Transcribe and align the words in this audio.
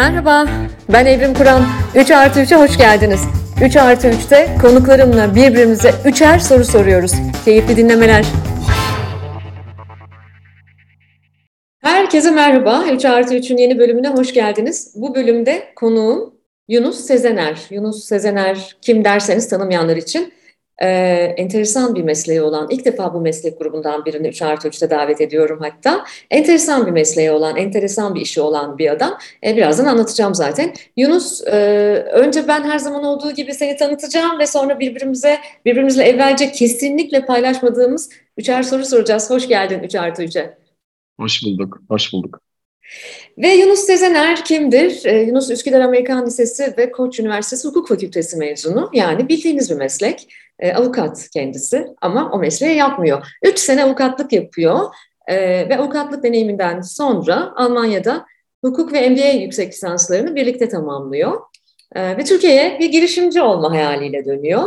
Merhaba, 0.00 0.46
ben 0.92 1.06
Evrim 1.06 1.34
Kur'an. 1.34 1.62
3 1.94 2.10
artı 2.10 2.40
3'e 2.40 2.56
hoş 2.56 2.78
geldiniz. 2.78 3.20
3 3.64 3.76
artı 3.76 4.08
3'te 4.08 4.48
konuklarımla 4.62 5.34
birbirimize 5.34 5.90
üçer 6.04 6.38
soru 6.38 6.64
soruyoruz. 6.64 7.12
Keyifli 7.44 7.76
dinlemeler. 7.76 8.26
Herkese 11.82 12.30
merhaba. 12.30 12.84
3 12.92 13.04
artı 13.04 13.34
3'ün 13.34 13.56
yeni 13.56 13.78
bölümüne 13.78 14.08
hoş 14.08 14.34
geldiniz. 14.34 14.92
Bu 14.94 15.14
bölümde 15.14 15.72
konuğum 15.76 16.34
Yunus 16.68 17.00
Sezener. 17.00 17.58
Yunus 17.70 18.04
Sezener 18.04 18.76
kim 18.82 19.04
derseniz 19.04 19.48
tanımayanlar 19.48 19.96
için 19.96 20.32
e, 20.80 20.88
enteresan 21.36 21.94
bir 21.94 22.02
mesleği 22.02 22.42
olan, 22.42 22.66
ilk 22.70 22.84
defa 22.84 23.14
bu 23.14 23.20
meslek 23.20 23.58
grubundan 23.58 24.04
birini 24.04 24.28
3 24.28 24.42
artı 24.42 24.68
3'te 24.68 24.90
davet 24.90 25.20
ediyorum 25.20 25.58
hatta. 25.62 26.04
Enteresan 26.30 26.86
bir 26.86 26.90
mesleği 26.90 27.30
olan, 27.30 27.56
enteresan 27.56 28.14
bir 28.14 28.20
işi 28.20 28.40
olan 28.40 28.78
bir 28.78 28.90
adam. 28.90 29.18
E, 29.44 29.56
birazdan 29.56 29.84
anlatacağım 29.84 30.34
zaten. 30.34 30.74
Yunus, 30.96 31.46
e, 31.46 31.56
önce 32.12 32.48
ben 32.48 32.64
her 32.64 32.78
zaman 32.78 33.04
olduğu 33.04 33.32
gibi 33.32 33.54
seni 33.54 33.76
tanıtacağım 33.76 34.38
ve 34.38 34.46
sonra 34.46 34.80
birbirimize, 34.80 35.38
birbirimizle 35.64 36.04
evvelce 36.04 36.52
kesinlikle 36.52 37.26
paylaşmadığımız 37.26 38.10
üçer 38.36 38.62
soru 38.62 38.84
soracağız. 38.84 39.30
Hoş 39.30 39.48
geldin 39.48 39.80
3 39.82 39.94
artı 39.94 40.22
3'e. 40.22 40.58
Hoş 41.20 41.44
bulduk, 41.44 41.80
hoş 41.88 42.12
bulduk. 42.12 42.40
Ve 43.38 43.48
Yunus 43.48 43.80
Sezener 43.80 44.44
kimdir? 44.44 45.02
Ee, 45.04 45.22
Yunus 45.22 45.50
Üsküdar 45.50 45.80
Amerikan 45.80 46.26
Lisesi 46.26 46.74
ve 46.78 46.90
Koç 46.90 47.20
Üniversitesi 47.20 47.68
Hukuk 47.68 47.88
Fakültesi 47.88 48.36
mezunu. 48.36 48.90
Yani 48.92 49.28
bildiğiniz 49.28 49.70
bir 49.70 49.76
meslek. 49.76 50.34
E, 50.58 50.72
avukat 50.72 51.28
kendisi 51.32 51.86
ama 52.00 52.30
o 52.32 52.38
mesleği 52.38 52.76
yapmıyor. 52.76 53.26
Üç 53.42 53.58
sene 53.58 53.84
avukatlık 53.84 54.32
yapıyor 54.32 54.80
e, 55.26 55.36
ve 55.68 55.78
avukatlık 55.78 56.22
deneyiminden 56.22 56.80
sonra 56.80 57.52
Almanya'da 57.56 58.26
hukuk 58.64 58.92
ve 58.92 59.10
MBA 59.10 59.28
yüksek 59.28 59.72
lisanslarını 59.72 60.34
birlikte 60.34 60.68
tamamlıyor. 60.68 61.40
Ve 61.96 62.24
Türkiye'ye 62.24 62.78
bir 62.80 62.90
girişimci 62.90 63.42
olma 63.42 63.70
hayaliyle 63.70 64.24
dönüyor. 64.24 64.64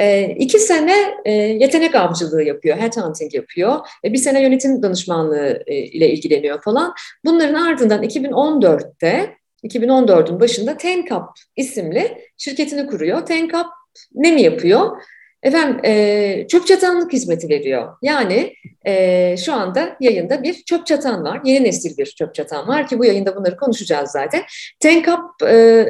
E, 0.00 0.34
iki 0.38 0.58
sene 0.58 1.14
e, 1.24 1.32
yetenek 1.32 1.94
avcılığı 1.94 2.42
yapıyor, 2.42 2.76
headhunting 2.78 3.34
yapıyor. 3.34 3.78
E, 4.04 4.12
bir 4.12 4.18
sene 4.18 4.42
yönetim 4.42 4.82
danışmanlığı 4.82 5.62
e, 5.66 5.74
ile 5.74 6.10
ilgileniyor 6.10 6.62
falan. 6.62 6.94
Bunların 7.24 7.54
ardından 7.54 8.02
2014'te 8.02 9.36
2014'ün 9.64 10.40
başında 10.40 10.76
Tenkap 10.76 11.28
isimli 11.56 12.18
şirketini 12.38 12.86
kuruyor. 12.86 13.26
Tenkap 13.26 13.66
ne 14.14 14.32
mi 14.32 14.42
yapıyor? 14.42 15.02
Efendim 15.42 15.80
e, 15.84 16.46
çöp 16.48 16.66
çatanlık 16.66 17.12
hizmeti 17.12 17.48
veriyor. 17.48 17.96
Yani 18.02 18.54
e, 18.86 19.36
şu 19.36 19.54
anda 19.54 19.96
yayında 20.00 20.42
bir 20.42 20.54
çöp 20.54 20.86
çatan 20.86 21.24
var. 21.24 21.40
Yeni 21.44 21.64
nesil 21.64 21.98
bir 21.98 22.06
çöp 22.06 22.34
çatan 22.34 22.68
var 22.68 22.86
ki 22.86 22.98
bu 22.98 23.04
yayında 23.04 23.36
bunları 23.36 23.56
konuşacağız 23.56 24.10
zaten. 24.10 24.42
Tenkap 24.80 25.42
e, 25.42 25.86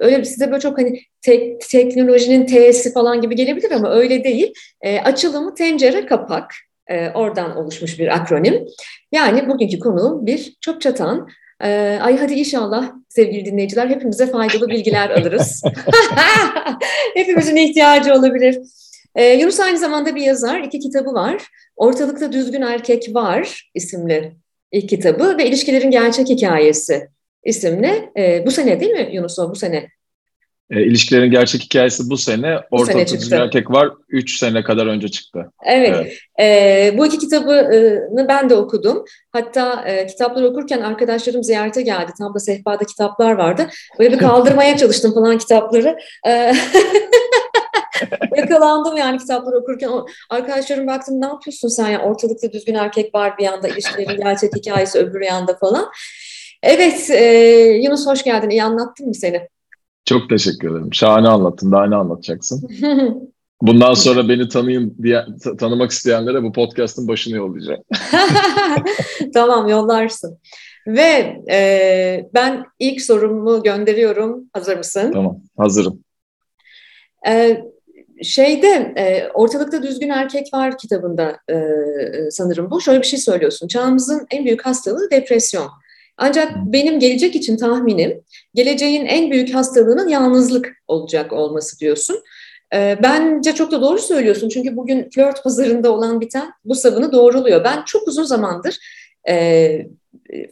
öyle 0.00 0.24
size 0.24 0.50
böyle 0.50 0.60
çok 0.60 0.78
hani 0.78 1.00
tek, 1.22 1.60
teknolojinin 1.60 2.46
T'si 2.46 2.92
falan 2.92 3.20
gibi 3.20 3.34
gelebilir 3.36 3.70
ama 3.70 3.90
öyle 3.90 4.24
değil. 4.24 4.52
E, 4.80 5.00
açılımı 5.00 5.54
tencere 5.54 6.06
kapak. 6.06 6.54
E, 6.86 7.10
oradan 7.10 7.56
oluşmuş 7.56 7.98
bir 7.98 8.14
akronim. 8.16 8.66
Yani 9.12 9.48
bugünkü 9.48 9.78
konu 9.78 10.26
bir 10.26 10.56
çöp 10.60 10.80
çatan. 10.80 11.28
Ee, 11.62 11.98
ay 12.02 12.18
hadi 12.18 12.34
inşallah 12.34 12.92
sevgili 13.08 13.44
dinleyiciler 13.44 13.88
hepimize 13.88 14.26
faydalı 14.26 14.68
bilgiler 14.68 15.10
alırız. 15.10 15.62
Hepimizin 17.14 17.56
ihtiyacı 17.56 18.14
olabilir. 18.14 18.58
Ee, 19.18 19.24
Yunus 19.24 19.60
aynı 19.60 19.78
zamanda 19.78 20.14
bir 20.14 20.22
yazar, 20.22 20.60
iki 20.60 20.78
kitabı 20.80 21.14
var. 21.14 21.46
Ortalıkta 21.76 22.32
Düzgün 22.32 22.62
Erkek 22.62 23.14
Var 23.14 23.70
isimli 23.74 24.36
ilk 24.72 24.88
kitabı 24.88 25.38
ve 25.38 25.46
İlişkilerin 25.46 25.90
Gerçek 25.90 26.28
Hikayesi 26.28 27.08
isimli. 27.44 28.10
Ee, 28.16 28.42
bu 28.46 28.50
sene 28.50 28.80
değil 28.80 28.92
mi 28.92 29.08
Yunus 29.12 29.38
o 29.38 29.50
bu 29.50 29.54
sene? 29.56 29.88
E, 30.70 30.82
ilişkilerin 30.82 31.30
gerçek 31.30 31.62
hikayesi 31.62 32.10
bu 32.10 32.16
sene. 32.16 32.56
Ortalıkta 32.70 33.16
Düzgün 33.16 33.36
Erkek 33.36 33.70
Var 33.70 33.90
3 34.08 34.38
sene 34.38 34.62
kadar 34.62 34.86
önce 34.86 35.08
çıktı. 35.08 35.52
Evet. 35.66 35.94
evet. 35.94 36.12
E, 36.40 36.98
bu 36.98 37.06
iki 37.06 37.18
kitabını 37.18 38.28
ben 38.28 38.50
de 38.50 38.54
okudum. 38.54 39.04
Hatta 39.32 39.84
e, 39.86 40.06
kitapları 40.06 40.46
okurken 40.46 40.80
arkadaşlarım 40.80 41.44
ziyarete 41.44 41.82
geldi. 41.82 42.12
Tam 42.18 42.34
da 42.34 42.38
sehpada 42.38 42.84
kitaplar 42.84 43.32
vardı. 43.32 43.66
Böyle 43.98 44.12
bir 44.12 44.18
kaldırmaya 44.28 44.76
çalıştım 44.76 45.14
falan 45.14 45.38
kitapları. 45.38 45.98
E, 46.26 46.52
Yakalandım 48.36 48.96
yani 48.96 49.18
kitapları 49.18 49.56
okurken. 49.56 49.90
Arkadaşlarım 50.30 50.86
baktım 50.86 51.20
ne 51.20 51.26
yapıyorsun 51.26 51.68
sen 51.68 51.88
ya 51.88 52.02
ortalıkta 52.02 52.52
düzgün 52.52 52.74
erkek 52.74 53.14
var 53.14 53.38
bir 53.38 53.44
yanda 53.44 53.68
ilişkilerin 53.68 54.20
gerçek 54.24 54.56
hikayesi 54.56 54.98
öbür 54.98 55.20
yanda 55.20 55.56
falan. 55.56 55.90
Evet 56.62 57.10
e, 57.10 57.24
Yunus 57.84 58.06
hoş 58.06 58.22
geldin. 58.24 58.50
İyi 58.50 58.62
anlattın 58.62 59.06
mı 59.06 59.14
seni? 59.14 59.48
Çok 60.08 60.28
teşekkür 60.28 60.70
ederim. 60.70 60.94
Şahane 60.94 61.28
anlattın. 61.28 61.72
Daha 61.72 61.86
ne 61.86 61.96
anlatacaksın? 61.96 62.68
Bundan 63.62 63.94
sonra 63.94 64.28
beni 64.28 64.48
tanıyın 64.48 64.96
diye 65.02 65.24
tanımak 65.58 65.90
isteyenlere 65.90 66.42
bu 66.42 66.52
podcast'ın 66.52 67.08
başını 67.08 67.36
yollayacağım. 67.36 67.82
tamam 69.34 69.68
yollarsın. 69.68 70.38
Ve 70.86 71.42
e, 71.50 72.30
ben 72.34 72.64
ilk 72.78 73.02
sorumu 73.02 73.62
gönderiyorum. 73.62 74.44
Hazır 74.52 74.76
mısın? 74.76 75.10
Tamam 75.12 75.40
hazırım. 75.58 76.04
E, 77.28 77.62
şeyde 78.22 78.94
e, 78.96 79.28
ortalıkta 79.34 79.82
düzgün 79.82 80.08
erkek 80.08 80.46
var 80.54 80.78
kitabında 80.78 81.36
e, 81.48 81.54
e, 81.54 82.30
sanırım 82.30 82.70
bu. 82.70 82.80
Şöyle 82.80 83.00
bir 83.00 83.06
şey 83.06 83.18
söylüyorsun. 83.18 83.68
Çağımızın 83.68 84.26
en 84.30 84.44
büyük 84.44 84.66
hastalığı 84.66 85.10
depresyon. 85.10 85.68
Ancak 86.18 86.52
benim 86.56 87.00
gelecek 87.00 87.36
için 87.36 87.56
tahminim 87.56 88.22
geleceğin 88.54 89.06
en 89.06 89.30
büyük 89.30 89.54
hastalığının 89.54 90.08
yalnızlık 90.08 90.68
olacak 90.88 91.32
olması 91.32 91.80
diyorsun. 91.80 92.16
E, 92.74 92.98
bence 93.02 93.52
çok 93.52 93.70
da 93.70 93.82
doğru 93.82 93.98
söylüyorsun. 93.98 94.48
Çünkü 94.48 94.76
bugün 94.76 95.10
flört 95.14 95.44
pazarında 95.44 95.92
olan 95.92 96.20
biten 96.20 96.50
bu 96.64 96.74
savını 96.74 97.12
doğruluyor. 97.12 97.64
Ben 97.64 97.84
çok 97.86 98.08
uzun 98.08 98.24
zamandır 98.24 98.78
e, 99.28 99.86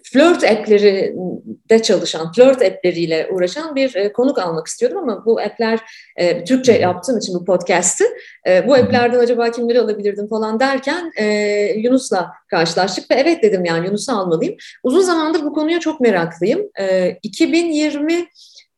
flört 0.03 0.45
app'lerinde 0.45 1.83
çalışan, 1.83 2.33
flört 2.33 2.63
app'leriyle 2.63 3.29
uğraşan 3.33 3.75
bir 3.75 3.95
e, 3.95 4.13
konuk 4.13 4.39
almak 4.39 4.67
istiyordum 4.67 4.99
ama 4.99 5.25
bu 5.27 5.41
app'ler 5.41 5.81
e, 6.17 6.45
Türkçe 6.45 6.73
yaptığım 6.73 7.19
için 7.19 7.35
bu 7.35 7.45
podcast'ı 7.45 8.05
e, 8.49 8.69
bu 8.69 8.75
app'lerden 8.75 9.19
acaba 9.19 9.51
kimleri 9.51 9.81
alabilirdim 9.81 10.29
falan 10.29 10.61
derken 10.61 11.13
e, 11.19 11.25
Yunus'la 11.77 12.33
karşılaştık 12.51 13.11
ve 13.11 13.15
evet 13.15 13.43
dedim 13.43 13.65
yani 13.65 13.87
Yunus'u 13.87 14.13
almalıyım. 14.13 14.57
Uzun 14.83 15.01
zamandır 15.01 15.45
bu 15.45 15.53
konuya 15.53 15.81
çok 15.81 16.01
meraklıyım. 16.01 16.61
E, 16.81 17.17
2020 17.23 18.27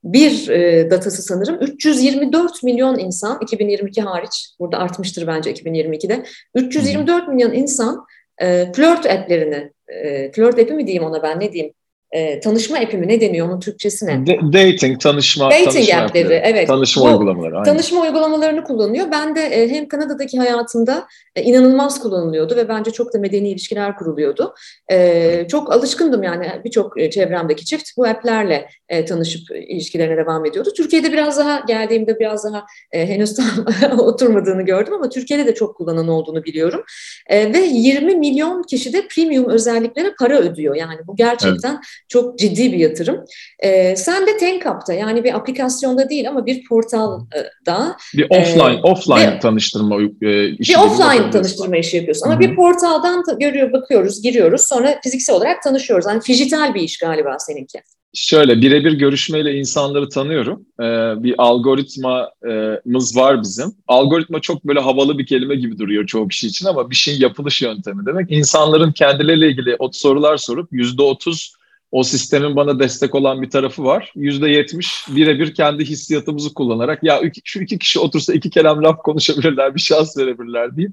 bir 0.04 0.48
e, 0.48 0.91
datası 0.91 1.22
sanırım. 1.22 1.58
324 1.60 2.62
milyon 2.62 2.98
insan 2.98 3.38
2022 3.42 4.03
hariç 4.03 4.48
burada 4.60 4.78
artmıştır 4.78 5.26
bence 5.26 5.53
2022'de 5.53 6.25
324 6.54 7.28
milyon 7.28 7.53
insan 7.53 8.06
e, 8.38 8.72
flört 8.72 9.06
app'lerini 9.06 9.72
e, 9.88 10.31
flört 10.32 10.59
app'i 10.59 10.75
mi 10.75 10.87
diyeyim 10.87 11.04
ona 11.04 11.22
ben 11.22 11.41
ne 11.41 11.53
diyeyim 11.53 11.75
e, 12.12 12.41
tanışma 12.41 12.78
app'i 12.78 12.96
mi 12.96 13.08
ne 13.08 13.20
deniyor 13.20 13.48
onun 13.48 13.60
Türkçesine? 13.60 14.26
De, 14.26 14.38
dating, 14.52 15.00
tanışma. 15.00 15.50
Dating 15.50 15.64
tanışma 15.72 15.96
app'leri, 16.02 16.26
app'leri. 16.26 16.41
evet. 16.44 16.69
Tanışma 16.69 17.02
Bu, 17.02 17.06
uygulamaları. 17.06 17.54
Aynen. 17.54 17.64
Tanışma 17.64 18.00
uygulamalarını 18.00 18.64
kullanıyor. 18.64 19.06
Ben 19.10 19.36
de 19.36 19.41
e, 19.41 19.69
hem 19.69 19.88
Kanada'daki 19.88 20.38
hayatımda 20.38 21.06
e, 21.36 21.42
inanılmaz 21.42 22.00
kullanılıyordu 22.00 22.56
ve 22.56 22.69
bence 22.69 22.91
çok 22.91 23.14
da 23.14 23.19
medeni 23.19 23.50
ilişkiler 23.50 23.96
kuruluyordu. 23.96 24.54
E, 24.91 25.46
çok 25.50 25.72
alışkındım 25.72 26.22
yani 26.22 26.46
birçok 26.64 27.00
e, 27.00 27.10
çevremdeki 27.10 27.64
çift 27.64 27.88
bu 27.96 28.06
app'lerle 28.06 28.69
e, 28.88 29.04
tanışıp 29.04 29.50
ilişkilerine 29.50 30.16
devam 30.16 30.46
ediyordu. 30.46 30.70
Türkiye'de 30.76 31.12
biraz 31.12 31.38
daha 31.38 31.60
geldiğimde 31.69 32.19
biraz 32.19 32.44
daha 32.44 32.64
e, 32.92 33.06
henüz 33.06 33.34
tam 33.34 33.98
oturmadığını 33.98 34.62
gördüm 34.62 34.94
ama 34.94 35.08
Türkiye'de 35.08 35.46
de 35.46 35.54
çok 35.54 35.76
kullanan 35.76 36.08
olduğunu 36.08 36.44
biliyorum. 36.44 36.82
E, 37.26 37.52
ve 37.52 37.58
20 37.58 38.16
milyon 38.16 38.62
kişi 38.62 38.92
de 38.92 39.08
premium 39.08 39.48
özelliklere 39.48 40.14
para 40.19 40.38
ödüyor. 40.38 40.75
Yani 40.75 40.98
bu 41.06 41.16
gerçekten 41.16 41.70
evet 41.70 41.84
çok 42.09 42.38
ciddi 42.38 42.72
bir 42.72 42.78
yatırım. 42.78 43.25
E, 43.58 43.96
sen 43.96 44.26
de 44.26 44.37
Tenkap'ta 44.37 44.93
yani 44.93 45.25
bir 45.25 45.34
aplikasyonda 45.34 46.08
değil 46.08 46.28
ama 46.28 46.46
bir 46.46 46.64
portalda. 46.64 47.96
Bir 48.14 48.26
offline, 48.31 48.75
e, 48.75 48.82
offline 48.82 49.34
bir, 49.34 49.40
tanıştırma 49.40 49.96
e, 50.22 50.49
işi. 50.49 50.72
Bir 50.72 50.78
offline 50.78 51.31
tanıştırma 51.31 51.76
işi 51.76 51.96
yapıyorsun. 51.96 52.26
Ama 52.26 52.34
Hı-hı. 52.34 52.40
bir 52.40 52.56
portaldan 52.56 53.25
görüyor, 53.40 53.72
bakıyoruz, 53.72 54.22
giriyoruz. 54.22 54.61
Sonra 54.61 55.00
fiziksel 55.02 55.37
olarak 55.37 55.62
tanışıyoruz. 55.62 56.06
Yani 56.06 56.22
dijital 56.28 56.75
bir 56.75 56.81
iş 56.81 56.99
galiba 56.99 57.37
seninki. 57.38 57.82
Şöyle 58.14 58.61
birebir 58.61 58.93
görüşmeyle 58.93 59.55
insanları 59.55 60.08
tanıyorum. 60.08 60.67
Ee, 60.81 61.22
bir 61.22 61.34
algoritmamız 61.38 63.17
var 63.17 63.43
bizim. 63.43 63.72
Algoritma 63.88 64.40
çok 64.40 64.64
böyle 64.64 64.81
havalı 64.81 65.19
bir 65.19 65.26
kelime 65.26 65.56
gibi 65.56 65.78
duruyor 65.78 66.06
çoğu 66.06 66.28
kişi 66.28 66.46
için 66.46 66.67
ama 66.67 66.90
bir 66.90 66.96
şeyin 66.96 67.20
yapılış 67.20 67.62
yöntemi 67.62 68.06
demek. 68.06 68.31
İnsanların 68.31 68.93
kendileriyle 68.93 69.49
ilgili 69.49 69.76
o 69.78 69.90
sorular 69.93 70.37
sorup 70.37 70.69
yüzde 70.72 71.02
otuz 71.02 71.57
o 71.93 72.02
sistemin 72.02 72.56
bana 72.56 72.79
destek 72.79 73.14
olan 73.14 73.43
bir 73.43 73.50
tarafı 73.50 73.85
var. 73.85 74.12
Yüzde 74.17 74.50
yetmiş 74.50 75.05
birebir 75.08 75.55
kendi 75.55 75.85
hissiyatımızı 75.85 76.55
kullanarak 76.55 77.02
ya 77.02 77.20
şu 77.44 77.61
iki 77.61 77.79
kişi 77.79 78.00
otursa 78.00 78.35
iki 78.35 78.50
kelam 78.50 78.85
laf 78.85 78.99
konuşabilirler, 78.99 79.75
bir 79.75 79.81
şans 79.81 80.17
verebilirler 80.19 80.76
deyip 80.76 80.93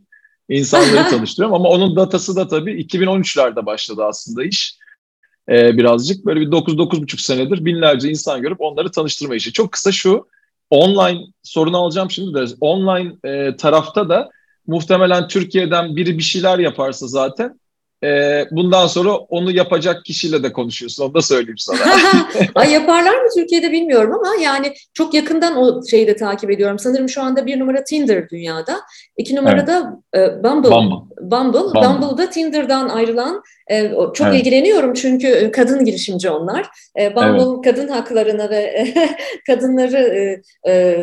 insanları 0.50 1.10
tanıştırıyorum. 1.10 1.56
Ama 1.56 1.70
onun 1.70 1.96
datası 1.96 2.36
da 2.36 2.48
tabii 2.48 2.72
2013'lerde 2.72 3.66
başladı 3.66 4.04
aslında 4.06 4.44
iş. 4.44 4.78
e, 5.50 5.78
birazcık. 5.78 6.26
Böyle 6.26 6.40
bir 6.42 6.48
9-9,5 6.52 7.22
senedir 7.22 7.66
binlerce 7.66 8.10
insan 8.10 8.42
görüp 8.42 8.62
onları 8.62 8.92
tanıştırma 8.92 9.36
işi. 9.36 9.54
Çok 9.54 9.72
kısa 9.72 9.92
şu, 9.92 10.28
online 10.70 11.20
sorunu 11.44 11.78
alacağım 11.78 12.12
şimdi 12.12 12.34
de 12.34 12.46
online 12.62 13.14
e, 13.24 13.56
tarafta 13.56 14.10
da 14.10 14.30
muhtemelen 14.68 15.28
Türkiye'den 15.28 15.96
biri 15.96 16.18
bir 16.18 16.24
şeyler 16.24 16.60
yaparsa 16.60 17.08
zaten 17.08 17.60
e, 18.04 18.42
bundan 18.52 18.88
sonra 18.88 19.16
onu 19.16 19.52
yapacak 19.52 20.06
kişiyle 20.06 20.44
de 20.44 20.54
konuşuyorsun. 20.54 21.06
Onu 21.06 21.14
da 21.14 21.22
söyleyeyim 21.22 21.58
sana. 21.58 21.80
Ay 22.56 22.72
yaparlar 22.72 23.16
mı 23.16 23.28
Türkiye'de 23.36 23.72
bilmiyorum 23.72 24.14
ama 24.14 24.36
yani 24.42 24.74
çok 24.94 25.14
yakından 25.14 25.56
o 25.58 25.86
şeyi 25.86 26.08
de 26.08 26.16
takip 26.16 26.52
ediyorum. 26.52 26.80
Sanırım 26.80 27.10
şu 27.10 27.22
anda 27.22 27.46
bir 27.46 27.60
numara 27.60 27.84
Tinder 27.84 28.30
dünyada. 28.30 28.82
iki 29.18 29.36
numarada 29.36 30.00
evet. 30.14 30.32
e, 30.40 30.44
Bumble. 30.44 30.72
Bumble. 30.72 30.96
Bumble. 31.22 31.60
Bumble. 31.60 31.82
Bumble'da 31.82 32.30
Tinder'dan 32.30 32.90
ayrılan 32.90 33.44
çok 34.14 34.28
evet. 34.28 34.40
ilgileniyorum 34.40 34.94
çünkü 34.94 35.28
e, 35.28 35.52
kadın 35.52 35.86
girişimci 35.86 36.30
onlar. 36.30 36.68
E, 37.00 37.16
Bumble 37.16 37.54
evet. 37.54 37.64
kadın 37.64 37.88
haklarını 37.88 38.50
ve 38.50 38.88
kadınları 39.48 39.98
e, 39.98 40.72
e, 40.72 40.96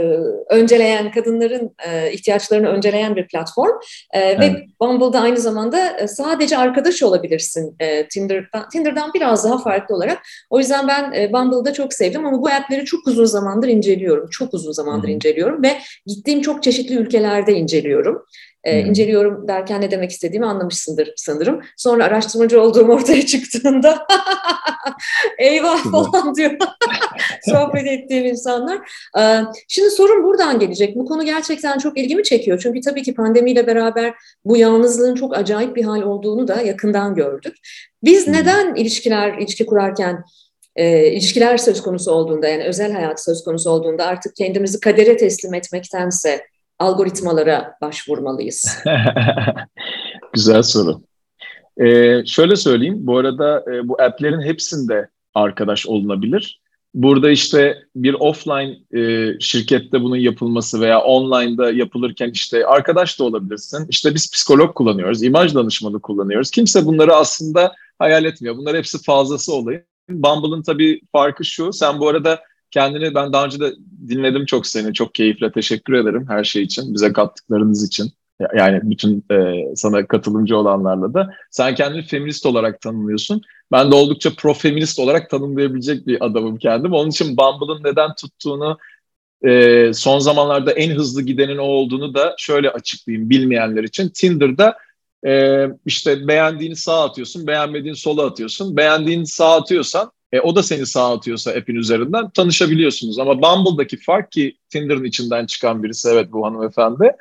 önceleyen, 0.50 1.12
kadınların 1.12 1.74
e, 1.88 2.12
ihtiyaçlarını 2.12 2.68
önceleyen 2.68 3.16
bir 3.16 3.26
platform. 3.26 3.76
E, 4.14 4.20
evet. 4.20 4.40
Ve 4.40 4.66
Bumble'da 4.80 5.20
aynı 5.20 5.38
zamanda 5.38 6.08
sadece 6.08 6.58
arkadaş 6.58 7.02
olabilirsin 7.02 7.76
e, 7.80 8.08
Tinder'dan, 8.08 8.68
Tinder'dan 8.68 9.10
biraz 9.14 9.44
daha 9.44 9.58
farklı 9.58 9.94
olarak. 9.94 10.18
O 10.50 10.58
yüzden 10.58 10.88
ben 10.88 11.12
e, 11.12 11.32
Bumble'da 11.32 11.72
çok 11.72 11.92
sevdim 11.92 12.26
ama 12.26 12.42
bu 12.42 12.48
app'leri 12.48 12.84
çok 12.84 13.06
uzun 13.06 13.24
zamandır 13.24 13.68
inceliyorum. 13.68 14.28
Çok 14.30 14.54
uzun 14.54 14.72
zamandır 14.72 15.08
Hı-hı. 15.08 15.14
inceliyorum 15.14 15.62
ve 15.62 15.78
gittiğim 16.06 16.40
çok 16.40 16.62
çeşitli 16.62 16.94
ülkelerde 16.94 17.52
inceliyorum. 17.52 18.24
E, 18.64 18.82
hmm. 18.82 18.90
inceliyorum 18.90 19.48
derken 19.48 19.80
ne 19.80 19.90
demek 19.90 20.10
istediğimi 20.10 20.46
anlamışsındır 20.46 21.12
sanırım. 21.16 21.60
Sonra 21.76 22.04
araştırmacı 22.04 22.62
olduğum 22.62 22.88
ortaya 22.88 23.26
çıktığında 23.26 24.06
eyvah 25.38 25.92
falan 25.92 26.34
diyor 26.34 26.50
sohbet 27.50 27.86
ettiğim 27.86 28.26
insanlar. 28.26 28.78
E, 29.18 29.22
şimdi 29.68 29.90
sorun 29.90 30.24
buradan 30.24 30.58
gelecek. 30.58 30.96
Bu 30.96 31.04
konu 31.04 31.24
gerçekten 31.24 31.78
çok 31.78 31.98
ilgimi 31.98 32.22
çekiyor. 32.22 32.58
Çünkü 32.62 32.80
tabii 32.80 33.02
ki 33.02 33.14
pandemiyle 33.14 33.66
beraber 33.66 34.14
bu 34.44 34.56
yalnızlığın 34.56 35.14
çok 35.14 35.36
acayip 35.36 35.76
bir 35.76 35.84
hal 35.84 36.02
olduğunu 36.02 36.48
da 36.48 36.60
yakından 36.60 37.14
gördük. 37.14 37.56
Biz 38.04 38.26
hmm. 38.26 38.32
neden 38.32 38.74
ilişkiler, 38.74 39.38
ilişki 39.38 39.66
kurarken 39.66 40.24
e, 40.76 41.06
ilişkiler 41.12 41.56
söz 41.56 41.82
konusu 41.82 42.10
olduğunda 42.10 42.48
yani 42.48 42.64
özel 42.64 42.92
hayat 42.92 43.24
söz 43.24 43.44
konusu 43.44 43.70
olduğunda 43.70 44.06
artık 44.06 44.36
kendimizi 44.36 44.80
kadere 44.80 45.16
teslim 45.16 45.54
etmektense 45.54 46.46
algoritmalara 46.82 47.76
başvurmalıyız? 47.82 48.78
Güzel 50.32 50.62
soru. 50.62 51.00
Ee, 51.80 52.22
şöyle 52.26 52.56
söyleyeyim, 52.56 52.96
bu 52.98 53.18
arada 53.18 53.64
e, 53.72 53.88
bu 53.88 54.02
app'lerin 54.02 54.42
hepsinde 54.42 55.08
arkadaş 55.34 55.86
olunabilir. 55.86 56.62
Burada 56.94 57.30
işte 57.30 57.78
bir 57.96 58.14
offline 58.14 59.00
e, 59.00 59.32
şirkette 59.40 60.02
bunun 60.02 60.16
yapılması 60.16 60.80
veya 60.80 61.00
online'da 61.00 61.72
yapılırken 61.72 62.30
işte 62.30 62.66
arkadaş 62.66 63.18
da 63.18 63.24
olabilirsin. 63.24 63.86
İşte 63.88 64.14
biz 64.14 64.32
psikolog 64.32 64.74
kullanıyoruz, 64.74 65.22
imaj 65.22 65.54
danışmanı 65.54 66.00
kullanıyoruz. 66.00 66.50
Kimse 66.50 66.86
bunları 66.86 67.14
aslında 67.14 67.72
hayal 67.98 68.24
etmiyor. 68.24 68.56
Bunlar 68.56 68.76
hepsi 68.76 69.02
fazlası 69.02 69.54
olayı. 69.54 69.84
Bumble'ın 70.10 70.62
tabii 70.62 71.00
farkı 71.12 71.44
şu, 71.44 71.72
sen 71.72 72.00
bu 72.00 72.08
arada 72.08 72.40
kendini 72.72 73.14
ben 73.14 73.32
daha 73.32 73.44
önce 73.44 73.60
de 73.60 73.72
dinledim 74.08 74.46
çok 74.46 74.66
seni. 74.66 74.94
Çok 74.94 75.14
keyifle 75.14 75.52
teşekkür 75.52 75.92
ederim 75.92 76.26
her 76.28 76.44
şey 76.44 76.62
için. 76.62 76.94
Bize 76.94 77.12
kattıklarınız 77.12 77.86
için. 77.86 78.12
Yani 78.56 78.80
bütün 78.82 79.24
e, 79.30 79.36
sana 79.76 80.06
katılımcı 80.06 80.56
olanlarla 80.56 81.14
da. 81.14 81.30
Sen 81.50 81.74
kendini 81.74 82.02
feminist 82.02 82.46
olarak 82.46 82.80
tanımlıyorsun. 82.80 83.42
Ben 83.72 83.90
de 83.90 83.94
oldukça 83.94 84.30
pro-feminist 84.30 85.00
olarak 85.00 85.30
tanımlayabilecek 85.30 86.06
bir 86.06 86.24
adamım 86.24 86.56
kendim. 86.56 86.92
Onun 86.92 87.10
için 87.10 87.36
Bumble'ın 87.36 87.84
neden 87.84 88.14
tuttuğunu 88.14 88.78
e, 89.44 89.92
son 89.94 90.18
zamanlarda 90.18 90.72
en 90.72 90.90
hızlı 90.90 91.22
gidenin 91.22 91.58
o 91.58 91.62
olduğunu 91.62 92.14
da 92.14 92.34
şöyle 92.38 92.70
açıklayayım 92.70 93.30
bilmeyenler 93.30 93.84
için. 93.84 94.08
Tinder'da 94.08 94.76
e, 95.26 95.66
işte 95.86 96.28
beğendiğini 96.28 96.76
sağa 96.76 97.04
atıyorsun, 97.04 97.46
beğenmediğini 97.46 97.96
sola 97.96 98.26
atıyorsun. 98.26 98.76
Beğendiğini 98.76 99.26
sağa 99.26 99.56
atıyorsan 99.56 100.12
e, 100.32 100.40
o 100.40 100.56
da 100.56 100.62
seni 100.62 100.86
sağ 100.86 101.14
atıyorsa 101.14 101.50
app'in 101.50 101.74
üzerinden 101.74 102.30
tanışabiliyorsunuz. 102.30 103.18
Ama 103.18 103.42
Bumble'daki 103.42 103.96
fark 103.96 104.32
ki 104.32 104.56
Tinder'ın 104.70 105.04
içinden 105.04 105.46
çıkan 105.46 105.82
birisi 105.82 106.08
evet 106.12 106.32
bu 106.32 106.46
hanımefendi. 106.46 107.12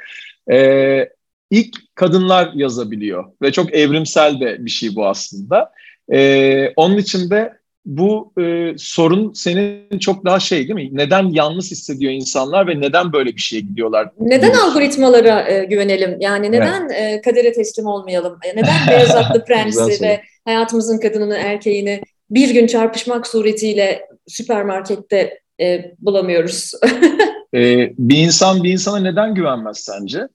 E, 0.52 1.10
ilk 1.50 1.96
kadınlar 1.96 2.52
yazabiliyor 2.56 3.26
ve 3.42 3.52
çok 3.52 3.74
evrimsel 3.74 4.40
de 4.40 4.66
bir 4.66 4.70
şey 4.70 4.96
bu 4.96 5.08
aslında. 5.08 5.72
E, 6.14 6.74
onun 6.76 6.98
için 6.98 7.30
de 7.30 7.62
bu 7.86 8.34
e, 8.42 8.74
sorun 8.78 9.34
senin 9.34 10.00
çok 10.00 10.26
daha 10.26 10.40
şey 10.40 10.60
değil 10.60 10.74
mi? 10.74 10.90
Neden 10.92 11.30
yalnız 11.30 11.72
hissediyor 11.72 12.14
insanlar 12.14 12.68
ve 12.68 12.82
neden 12.82 13.14
böyle 13.14 13.36
bir 13.36 13.42
şeye 13.42 13.60
gidiyorlar? 13.60 14.10
Neden 14.20 14.52
algoritmalara 14.52 15.50
e, 15.50 15.66
güvenelim? 15.66 16.18
Yani 16.20 16.52
neden 16.52 16.90
evet. 16.90 17.20
e, 17.20 17.22
kadere 17.22 17.54
teslim 17.54 17.86
olmayalım? 17.86 18.38
E, 18.44 18.50
neden 18.50 18.88
beyaz 18.90 19.16
atlı 19.16 19.46
prensi 19.48 20.04
ve 20.04 20.22
hayatımızın 20.46 21.00
kadınını, 21.00 21.38
erkeğini 21.38 22.02
bir 22.32 22.54
gün 22.54 22.68
çarpışmak 22.68 23.28
suretiyle 23.28 24.08
süpermarkette 24.28 25.40
e, 25.62 25.96
bulamıyoruz. 26.00 26.72
ee, 27.54 27.94
bir 27.98 28.18
insan 28.18 28.64
bir 28.64 28.72
insana 28.74 29.00
neden 29.00 29.36
güvenmez 29.36 29.78
sence? 29.78 30.28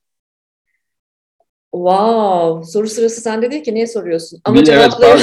Wow, 1.75 2.73
soru 2.73 2.89
sırası 2.89 3.21
sende 3.21 3.51
değil 3.51 3.65
ki 3.65 3.75
niye 3.75 3.87
soruyorsun? 3.87 4.41
Ama 4.45 4.65
cevaplayayım. 4.65 5.21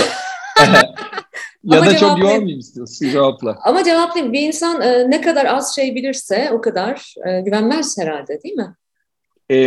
Evet, 0.59 0.85
ya 1.63 1.77
Ama 1.77 1.85
da 1.85 1.97
çok 1.97 2.19
yormayayım 2.19 2.59
istiyorsun 2.59 3.09
cevapla. 3.09 3.57
Ama 3.63 3.83
cevaplayayım. 3.83 4.33
Bir 4.33 4.41
insan 4.41 4.81
e, 4.81 5.09
ne 5.09 5.21
kadar 5.21 5.45
az 5.45 5.75
şey 5.75 5.95
bilirse 5.95 6.49
o 6.53 6.61
kadar 6.61 7.13
e, 7.27 7.41
güvenmez 7.41 7.97
herhalde 7.97 8.43
değil 8.43 8.55
mi? 8.55 8.75
E, 9.51 9.57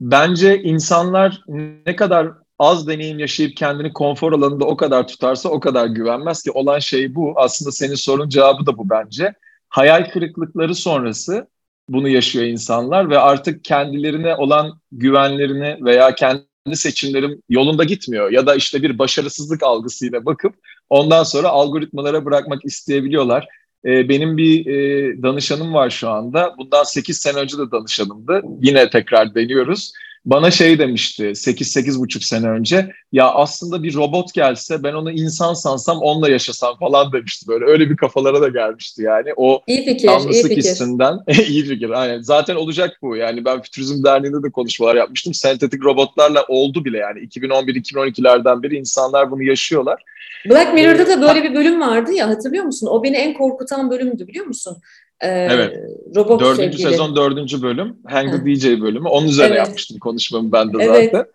bence 0.00 0.62
insanlar 0.62 1.40
ne 1.86 1.96
kadar 1.96 2.28
az 2.58 2.88
deneyim 2.88 3.18
yaşayıp 3.18 3.56
kendini 3.56 3.92
konfor 3.92 4.32
alanında 4.32 4.64
o 4.64 4.76
kadar 4.76 5.08
tutarsa 5.08 5.48
o 5.48 5.60
kadar 5.60 5.86
güvenmez 5.86 6.42
ki 6.42 6.50
olan 6.50 6.78
şey 6.78 7.14
bu. 7.14 7.32
Aslında 7.36 7.72
senin 7.72 7.94
sorun 7.94 8.28
cevabı 8.28 8.66
da 8.66 8.78
bu 8.78 8.90
bence. 8.90 9.34
Hayal 9.68 10.10
kırıklıkları 10.10 10.74
sonrası 10.74 11.48
bunu 11.88 12.08
yaşıyor 12.08 12.44
insanlar 12.44 13.10
ve 13.10 13.18
artık 13.18 13.64
kendilerine 13.64 14.34
olan 14.34 14.80
güvenlerini 14.92 15.84
veya 15.84 16.14
kendi 16.14 16.44
seçimlerim 16.74 17.42
yolunda 17.48 17.84
gitmiyor 17.84 18.30
ya 18.30 18.46
da 18.46 18.54
işte 18.54 18.82
bir 18.82 18.98
başarısızlık 18.98 19.62
algısıyla 19.62 20.24
bakıp 20.24 20.54
ondan 20.90 21.22
sonra 21.22 21.48
algoritmalara 21.48 22.24
bırakmak 22.24 22.64
isteyebiliyorlar. 22.64 23.48
Ee, 23.84 24.08
benim 24.08 24.36
bir 24.36 24.66
e, 24.66 25.22
danışanım 25.22 25.74
var 25.74 25.90
şu 25.90 26.10
anda. 26.10 26.54
Bundan 26.58 26.82
8 26.82 27.18
sene 27.18 27.38
önce 27.38 27.58
de 27.58 27.70
danışanımdı. 27.70 28.42
Yine 28.62 28.90
tekrar 28.90 29.34
deniyoruz 29.34 29.92
bana 30.28 30.50
şey 30.50 30.78
demişti 30.78 31.24
8-8,5 31.24 32.26
sene 32.26 32.48
önce 32.48 32.92
ya 33.12 33.30
aslında 33.30 33.82
bir 33.82 33.94
robot 33.94 34.34
gelse 34.34 34.82
ben 34.82 34.92
onu 34.92 35.10
insan 35.10 35.54
sansam 35.54 35.98
onunla 35.98 36.30
yaşasam 36.30 36.78
falan 36.78 37.12
demişti 37.12 37.48
böyle 37.48 37.64
öyle 37.64 37.90
bir 37.90 37.96
kafalara 37.96 38.40
da 38.40 38.48
gelmişti 38.48 39.02
yani 39.02 39.32
o 39.36 39.62
iyi 39.66 39.84
fikir, 39.84 40.08
iyi 40.30 40.42
fikir. 40.42 40.56
hissinden 40.56 41.18
iyi 41.48 41.64
fikir 41.64 41.90
aynen 41.90 42.20
zaten 42.20 42.56
olacak 42.56 42.98
bu 43.02 43.16
yani 43.16 43.44
ben 43.44 43.62
Fütürizm 43.62 44.04
Derneği'nde 44.04 44.42
de 44.42 44.50
konuşmalar 44.50 44.94
yapmıştım 44.94 45.34
sentetik 45.34 45.84
robotlarla 45.84 46.44
oldu 46.48 46.84
bile 46.84 46.98
yani 46.98 47.18
2011-2012'lerden 47.18 48.62
beri 48.62 48.76
insanlar 48.76 49.30
bunu 49.30 49.42
yaşıyorlar. 49.42 50.02
Black 50.50 50.74
Mirror'da 50.74 51.06
da 51.06 51.20
böyle 51.20 51.42
bir 51.42 51.54
bölüm 51.54 51.80
vardı 51.80 52.12
ya 52.12 52.28
hatırlıyor 52.28 52.64
musun? 52.64 52.88
O 52.90 53.02
beni 53.02 53.16
en 53.16 53.34
korkutan 53.34 53.90
bölümdü 53.90 54.26
biliyor 54.26 54.46
musun? 54.46 54.76
Ee, 55.20 55.28
evet. 55.28 55.76
Robot 56.16 56.40
dördüncü 56.40 56.78
sevgili. 56.78 56.82
sezon 56.82 57.16
dördüncü 57.16 57.62
bölüm. 57.62 57.96
Hang 58.06 58.30
the 58.30 58.46
DJ 58.46 58.80
bölümü. 58.80 59.08
Onun 59.08 59.28
üzerine 59.28 59.54
evet. 59.54 59.66
yapmıştım 59.66 59.98
konuşmamı 59.98 60.52
ben 60.52 60.72
de 60.72 60.84
evet. 60.84 61.10
zaten. 61.12 61.30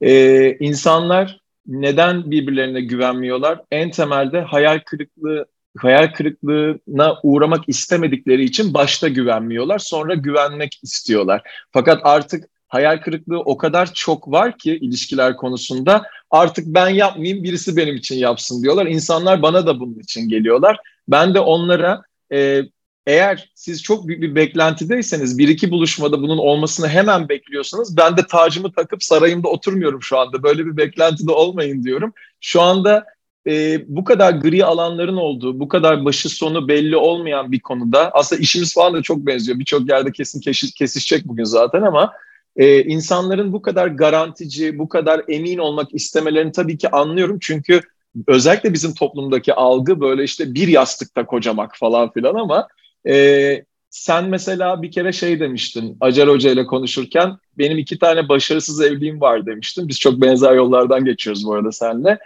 Ee, 0.00 0.56
insanlar 0.60 1.40
neden 1.66 2.30
birbirlerine 2.30 2.80
güvenmiyorlar? 2.80 3.60
En 3.70 3.90
temelde 3.90 4.40
hayal 4.40 4.80
kırıklığı 4.86 5.46
hayal 5.76 6.12
kırıklığına 6.12 7.18
uğramak 7.22 7.64
istemedikleri 7.68 8.44
için 8.44 8.74
başta 8.74 9.08
güvenmiyorlar. 9.08 9.78
Sonra 9.78 10.14
güvenmek 10.14 10.78
istiyorlar. 10.82 11.42
Fakat 11.72 12.00
artık 12.04 12.44
hayal 12.68 12.98
kırıklığı 12.98 13.40
o 13.40 13.56
kadar 13.56 13.92
çok 13.94 14.32
var 14.32 14.58
ki 14.58 14.76
ilişkiler 14.76 15.36
konusunda 15.36 16.02
artık 16.30 16.66
ben 16.66 16.88
yapmayayım 16.88 17.44
birisi 17.44 17.76
benim 17.76 17.96
için 17.96 18.16
yapsın 18.16 18.62
diyorlar. 18.62 18.86
İnsanlar 18.86 19.42
bana 19.42 19.66
da 19.66 19.80
bunun 19.80 19.98
için 19.98 20.28
geliyorlar. 20.28 20.78
Ben 21.08 21.34
de 21.34 21.40
onlara 21.40 22.02
e, 22.32 22.62
eğer 23.06 23.50
siz 23.54 23.82
çok 23.82 24.08
büyük 24.08 24.22
bir 24.22 24.34
beklentideyseniz 24.34 25.38
bir 25.38 25.48
iki 25.48 25.70
buluşmada 25.70 26.22
bunun 26.22 26.38
olmasını 26.38 26.88
hemen 26.88 27.28
bekliyorsanız 27.28 27.96
ben 27.96 28.16
de 28.16 28.26
tacımı 28.26 28.72
takıp 28.72 29.04
sarayımda 29.04 29.48
oturmuyorum 29.48 30.02
şu 30.02 30.18
anda. 30.18 30.42
Böyle 30.42 30.66
bir 30.66 30.76
beklentide 30.76 31.32
olmayın 31.32 31.84
diyorum. 31.84 32.12
Şu 32.40 32.62
anda 32.62 33.04
e, 33.46 33.84
bu 33.88 34.04
kadar 34.04 34.32
gri 34.32 34.64
alanların 34.64 35.16
olduğu, 35.16 35.60
bu 35.60 35.68
kadar 35.68 36.04
başı 36.04 36.28
sonu 36.28 36.68
belli 36.68 36.96
olmayan 36.96 37.52
bir 37.52 37.60
konuda 37.60 38.10
aslında 38.10 38.42
işimiz 38.42 38.74
falan 38.74 38.94
da 38.94 39.02
çok 39.02 39.18
benziyor. 39.18 39.58
Birçok 39.58 39.88
yerde 39.88 40.12
kesin 40.12 40.40
kesişecek 40.70 41.28
bugün 41.28 41.44
zaten 41.44 41.82
ama 41.82 42.12
e, 42.56 42.84
insanların 42.84 43.52
bu 43.52 43.62
kadar 43.62 43.86
garantici, 43.86 44.78
bu 44.78 44.88
kadar 44.88 45.22
emin 45.28 45.58
olmak 45.58 45.94
istemelerini 45.94 46.52
tabii 46.52 46.78
ki 46.78 46.90
anlıyorum. 46.90 47.38
Çünkü 47.40 47.80
özellikle 48.26 48.72
bizim 48.72 48.94
toplumdaki 48.94 49.54
algı 49.54 50.00
böyle 50.00 50.24
işte 50.24 50.54
bir 50.54 50.68
yastıkta 50.68 51.26
kocamak 51.26 51.76
falan 51.76 52.12
filan 52.12 52.34
ama 52.34 52.68
e, 53.06 53.64
sen 53.90 54.24
mesela 54.24 54.82
bir 54.82 54.90
kere 54.90 55.12
şey 55.12 55.40
demiştin 55.40 55.96
Acar 56.00 56.28
Hoca 56.28 56.50
ile 56.50 56.66
konuşurken 56.66 57.36
benim 57.58 57.78
iki 57.78 57.98
tane 57.98 58.28
başarısız 58.28 58.80
evliliğim 58.80 59.20
var 59.20 59.46
demiştin. 59.46 59.88
Biz 59.88 60.00
çok 60.00 60.20
benzer 60.20 60.54
yollardan 60.54 61.04
geçiyoruz 61.04 61.46
bu 61.46 61.54
arada 61.54 61.72
seninle. 61.72 62.18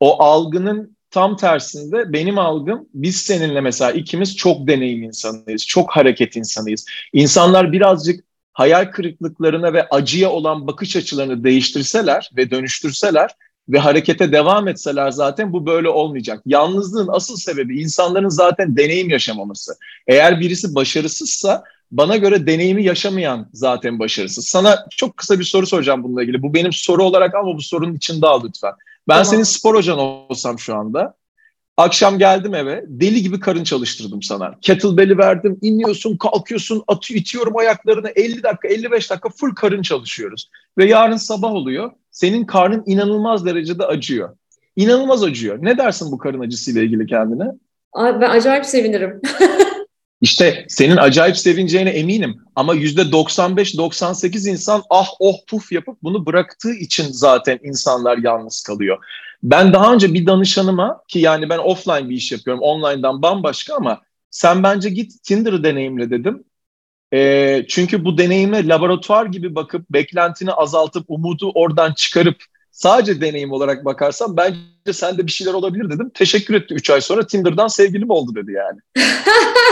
O 0.00 0.22
algının 0.22 0.96
tam 1.10 1.36
tersinde 1.36 2.12
benim 2.12 2.38
algım 2.38 2.88
biz 2.94 3.16
seninle 3.16 3.60
mesela 3.60 3.92
ikimiz 3.92 4.36
çok 4.36 4.68
deneyim 4.68 5.02
insanıyız, 5.02 5.66
çok 5.66 5.90
hareket 5.90 6.36
insanıyız. 6.36 6.86
İnsanlar 7.12 7.72
birazcık 7.72 8.24
hayal 8.52 8.84
kırıklıklarına 8.84 9.72
ve 9.72 9.88
acıya 9.88 10.30
olan 10.30 10.66
bakış 10.66 10.96
açılarını 10.96 11.44
değiştirseler 11.44 12.30
ve 12.36 12.50
dönüştürseler 12.50 13.30
ve 13.68 13.78
harekete 13.78 14.32
devam 14.32 14.68
etseler 14.68 15.10
zaten 15.10 15.52
bu 15.52 15.66
böyle 15.66 15.88
olmayacak. 15.88 16.42
Yalnızlığın 16.46 17.08
asıl 17.12 17.36
sebebi 17.36 17.80
insanların 17.80 18.28
zaten 18.28 18.76
deneyim 18.76 19.10
yaşamaması. 19.10 19.76
Eğer 20.06 20.40
birisi 20.40 20.74
başarısızsa 20.74 21.64
bana 21.90 22.16
göre 22.16 22.46
deneyimi 22.46 22.84
yaşamayan 22.84 23.48
zaten 23.52 23.98
başarısız. 23.98 24.46
Sana 24.46 24.86
çok 24.90 25.16
kısa 25.16 25.38
bir 25.38 25.44
soru 25.44 25.66
soracağım 25.66 26.04
bununla 26.04 26.22
ilgili. 26.22 26.42
Bu 26.42 26.54
benim 26.54 26.72
soru 26.72 27.04
olarak 27.04 27.34
ama 27.34 27.56
bu 27.56 27.62
sorunun 27.62 27.94
içinde 27.94 28.26
al 28.26 28.42
lütfen. 28.44 28.72
Ben 29.08 29.14
tamam. 29.14 29.24
senin 29.24 29.42
spor 29.42 29.74
hocan 29.74 29.98
olsam 29.98 30.58
şu 30.58 30.76
anda 30.76 31.14
Akşam 31.76 32.18
geldim 32.18 32.54
eve 32.54 32.84
deli 32.86 33.22
gibi 33.22 33.40
karın 33.40 33.64
çalıştırdım 33.64 34.22
sana. 34.22 34.54
Kettlebell'i 34.62 35.18
verdim, 35.18 35.58
iniyorsun, 35.62 36.16
kalkıyorsun, 36.16 36.84
atıyor, 36.88 37.20
itiyorum 37.20 37.56
ayaklarını 37.56 38.08
50 38.08 38.42
dakika, 38.42 38.68
55 38.68 39.10
dakika 39.10 39.28
full 39.28 39.54
karın 39.54 39.82
çalışıyoruz. 39.82 40.50
Ve 40.78 40.84
yarın 40.84 41.16
sabah 41.16 41.50
oluyor, 41.50 41.90
senin 42.10 42.44
karnın 42.44 42.82
inanılmaz 42.86 43.46
derecede 43.46 43.84
acıyor. 43.84 44.36
İnanılmaz 44.76 45.22
acıyor. 45.22 45.58
Ne 45.62 45.78
dersin 45.78 46.12
bu 46.12 46.18
karın 46.18 46.40
acısıyla 46.40 46.82
ilgili 46.82 47.06
kendine? 47.06 47.44
Abi 47.92 48.20
ben 48.20 48.30
acayip 48.30 48.66
sevinirim. 48.66 49.20
İşte 50.20 50.64
senin 50.68 50.96
acayip 50.96 51.38
sevineceğine 51.38 51.90
eminim. 51.90 52.36
Ama 52.54 52.74
yüzde 52.74 53.00
95-98 53.00 54.50
insan 54.50 54.82
ah 54.90 55.08
oh 55.18 55.36
puf 55.46 55.72
yapıp 55.72 56.02
bunu 56.02 56.26
bıraktığı 56.26 56.72
için 56.72 57.06
zaten 57.10 57.58
insanlar 57.62 58.18
yalnız 58.18 58.62
kalıyor. 58.62 58.98
Ben 59.46 59.72
daha 59.72 59.92
önce 59.94 60.14
bir 60.14 60.26
danışanıma 60.26 61.02
ki 61.08 61.18
yani 61.18 61.48
ben 61.48 61.58
offline 61.58 62.08
bir 62.08 62.14
iş 62.14 62.32
yapıyorum 62.32 62.62
online'dan 62.62 63.22
bambaşka 63.22 63.74
ama 63.74 64.00
sen 64.30 64.62
bence 64.62 64.90
git 64.90 65.22
Tinder'ı 65.22 65.64
deneyimle 65.64 66.10
dedim. 66.10 66.44
E, 67.12 67.62
çünkü 67.68 68.04
bu 68.04 68.18
deneyime 68.18 68.68
laboratuvar 68.68 69.26
gibi 69.26 69.54
bakıp 69.54 69.90
beklentini 69.90 70.52
azaltıp 70.52 71.04
umudu 71.08 71.52
oradan 71.54 71.92
çıkarıp 71.92 72.36
sadece 72.70 73.20
deneyim 73.20 73.52
olarak 73.52 73.84
bakarsan 73.84 74.36
bence 74.36 74.92
sende 74.92 75.26
bir 75.26 75.32
şeyler 75.32 75.52
olabilir 75.52 75.90
dedim. 75.90 76.10
Teşekkür 76.14 76.54
etti 76.54 76.74
3 76.74 76.90
ay 76.90 77.00
sonra 77.00 77.26
Tinder'dan 77.26 77.68
sevgilim 77.68 78.10
oldu 78.10 78.34
dedi 78.34 78.52
yani. 78.52 78.80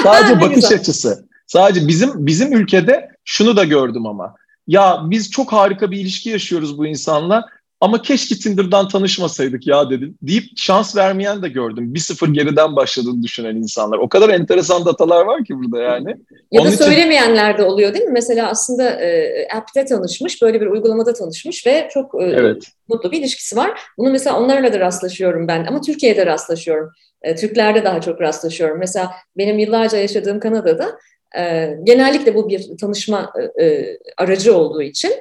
sadece 0.03 0.41
bakış 0.41 0.55
güzel. 0.55 0.81
açısı. 0.81 1.29
Sadece 1.47 1.89
bizim 1.89 2.27
bizim 2.27 2.53
ülkede 2.53 3.09
şunu 3.25 3.57
da 3.57 3.65
gördüm 3.65 4.07
ama. 4.07 4.35
Ya 4.67 5.03
biz 5.05 5.31
çok 5.31 5.53
harika 5.53 5.91
bir 5.91 6.01
ilişki 6.01 6.31
yaşıyoruz 6.31 6.79
bu 6.79 6.87
insanla 6.87 7.49
ama 7.81 8.03
keşke 8.03 8.35
Tinder'dan 8.35 8.89
tanışmasaydık 8.89 9.67
ya 9.67 9.91
dedim. 9.91 10.19
Deyip 10.23 10.45
şans 10.57 10.97
vermeyen 10.97 11.43
de 11.43 11.49
gördüm. 11.49 11.95
Bir 11.95 12.01
sıfır 12.01 12.29
geriden 12.29 12.77
başladığını 12.77 13.23
düşünen 13.23 13.57
insanlar. 13.57 13.99
O 13.99 14.09
kadar 14.09 14.29
enteresan 14.29 14.85
datalar 14.85 15.25
var 15.25 15.45
ki 15.45 15.55
burada 15.55 15.83
yani. 15.83 16.11
Ya 16.53 16.63
Onun 16.63 16.73
da 16.73 16.77
söylemeyenler 16.77 17.55
için... 17.55 17.63
de 17.63 17.67
oluyor 17.67 17.95
değil 17.95 18.05
mi? 18.05 18.13
Mesela 18.13 18.49
aslında 18.49 18.91
e, 18.91 19.49
app'te 19.57 19.85
tanışmış, 19.85 20.43
böyle 20.43 20.61
bir 20.61 20.67
uygulamada 20.67 21.13
tanışmış 21.13 21.67
ve 21.67 21.89
çok 21.95 22.23
e, 22.23 22.25
evet. 22.25 22.63
mutlu 22.89 23.13
bir 23.13 23.19
ilişkisi 23.19 23.57
var. 23.57 23.81
Bunu 23.99 24.11
mesela 24.11 24.41
onlarla 24.41 24.73
da 24.73 24.81
rastlaşıyorum 24.81 25.49
ben 25.49 25.67
ama 25.67 25.81
Türkiye'de 25.81 26.27
rastlaşıyorum. 26.27 26.91
E, 27.23 27.35
Türklerde 27.35 27.85
daha 27.85 28.01
çok 28.01 28.21
rastlaşıyorum. 28.21 28.79
Mesela 28.79 29.11
benim 29.37 29.59
yıllarca 29.59 29.99
yaşadığım 29.99 30.41
Kanada'da 30.41 30.99
e, 31.39 31.71
genellikle 31.85 32.35
bu 32.35 32.49
bir 32.49 32.79
tanışma 32.81 33.33
e, 33.59 33.65
e 33.65 33.99
aracı 34.17 34.57
olduğu 34.57 34.83
için 34.83 35.13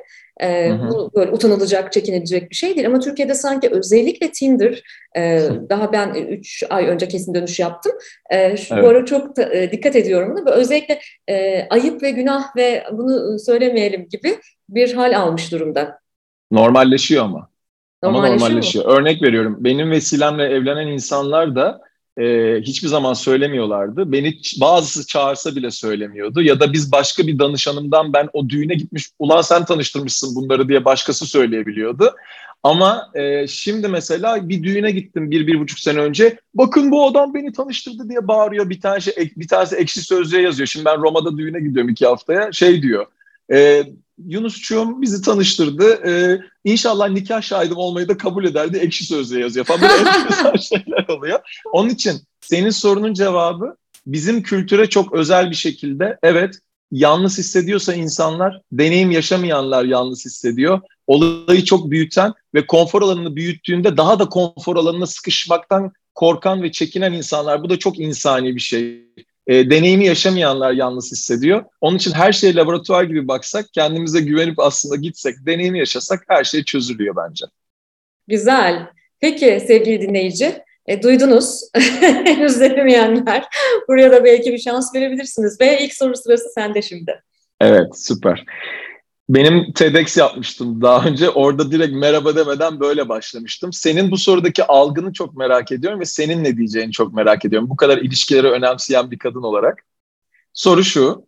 e, 0.42 0.72
bu 0.90 1.12
böyle 1.16 1.32
utanılacak, 1.32 1.94
çekinilecek 1.94 2.50
bir 2.50 2.56
şey 2.56 2.76
değil. 2.76 2.88
Ama 2.88 3.00
Türkiye'de 3.00 3.36
sanki 3.36 3.70
özellikle 3.70 4.32
Tinder, 4.32 4.84
e, 5.18 5.42
daha 5.70 5.94
ben 5.94 6.14
3 6.14 6.64
ay 6.70 6.88
önce 6.88 7.08
kesin 7.08 7.34
dönüş 7.34 7.60
yaptım. 7.60 7.92
E, 8.30 8.58
şu, 8.58 8.74
evet. 8.74 8.84
Bu 8.84 8.90
ara 8.90 9.06
çok 9.06 9.38
da, 9.38 9.54
e, 9.54 9.72
dikkat 9.72 9.96
ediyorum 9.96 10.38
buna. 10.38 10.52
Özellikle 10.52 11.00
e, 11.28 11.68
ayıp 11.70 12.04
ve 12.04 12.12
günah 12.12 12.56
ve 12.56 12.84
bunu 12.92 13.40
söylemeyelim 13.40 14.08
gibi 14.10 14.36
bir 14.70 14.94
hal 14.94 15.20
almış 15.20 15.52
durumda. 15.52 16.00
Normalleşiyor 16.52 17.26
ama. 17.26 17.50
Normalleşiyor 18.04 18.42
ama 18.42 18.48
normalleşiyor. 18.48 18.86
Mu? 18.86 18.92
Örnek 18.92 19.22
veriyorum. 19.22 19.58
Benim 19.60 19.92
vesilemle 19.92 20.44
evlenen 20.44 20.88
insanlar 20.88 21.56
da 21.56 21.82
e, 22.18 22.58
hiçbir 22.62 22.88
zaman 22.88 23.14
söylemiyorlardı. 23.14 24.12
Beni 24.12 24.38
bazısı 24.62 25.08
çağırsa 25.08 25.56
bile 25.56 25.72
söylemiyordu. 25.72 26.42
Ya 26.42 26.60
da 26.60 26.74
biz 26.74 26.92
başka 26.92 27.28
bir 27.28 27.40
danışanımdan 27.40 28.14
ben 28.14 28.30
o 28.34 28.50
düğüne 28.50 28.74
gitmiş, 28.74 29.10
ulan 29.20 29.42
sen 29.42 29.66
tanıştırmışsın 29.66 30.36
bunları 30.36 30.70
diye 30.70 30.86
başkası 30.86 31.26
söyleyebiliyordu. 31.26 32.16
Ama 32.64 33.12
e, 33.14 33.48
şimdi 33.48 33.88
mesela 33.88 34.50
bir 34.50 34.64
düğüne 34.64 34.92
gittim 34.92 35.32
bir, 35.32 35.48
bir 35.48 35.60
buçuk 35.60 35.80
sene 35.80 36.00
önce. 36.00 36.38
Bakın 36.54 36.92
bu 36.92 37.08
adam 37.08 37.34
beni 37.34 37.52
tanıştırdı 37.52 38.10
diye 38.10 38.28
bağırıyor. 38.28 38.70
Bir 38.70 38.82
tanesi, 38.82 39.32
bir 39.36 39.48
tanesi 39.48 39.76
ekşi 39.76 40.02
sözlüğe 40.02 40.42
yazıyor. 40.42 40.68
Şimdi 40.68 40.86
ben 40.86 41.02
Roma'da 41.02 41.38
düğüne 41.38 41.60
gidiyorum 41.60 41.90
iki 41.90 42.06
haftaya. 42.06 42.52
Şey 42.52 42.82
diyor, 42.82 43.06
e, 43.52 43.84
Yunusçuğum 44.18 45.02
bizi 45.02 45.22
tanıştırdı. 45.22 46.08
Ee, 46.08 46.42
inşallah 46.64 47.10
nikah 47.10 47.42
şahidim 47.42 47.78
olmayı 47.78 48.08
da 48.08 48.18
kabul 48.18 48.46
ederdi. 48.46 48.78
Ekşi 48.78 49.06
sözlüğe 49.06 49.40
yazıyor 49.40 49.66
falan. 49.66 49.82
Böyle 49.82 49.94
enteresan 50.10 50.56
şeyler 50.56 51.08
oluyor. 51.08 51.40
Onun 51.72 51.90
için 51.90 52.22
senin 52.42 52.70
sorunun 52.70 53.14
cevabı 53.14 53.76
bizim 54.06 54.44
kültüre 54.44 54.90
çok 54.90 55.14
özel 55.14 55.50
bir 55.50 55.56
şekilde 55.56 56.18
evet 56.24 56.60
yalnız 56.92 57.38
hissediyorsa 57.38 57.94
insanlar, 57.94 58.62
deneyim 58.72 59.12
yaşamayanlar 59.12 59.86
yalnız 59.86 60.26
hissediyor. 60.26 60.82
Olayı 61.08 61.64
çok 61.64 61.92
büyüten 61.92 62.34
ve 62.54 62.68
konfor 62.68 63.02
alanını 63.02 63.36
büyüttüğünde 63.36 63.98
daha 63.98 64.20
da 64.20 64.30
konfor 64.30 64.76
alanına 64.76 65.08
sıkışmaktan 65.08 65.92
korkan 66.16 66.64
ve 66.64 66.72
çekinen 66.72 67.14
insanlar. 67.14 67.64
Bu 67.64 67.70
da 67.70 67.80
çok 67.80 68.00
insani 68.00 68.56
bir 68.56 68.62
şey 68.62 69.06
e, 69.48 69.70
deneyimi 69.70 70.06
yaşamayanlar 70.06 70.72
yalnız 70.72 71.12
hissediyor. 71.12 71.66
Onun 71.82 71.98
için 71.98 72.12
her 72.12 72.32
şeye 72.32 72.56
laboratuvar 72.56 73.04
gibi 73.04 73.28
baksak, 73.28 73.66
kendimize 73.74 74.22
güvenip 74.22 74.60
aslında 74.60 74.96
gitsek, 74.96 75.36
deneyimi 75.46 75.80
yaşasak 75.80 76.24
her 76.28 76.44
şey 76.44 76.64
çözülüyor 76.64 77.16
bence. 77.16 77.46
Güzel. 78.28 78.88
Peki 79.20 79.64
sevgili 79.68 80.02
dinleyici, 80.02 80.64
e, 80.86 81.04
duydunuz. 81.04 81.62
Henüz 82.02 82.60
denemeyenler. 82.60 83.46
Buraya 83.88 84.12
da 84.12 84.24
belki 84.24 84.54
bir 84.54 84.58
şans 84.58 84.96
verebilirsiniz. 84.96 85.62
Ve 85.62 85.80
ilk 85.80 85.94
soru 85.94 86.16
sırası 86.16 86.50
sende 86.56 86.82
şimdi. 86.82 87.24
Evet, 87.62 87.98
süper. 87.98 88.46
Benim 89.30 89.74
TEDx 89.74 90.18
yapmıştım 90.18 90.82
daha 90.82 91.08
önce. 91.08 91.30
Orada 91.30 91.72
direkt 91.72 91.94
merhaba 91.94 92.36
demeden 92.36 92.80
böyle 92.80 93.10
başlamıştım. 93.10 93.74
Senin 93.74 94.12
bu 94.12 94.18
sorudaki 94.18 94.64
algını 94.64 95.14
çok 95.14 95.38
merak 95.38 95.72
ediyorum 95.72 96.00
ve 96.00 96.06
senin 96.06 96.44
ne 96.44 96.58
diyeceğini 96.58 96.92
çok 96.92 97.14
merak 97.14 97.46
ediyorum. 97.46 97.70
Bu 97.70 97.76
kadar 97.76 97.98
ilişkileri 97.98 98.48
önemseyen 98.48 99.12
bir 99.12 99.20
kadın 99.20 99.44
olarak. 99.44 99.86
Soru 100.54 100.84
şu. 100.84 101.28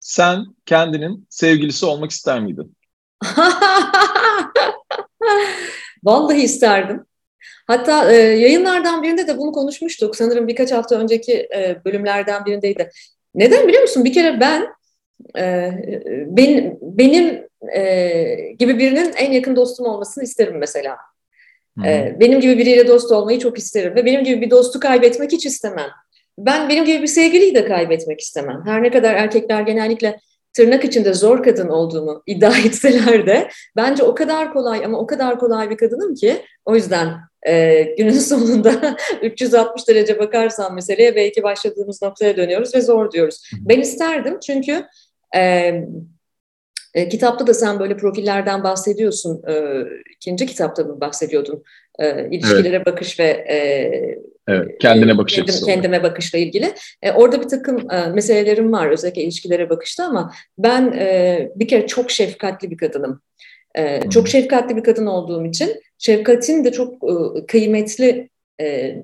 Sen 0.00 0.44
kendinin 0.66 1.26
sevgilisi 1.30 1.86
olmak 1.86 2.10
ister 2.10 2.40
miydin? 2.40 2.76
Vallahi 6.04 6.42
isterdim. 6.42 7.04
Hatta 7.66 8.12
e, 8.12 8.16
yayınlardan 8.16 9.02
birinde 9.02 9.26
de 9.26 9.38
bunu 9.38 9.52
konuşmuştuk. 9.52 10.16
Sanırım 10.16 10.48
birkaç 10.48 10.72
hafta 10.72 10.96
önceki 10.96 11.32
e, 11.32 11.80
bölümlerden 11.84 12.44
birindeydi. 12.44 12.90
Neden 13.34 13.68
biliyor 13.68 13.82
musun? 13.82 14.04
Bir 14.04 14.12
kere 14.12 14.40
ben 14.40 14.75
e, 15.38 15.72
ben, 16.26 16.78
benim 16.82 17.46
e, 17.76 18.34
gibi 18.58 18.78
birinin 18.78 19.12
en 19.16 19.32
yakın 19.32 19.56
dostum 19.56 19.86
olmasını 19.86 20.24
isterim 20.24 20.58
mesela. 20.58 20.96
E, 21.84 22.16
benim 22.20 22.40
gibi 22.40 22.58
biriyle 22.58 22.88
dost 22.88 23.12
olmayı 23.12 23.38
çok 23.38 23.58
isterim 23.58 23.94
ve 23.94 24.04
benim 24.04 24.24
gibi 24.24 24.40
bir 24.40 24.50
dostu 24.50 24.80
kaybetmek 24.80 25.32
hiç 25.32 25.46
istemem. 25.46 25.90
Ben 26.38 26.68
benim 26.68 26.84
gibi 26.84 27.02
bir 27.02 27.06
sevgiliyi 27.06 27.54
de 27.54 27.64
kaybetmek 27.64 28.20
istemem. 28.20 28.62
Her 28.64 28.82
ne 28.82 28.90
kadar 28.90 29.14
erkekler 29.14 29.60
genellikle 29.60 30.20
tırnak 30.56 30.84
içinde 30.84 31.14
zor 31.14 31.42
kadın 31.42 31.68
olduğumu 31.68 32.22
iddia 32.26 32.58
etseler 32.66 33.26
de 33.26 33.48
bence 33.76 34.02
o 34.02 34.14
kadar 34.14 34.52
kolay 34.52 34.84
ama 34.84 34.98
o 34.98 35.06
kadar 35.06 35.38
kolay 35.38 35.70
bir 35.70 35.76
kadınım 35.76 36.14
ki 36.14 36.42
o 36.64 36.74
yüzden 36.74 37.08
e, 37.46 37.82
günün 37.98 38.10
sonunda 38.18 38.96
360 39.22 39.88
derece 39.88 40.18
bakarsam 40.18 40.74
meseleye 40.74 41.16
belki 41.16 41.42
başladığımız 41.42 42.02
noktaya 42.02 42.36
dönüyoruz 42.36 42.74
ve 42.74 42.80
zor 42.80 43.12
diyoruz. 43.12 43.50
Ben 43.60 43.80
isterdim 43.80 44.38
çünkü 44.46 44.84
e, 45.34 45.72
e, 46.94 47.08
kitapta 47.08 47.46
da 47.46 47.54
sen 47.54 47.80
böyle 47.80 47.96
profillerden 47.96 48.64
bahsediyorsun. 48.64 49.42
E, 49.48 49.84
ikinci 50.16 50.46
kitapta 50.46 50.84
mı 50.84 51.00
bahsediyordun? 51.00 51.64
E, 51.98 52.28
ilişkilere 52.30 52.76
evet. 52.76 52.86
bakış 52.86 53.20
ve 53.20 53.24
e, 53.24 53.58
evet, 54.48 54.78
kendine 54.80 55.18
bakış 55.18 55.34
kendim, 55.34 55.54
kendime 55.66 56.02
bakışla 56.02 56.38
ilgili. 56.38 56.74
E, 57.02 57.12
orada 57.12 57.40
bir 57.40 57.48
takım 57.48 57.90
e, 57.90 58.06
meselelerim 58.06 58.72
var 58.72 58.90
özellikle 58.90 59.22
ilişkilere 59.22 59.70
bakışta 59.70 60.04
ama 60.04 60.32
ben 60.58 60.92
e, 60.92 61.48
bir 61.56 61.68
kere 61.68 61.86
çok 61.86 62.10
şefkatli 62.10 62.70
bir 62.70 62.76
kadınım. 62.76 63.22
E, 63.74 64.10
çok 64.10 64.28
şefkatli 64.28 64.76
bir 64.76 64.82
kadın 64.84 65.06
olduğum 65.06 65.46
için 65.46 65.82
şefkatin 65.98 66.64
de 66.64 66.72
çok 66.72 66.94
e, 66.94 67.46
kıymetli 67.46 68.28
e, 68.60 68.96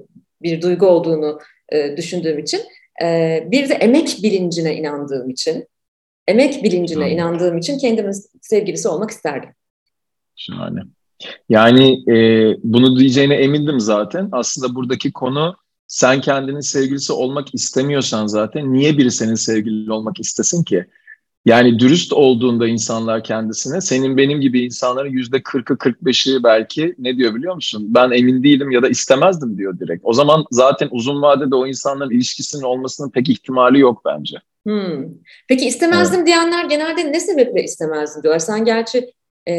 bir 0.43 0.63
duygu 0.63 0.87
olduğunu 0.87 1.39
e, 1.69 1.97
düşündüğüm 1.97 2.39
için, 2.39 2.61
e, 3.03 3.39
bir 3.51 3.69
de 3.69 3.75
emek 3.75 4.19
bilincine 4.23 4.77
inandığım 4.77 5.31
için, 5.31 5.67
emek 6.29 6.65
bilincine 6.65 7.05
hmm. 7.05 7.13
inandığım 7.13 7.59
için 7.59 7.79
kendimin 7.79 8.15
sevgilisi 8.41 8.89
olmak 8.89 9.11
isterdim. 9.11 9.51
Şahane. 10.37 10.81
Yani 11.49 12.11
e, 12.11 12.17
bunu 12.63 12.99
diyeceğine 12.99 13.35
emindim 13.35 13.81
zaten. 13.81 14.29
Aslında 14.33 14.75
buradaki 14.75 15.13
konu 15.13 15.57
sen 15.87 16.21
kendinin 16.21 16.61
sevgilisi 16.61 17.13
olmak 17.13 17.55
istemiyorsan 17.55 18.27
zaten 18.27 18.73
niye 18.73 18.99
biri 18.99 19.11
senin 19.11 19.35
sevgilin 19.35 19.89
olmak 19.89 20.21
istesin 20.21 20.65
ki? 20.65 20.87
Yani 21.47 21.79
dürüst 21.79 22.13
olduğunda 22.13 22.69
insanlar 22.69 23.25
kendisine 23.25 23.81
senin 23.81 24.17
benim 24.17 24.41
gibi 24.41 24.65
insanların 24.65 25.11
yüzde 25.11 25.43
kırkı 25.43 25.79
kırk 25.79 26.05
beşi 26.05 26.43
belki 26.43 26.95
ne 26.99 27.17
diyor 27.17 27.35
biliyor 27.35 27.55
musun? 27.55 27.87
Ben 27.89 28.11
emin 28.11 28.43
değilim 28.43 28.71
ya 28.71 28.83
da 28.83 28.89
istemezdim 28.89 29.59
diyor 29.59 29.79
direkt. 29.79 30.01
O 30.05 30.13
zaman 30.13 30.45
zaten 30.51 30.89
uzun 30.91 31.23
vadede 31.23 31.55
o 31.55 31.67
insanların 31.67 32.11
ilişkisinin 32.11 32.63
olmasının 32.63 33.11
pek 33.11 33.29
ihtimali 33.29 33.79
yok 33.79 34.03
bence. 34.05 34.37
Hmm. 34.67 35.05
Peki 35.49 35.67
istemezdim 35.67 36.19
evet. 36.19 36.27
diyenler 36.27 36.65
genelde 36.65 37.13
ne 37.13 37.21
sebeple 37.21 37.65
istemezdim 37.65 38.23
diyorlar. 38.23 38.39
Sen 38.39 38.65
gerçi 38.65 39.13
e, 39.49 39.55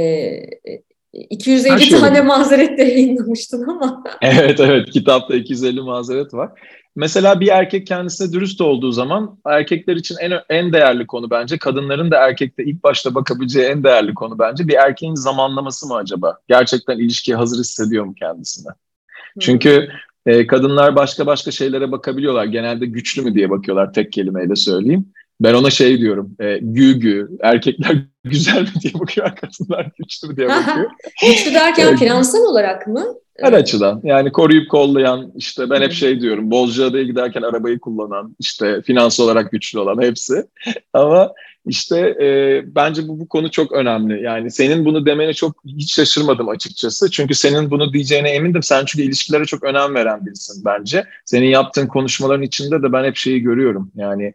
250 1.13 1.81
şey 1.81 1.99
tane 1.99 2.21
mazeret 2.21 2.77
de 2.77 2.83
yayınlamıştın 2.83 3.63
ama. 3.67 4.03
evet 4.21 4.59
evet 4.59 4.89
kitapta 4.89 5.35
250 5.35 5.81
mazeret 5.81 6.33
var. 6.33 6.51
Mesela 6.95 7.39
bir 7.39 7.47
erkek 7.47 7.87
kendisine 7.87 8.33
dürüst 8.33 8.61
olduğu 8.61 8.91
zaman 8.91 9.39
erkekler 9.45 9.95
için 9.95 10.15
en 10.21 10.31
en 10.49 10.73
değerli 10.73 11.07
konu 11.07 11.29
bence 11.29 11.57
kadınların 11.57 12.11
da 12.11 12.27
erkekte 12.27 12.63
ilk 12.63 12.83
başta 12.83 13.15
bakabileceği 13.15 13.65
en 13.65 13.83
değerli 13.83 14.13
konu 14.13 14.39
bence 14.39 14.67
bir 14.67 14.73
erkeğin 14.73 15.15
zamanlaması 15.15 15.87
mı 15.87 15.95
acaba? 15.95 16.37
Gerçekten 16.47 16.97
ilişkiye 16.97 17.37
hazır 17.37 17.59
hissediyor 17.59 18.05
mu 18.05 18.13
kendisine? 18.19 18.69
Hmm. 18.69 19.39
Çünkü 19.39 19.89
e, 20.25 20.47
kadınlar 20.47 20.95
başka 20.95 21.25
başka 21.25 21.51
şeylere 21.51 21.91
bakabiliyorlar. 21.91 22.45
Genelde 22.45 22.85
güçlü 22.85 23.21
mü 23.21 23.35
diye 23.35 23.49
bakıyorlar 23.49 23.93
tek 23.93 24.11
kelimeyle 24.11 24.55
söyleyeyim. 24.55 25.05
Ben 25.41 25.53
ona 25.53 25.69
şey 25.69 25.99
diyorum, 25.99 26.35
e, 26.39 26.57
gü 26.61 26.99
gü, 26.99 27.29
erkekler 27.41 27.97
güzel 28.23 28.61
mi 28.61 28.81
diye 28.81 28.93
bakıyor, 28.93 29.35
kadınlar 29.35 29.91
güçlü 29.97 30.27
mü 30.27 30.37
diye 30.37 30.47
bakıyor. 30.47 30.91
güçlü 31.27 31.53
derken 31.53 31.95
finansal 31.97 32.39
olarak 32.39 32.87
mı? 32.87 33.05
Her 33.39 33.53
açıdan. 33.53 34.01
Yani 34.03 34.31
koruyup 34.31 34.69
kollayan, 34.71 35.31
işte 35.35 35.69
ben 35.69 35.81
hep 35.81 35.91
şey 35.91 36.21
diyorum, 36.21 36.51
Bozcaada'ya 36.51 37.03
giderken 37.03 37.41
arabayı 37.41 37.79
kullanan, 37.79 38.35
işte 38.39 38.81
finans 38.81 39.19
olarak 39.19 39.51
güçlü 39.51 39.79
olan 39.79 40.01
hepsi. 40.01 40.45
Ama 40.93 41.33
işte 41.65 41.99
e, 41.99 42.61
bence 42.75 43.07
bu, 43.07 43.19
bu 43.19 43.27
konu 43.27 43.51
çok 43.51 43.71
önemli. 43.71 44.23
Yani 44.23 44.51
senin 44.51 44.85
bunu 44.85 45.05
demene 45.05 45.33
çok 45.33 45.55
hiç 45.65 45.95
şaşırmadım 45.95 46.49
açıkçası. 46.49 47.11
Çünkü 47.11 47.35
senin 47.35 47.71
bunu 47.71 47.93
diyeceğine 47.93 48.29
emindim. 48.29 48.63
Sen 48.63 48.85
çünkü 48.85 49.03
ilişkilere 49.05 49.45
çok 49.45 49.63
önem 49.63 49.95
veren 49.95 50.25
birisin 50.25 50.65
bence. 50.65 51.05
Senin 51.25 51.47
yaptığın 51.47 51.87
konuşmaların 51.87 52.43
içinde 52.43 52.83
de 52.83 52.93
ben 52.93 53.03
hep 53.03 53.15
şeyi 53.15 53.39
görüyorum. 53.39 53.91
Yani 53.95 54.33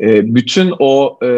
e, 0.00 0.34
bütün 0.34 0.74
o 0.78 1.18
e, 1.24 1.28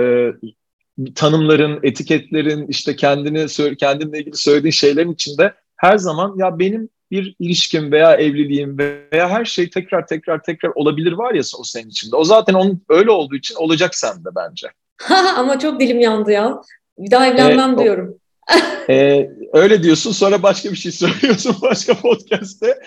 tanımların, 1.14 1.80
etiketlerin, 1.82 2.66
işte 2.66 2.96
kendini 2.96 3.76
kendinle 3.76 4.18
ilgili 4.18 4.36
söylediğin 4.36 4.72
şeylerin 4.72 5.12
içinde 5.12 5.54
her 5.76 5.98
zaman 5.98 6.34
ya 6.38 6.58
benim 6.58 6.88
bir 7.10 7.36
ilişkim 7.38 7.92
veya 7.92 8.14
evliliğim 8.14 8.78
veya 8.78 9.28
her 9.28 9.44
şey 9.44 9.70
tekrar 9.70 10.06
tekrar 10.06 10.42
tekrar 10.42 10.72
olabilir 10.75 11.12
var 11.12 11.34
ya 11.34 11.42
o 11.58 11.64
senin 11.64 11.88
içinde. 11.88 12.16
O 12.16 12.25
zaten 12.25 12.54
onun 12.54 12.82
öyle 12.88 13.10
olduğu 13.10 13.36
için 13.36 13.54
olacak 13.54 13.94
sende 13.94 14.28
bence. 14.36 14.68
Ama 15.36 15.58
çok 15.58 15.80
dilim 15.80 16.00
yandı 16.00 16.30
ya. 16.30 16.62
Bir 16.98 17.10
daha 17.10 17.26
evlenmem 17.26 17.75
ee, 17.75 17.78
diyorum. 17.78 18.18
e, 18.88 19.30
öyle 19.52 19.82
diyorsun 19.82 20.12
sonra 20.12 20.42
başka 20.42 20.70
bir 20.70 20.76
şey 20.76 20.92
söylüyorsun 20.92 21.56
başka 21.62 21.94
podcast'te. 21.94 22.78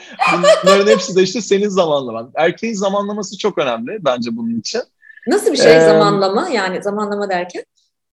Bunların 0.64 0.92
hepsi 0.92 1.16
de 1.16 1.24
işte 1.24 1.42
senin 1.42 1.70
zamanlaman. 1.70 2.32
Erkeğin 2.36 2.74
zamanlaması 2.74 3.38
çok 3.38 3.58
önemli 3.58 3.98
bence 4.02 4.38
bunun 4.38 4.60
için. 4.60 4.82
Nasıl 5.30 5.52
bir 5.52 5.58
şey 5.58 5.78
ee, 5.78 5.82
zamanlama? 5.82 6.50
Yani 6.50 6.84
zamanlama 6.84 7.30
derken? 7.30 7.64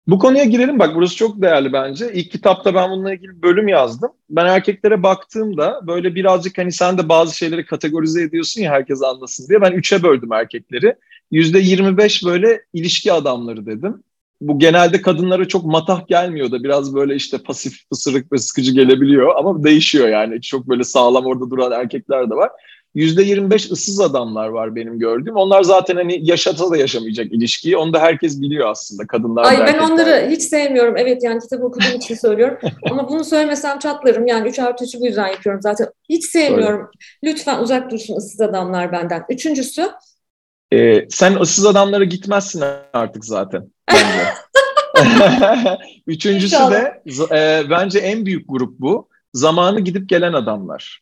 Bu 0.07 0.19
konuya 0.19 0.45
girelim 0.45 0.79
bak 0.79 0.95
burası 0.95 1.17
çok 1.17 1.43
değerli 1.43 1.73
bence. 1.73 2.13
İlk 2.13 2.31
kitapta 2.31 2.75
ben 2.75 2.91
bununla 2.91 3.15
ilgili 3.15 3.43
bölüm 3.43 3.69
yazdım. 3.69 4.11
Ben 4.31 4.47
erkeklere 4.47 5.03
baktığımda 5.03 5.81
böyle 5.87 6.15
birazcık 6.15 6.59
hani 6.59 6.73
sen 6.73 6.99
de 6.99 7.09
bazı 7.09 7.37
şeyleri 7.37 7.67
kategorize 7.67 8.23
ediyorsun 8.23 8.63
ya 8.63 8.73
herkes 8.73 9.03
anlasın 9.03 9.49
diye. 9.49 9.61
Ben 9.61 9.73
üçe 9.73 10.03
böldüm 10.03 10.33
erkekleri. 10.33 10.95
Yüzde 11.31 11.59
25 11.59 12.25
böyle 12.25 12.61
ilişki 12.73 13.13
adamları 13.13 13.67
dedim. 13.67 14.03
Bu 14.41 14.59
genelde 14.59 15.03
kadınlara 15.03 15.49
çok 15.49 15.65
matah 15.65 16.07
gelmiyor 16.07 16.51
da 16.51 16.65
biraz 16.65 16.95
böyle 16.95 17.15
işte 17.15 17.39
pasif, 17.39 17.91
pısırık 17.91 18.33
ve 18.33 18.39
sıkıcı 18.39 18.73
gelebiliyor 18.73 19.37
ama 19.37 19.65
değişiyor 19.65 20.09
yani. 20.09 20.41
Çok 20.43 20.69
böyle 20.69 20.85
sağlam 20.85 21.27
orada 21.27 21.51
duran 21.51 21.73
erkekler 21.73 22.31
de 22.31 22.35
var. 22.35 22.51
%25 22.97 23.73
ıssız 23.73 24.01
adamlar 24.01 24.49
var 24.49 24.77
benim 24.77 24.99
gördüğüm. 24.99 25.37
Onlar 25.37 25.63
zaten 25.63 25.97
hani 25.97 26.21
yaşasa 26.23 26.71
da 26.71 26.77
yaşamayacak 26.77 27.33
ilişkiyi. 27.33 27.77
Onu 27.77 27.93
da 27.93 28.01
herkes 28.01 28.41
biliyor 28.41 28.69
aslında 28.71 29.07
kadınlar. 29.07 29.45
Ay 29.45 29.59
ben 29.67 29.79
onları 29.79 30.29
hiç 30.31 30.43
sevmiyorum. 30.43 30.97
Evet 30.97 31.25
yani 31.25 31.41
kitabı 31.41 31.65
okuduğum 31.65 31.97
için 31.97 32.15
söylüyorum. 32.15 32.59
Ama 32.91 33.09
bunu 33.09 33.25
söylemesem 33.25 33.79
çatlarım. 33.79 34.27
Yani 34.27 34.49
3 34.49 34.59
artı 34.59 34.85
3'ü 34.85 35.01
bu 35.01 35.07
yüzden 35.07 35.27
yapıyorum 35.27 35.63
zaten. 35.63 35.89
Hiç 36.09 36.27
sevmiyorum. 36.27 36.81
Öyle. 36.81 37.33
Lütfen 37.33 37.63
uzak 37.63 37.91
dursun 37.91 38.17
ıssız 38.17 38.41
adamlar 38.41 38.93
benden. 38.93 39.25
Üçüncüsü. 39.29 39.91
Ee, 40.73 41.07
sen 41.11 41.41
ıssız 41.41 41.67
adamlara 41.67 42.05
gitmezsin 42.05 42.65
artık 42.93 43.25
zaten. 43.25 43.73
Üçüncüsü 46.07 46.57
de 46.57 47.03
e, 47.31 47.71
bence 47.71 47.99
en 47.99 48.27
büyük 48.27 48.45
grup 48.49 48.79
bu. 48.79 49.09
Zamanı 49.35 49.81
gidip 49.81 50.09
gelen 50.09 50.33
adamlar. 50.33 51.01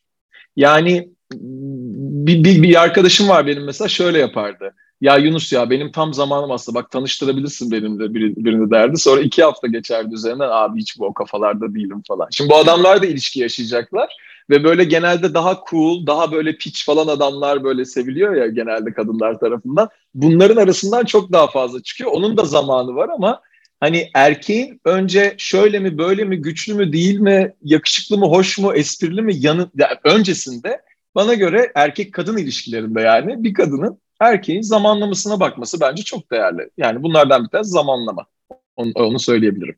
Yani 0.55 1.09
bir, 1.31 2.43
bir, 2.43 2.63
bir 2.63 2.81
arkadaşım 2.81 3.29
var 3.29 3.47
benim 3.47 3.63
mesela 3.63 3.87
şöyle 3.87 4.19
yapardı. 4.19 4.73
Ya 5.01 5.17
Yunus 5.17 5.53
ya 5.53 5.69
benim 5.69 5.91
tam 5.91 6.13
zamanım 6.13 6.51
aslında 6.51 6.79
bak 6.79 6.91
tanıştırabilirsin 6.91 7.71
benimle 7.71 8.13
bir, 8.13 8.35
birini 8.35 8.71
derdi. 8.71 8.97
Sonra 8.97 9.21
iki 9.21 9.43
hafta 9.43 9.67
geçerdi 9.67 10.13
üzerinden 10.13 10.49
abi 10.51 10.79
hiç 10.79 10.99
bu 10.99 11.05
o 11.05 11.13
kafalarda 11.13 11.75
değilim 11.75 12.01
falan. 12.07 12.27
Şimdi 12.31 12.49
bu 12.49 12.55
adamlar 12.55 13.01
da 13.01 13.05
ilişki 13.05 13.39
yaşayacaklar. 13.39 14.09
Ve 14.49 14.63
böyle 14.63 14.83
genelde 14.83 15.33
daha 15.33 15.59
cool, 15.69 16.07
daha 16.07 16.31
böyle 16.31 16.57
piç 16.57 16.85
falan 16.85 17.07
adamlar 17.07 17.63
böyle 17.63 17.85
seviliyor 17.85 18.35
ya 18.35 18.47
genelde 18.47 18.93
kadınlar 18.93 19.39
tarafından. 19.39 19.89
Bunların 20.13 20.55
arasından 20.55 21.05
çok 21.05 21.31
daha 21.31 21.47
fazla 21.47 21.83
çıkıyor. 21.83 22.11
Onun 22.11 22.37
da 22.37 22.43
zamanı 22.45 22.95
var 22.95 23.09
ama 23.09 23.41
hani 23.79 24.09
erkeğin 24.13 24.81
önce 24.85 25.35
şöyle 25.37 25.79
mi 25.79 25.97
böyle 25.97 26.23
mi 26.23 26.37
güçlü 26.37 26.73
mü 26.73 26.93
değil 26.93 27.19
mi 27.19 27.53
yakışıklı 27.63 28.17
mı 28.17 28.25
hoş 28.25 28.57
mu 28.57 28.73
esprili 28.73 29.21
mi 29.21 29.33
yanı 29.37 29.69
yani 29.75 29.97
öncesinde 30.03 30.81
bana 31.15 31.33
göre 31.33 31.71
erkek 31.75 32.13
kadın 32.13 32.37
ilişkilerinde 32.37 33.01
yani 33.01 33.43
bir 33.43 33.53
kadının 33.53 33.99
erkeğin 34.19 34.61
zamanlamasına 34.61 35.39
bakması 35.39 35.81
bence 35.81 36.03
çok 36.03 36.31
değerli. 36.31 36.69
Yani 36.77 37.03
bunlardan 37.03 37.43
bir 37.43 37.49
tanesi 37.49 37.69
zamanlama. 37.69 38.25
Onu, 38.75 38.91
onu 38.95 39.19
söyleyebilirim. 39.19 39.75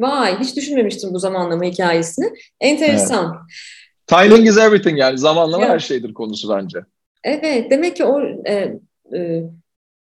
Vay 0.00 0.40
hiç 0.40 0.56
düşünmemiştim 0.56 1.14
bu 1.14 1.18
zamanlama 1.18 1.64
hikayesini. 1.64 2.32
Enteresan. 2.60 3.36
Evet. 3.36 4.26
Timing 4.30 4.48
is 4.48 4.58
everything 4.58 4.98
yani 4.98 5.18
zamanlama 5.18 5.64
evet. 5.64 5.74
her 5.74 5.78
şeydir 5.78 6.14
konusu 6.14 6.56
bence. 6.56 6.78
Evet 7.24 7.70
demek 7.70 7.96
ki 7.96 8.04
o 8.04 8.20
e, 8.46 8.78
e, 9.14 9.42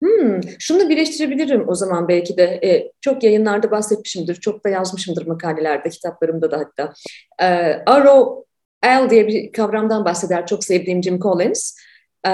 Hmm, 0.04 0.40
şunu 0.60 0.90
birleştirebilirim 0.90 1.70
o 1.70 1.76
zaman 1.76 2.08
belki 2.08 2.38
de. 2.38 2.44
E, 2.44 2.92
çok 3.02 3.24
yayınlarda 3.24 3.72
bahsetmişimdir, 3.72 4.36
çok 4.36 4.66
da 4.66 4.70
yazmışımdır 4.70 5.28
makalelerde, 5.28 5.90
kitaplarımda 5.90 6.52
da 6.52 6.58
hatta. 6.58 6.94
E, 7.42 7.46
Arrow 7.86 8.49
L 8.86 9.10
diye 9.10 9.28
bir 9.28 9.52
kavramdan 9.52 10.06
bahseder 10.06 10.48
çok 10.48 10.64
sevdiğim 10.64 11.04
Jim 11.04 11.20
Collins. 11.20 11.78
E, 12.26 12.32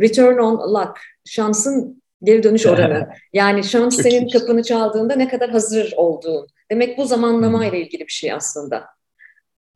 return 0.00 0.38
on 0.38 0.74
luck, 0.74 1.00
şansın 1.24 2.02
geri 2.22 2.42
dönüş 2.42 2.66
oranı. 2.66 3.08
Yani 3.32 3.64
şans 3.64 3.96
senin 3.96 4.28
kapını 4.28 4.62
çaldığında 4.62 5.14
ne 5.14 5.28
kadar 5.28 5.50
hazır 5.50 5.92
olduğun. 5.96 6.46
Demek 6.70 6.98
bu 6.98 7.04
zamanlama 7.04 7.66
ile 7.66 7.80
ilgili 7.80 8.06
bir 8.06 8.12
şey 8.12 8.32
aslında. 8.32 8.86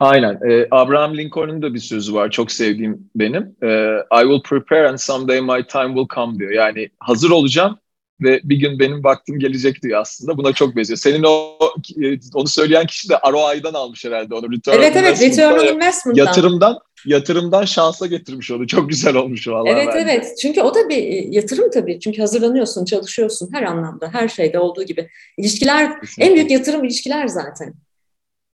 Aynen. 0.01 0.41
Ee, 0.51 0.67
Abraham 0.71 1.17
Lincoln'un 1.17 1.63
da 1.63 1.75
bir 1.75 1.79
sözü 1.79 2.15
var. 2.15 2.31
Çok 2.31 2.53
sevdiğim 2.53 3.11
benim. 3.15 3.57
Ee, 3.63 3.97
I 4.21 4.23
will 4.23 4.43
prepare 4.43 4.89
and 4.89 4.99
someday 4.99 5.41
my 5.41 5.67
time 5.67 5.87
will 5.87 6.09
come 6.15 6.39
diyor. 6.39 6.51
Yani 6.51 6.89
hazır 6.99 7.31
olacağım 7.31 7.79
ve 8.21 8.41
bir 8.45 8.57
gün 8.57 8.79
benim 8.79 9.05
vaktim 9.05 9.39
gelecek 9.39 9.83
diyor 9.83 10.01
aslında. 10.01 10.37
Buna 10.37 10.53
çok 10.53 10.77
benziyor. 10.77 10.99
Senin 10.99 11.23
o 11.23 11.59
e, 12.03 12.19
onu 12.35 12.49
söyleyen 12.49 12.87
kişi 12.87 13.09
de 13.09 13.15
ROI'dan 13.33 13.75
almış 13.75 14.05
herhalde 14.05 14.35
onu. 14.35 14.53
Return 14.53 14.75
evet 14.75 14.97
evet 14.97 15.23
Return 15.23 15.53
on 15.53 15.75
Investment'dan. 15.75 16.25
Yatırımdan 16.25 16.79
yatırımdan 17.07 17.65
şansa 17.65 18.07
getirmiş 18.07 18.51
onu. 18.51 18.67
Çok 18.67 18.89
güzel 18.89 19.17
olmuş 19.17 19.49
valla. 19.49 19.69
Evet 19.69 19.89
bence. 19.89 19.99
evet. 19.99 20.27
Çünkü 20.43 20.61
o 20.61 20.75
da 20.75 20.89
bir 20.89 20.97
e, 20.97 21.27
yatırım 21.31 21.71
tabii. 21.71 22.01
Çünkü 22.01 22.21
hazırlanıyorsun, 22.21 22.85
çalışıyorsun 22.85 23.49
her 23.53 23.63
anlamda, 23.63 24.09
her 24.13 24.29
şeyde 24.29 24.59
olduğu 24.59 24.83
gibi. 24.83 25.09
İlişkiler 25.39 26.01
Kesinlikle. 26.01 26.25
en 26.25 26.35
büyük 26.35 26.51
yatırım 26.51 26.85
ilişkiler 26.85 27.27
zaten. 27.27 27.75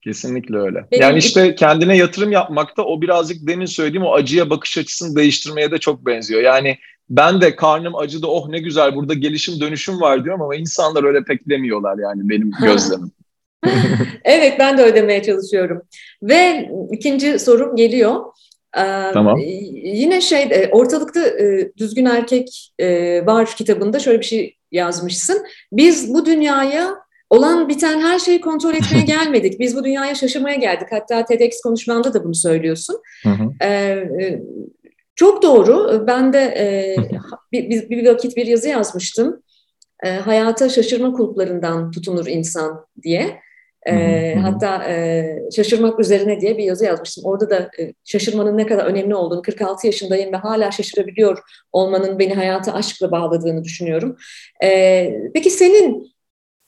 Kesinlikle 0.05 0.57
öyle. 0.57 0.85
Benim 0.93 1.03
yani 1.03 1.19
işte 1.19 1.55
kendine 1.55 1.97
yatırım 1.97 2.33
yapmakta 2.33 2.83
o 2.83 3.03
birazcık 3.03 3.47
demin 3.47 3.67
söylediğim 3.67 4.07
o 4.07 4.13
acıya 4.15 4.51
bakış 4.51 4.79
açısını 4.79 5.17
değiştirmeye 5.17 5.71
de 5.71 5.79
çok 5.79 6.07
benziyor. 6.07 6.43
Yani 6.43 6.79
ben 7.11 7.41
de 7.41 7.57
karnım 7.57 7.97
acıdı 7.97 8.27
oh 8.27 8.49
ne 8.49 8.59
güzel 8.59 8.95
burada 8.95 9.15
gelişim 9.15 9.61
dönüşüm 9.61 10.01
var 10.01 10.25
diyorum 10.25 10.43
ama 10.43 10.57
insanlar 10.57 11.05
öyle 11.05 11.25
pek 11.25 11.49
demiyorlar 11.49 11.99
yani 11.99 12.29
benim 12.29 12.51
gözlemim. 12.63 13.11
evet 14.25 14.57
ben 14.59 14.79
de 14.79 14.83
ödemeye 14.83 15.23
çalışıyorum. 15.23 15.83
Ve 16.23 16.71
ikinci 16.93 17.39
sorum 17.39 17.77
geliyor. 17.77 18.21
Tamam. 19.13 19.39
Yine 19.85 20.21
şey 20.21 20.69
ortalıkta 20.73 21.21
düzgün 21.77 22.05
erkek 22.05 22.73
var 23.27 23.47
kitabında 23.57 23.99
şöyle 23.99 24.19
bir 24.19 24.25
şey 24.25 24.57
yazmışsın. 24.73 25.47
Biz 25.73 26.15
bu 26.15 26.27
dünyaya 26.27 26.95
olan 27.31 27.69
biten 27.69 28.01
her 28.01 28.19
şeyi 28.19 28.41
kontrol 28.41 28.75
etmeye 28.75 29.03
gelmedik. 29.07 29.61
Biz 29.61 29.77
bu 29.77 29.85
dünyaya 29.85 30.15
şaşırmaya 30.15 30.57
geldik. 30.57 30.89
Hatta 30.91 31.25
TEDx 31.25 31.61
konuşmanda 31.61 32.15
da 32.15 32.25
bunu 32.25 32.35
söylüyorsun. 32.35 33.01
Hı 33.23 33.29
hı. 33.29 33.65
Ee, 33.65 34.41
çok 35.21 35.43
doğru. 35.43 36.05
Ben 36.07 36.33
de 36.33 36.39
e, 36.39 36.97
bir, 37.53 37.91
bir 37.91 38.07
vakit 38.07 38.37
bir 38.37 38.47
yazı 38.47 38.69
yazmıştım. 38.69 39.43
E, 40.05 40.11
hayata 40.11 40.69
şaşırma 40.69 41.13
kulplarından 41.13 41.91
tutunur 41.91 42.27
insan 42.27 42.87
diye. 43.03 43.41
E, 43.87 44.35
hatta 44.35 44.85
e, 44.85 45.25
şaşırmak 45.57 46.01
üzerine 46.01 46.41
diye 46.41 46.59
bir 46.59 46.65
yazı 46.65 46.85
yazmıştım. 46.85 47.25
Orada 47.25 47.51
da 47.51 47.71
e, 47.79 47.95
şaşırmanın 48.05 48.59
ne 48.59 48.67
kadar 48.67 48.85
önemli 48.85 49.15
olduğunu, 49.15 49.43
46 49.43 49.87
yaşındayım 49.87 50.33
ve 50.33 50.37
hala 50.37 50.71
şaşırabiliyor 50.71 51.39
olmanın 51.73 52.19
beni 52.19 52.35
hayata 52.35 52.73
aşkla 52.73 53.11
bağladığını 53.11 53.65
düşünüyorum. 53.65 54.17
E, 54.63 55.13
peki 55.35 55.51
senin 55.51 56.13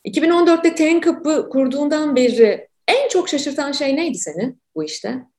2014'te 0.09 0.75
Tenkap'ı 0.75 1.49
kurduğundan 1.49 2.17
beri 2.17 2.69
en 2.89 3.09
çok 3.09 3.29
şaşırtan 3.29 3.73
şey 3.73 3.97
neydi 3.97 4.19
seni 4.19 4.55
bu 4.75 4.85
işte? 4.85 5.32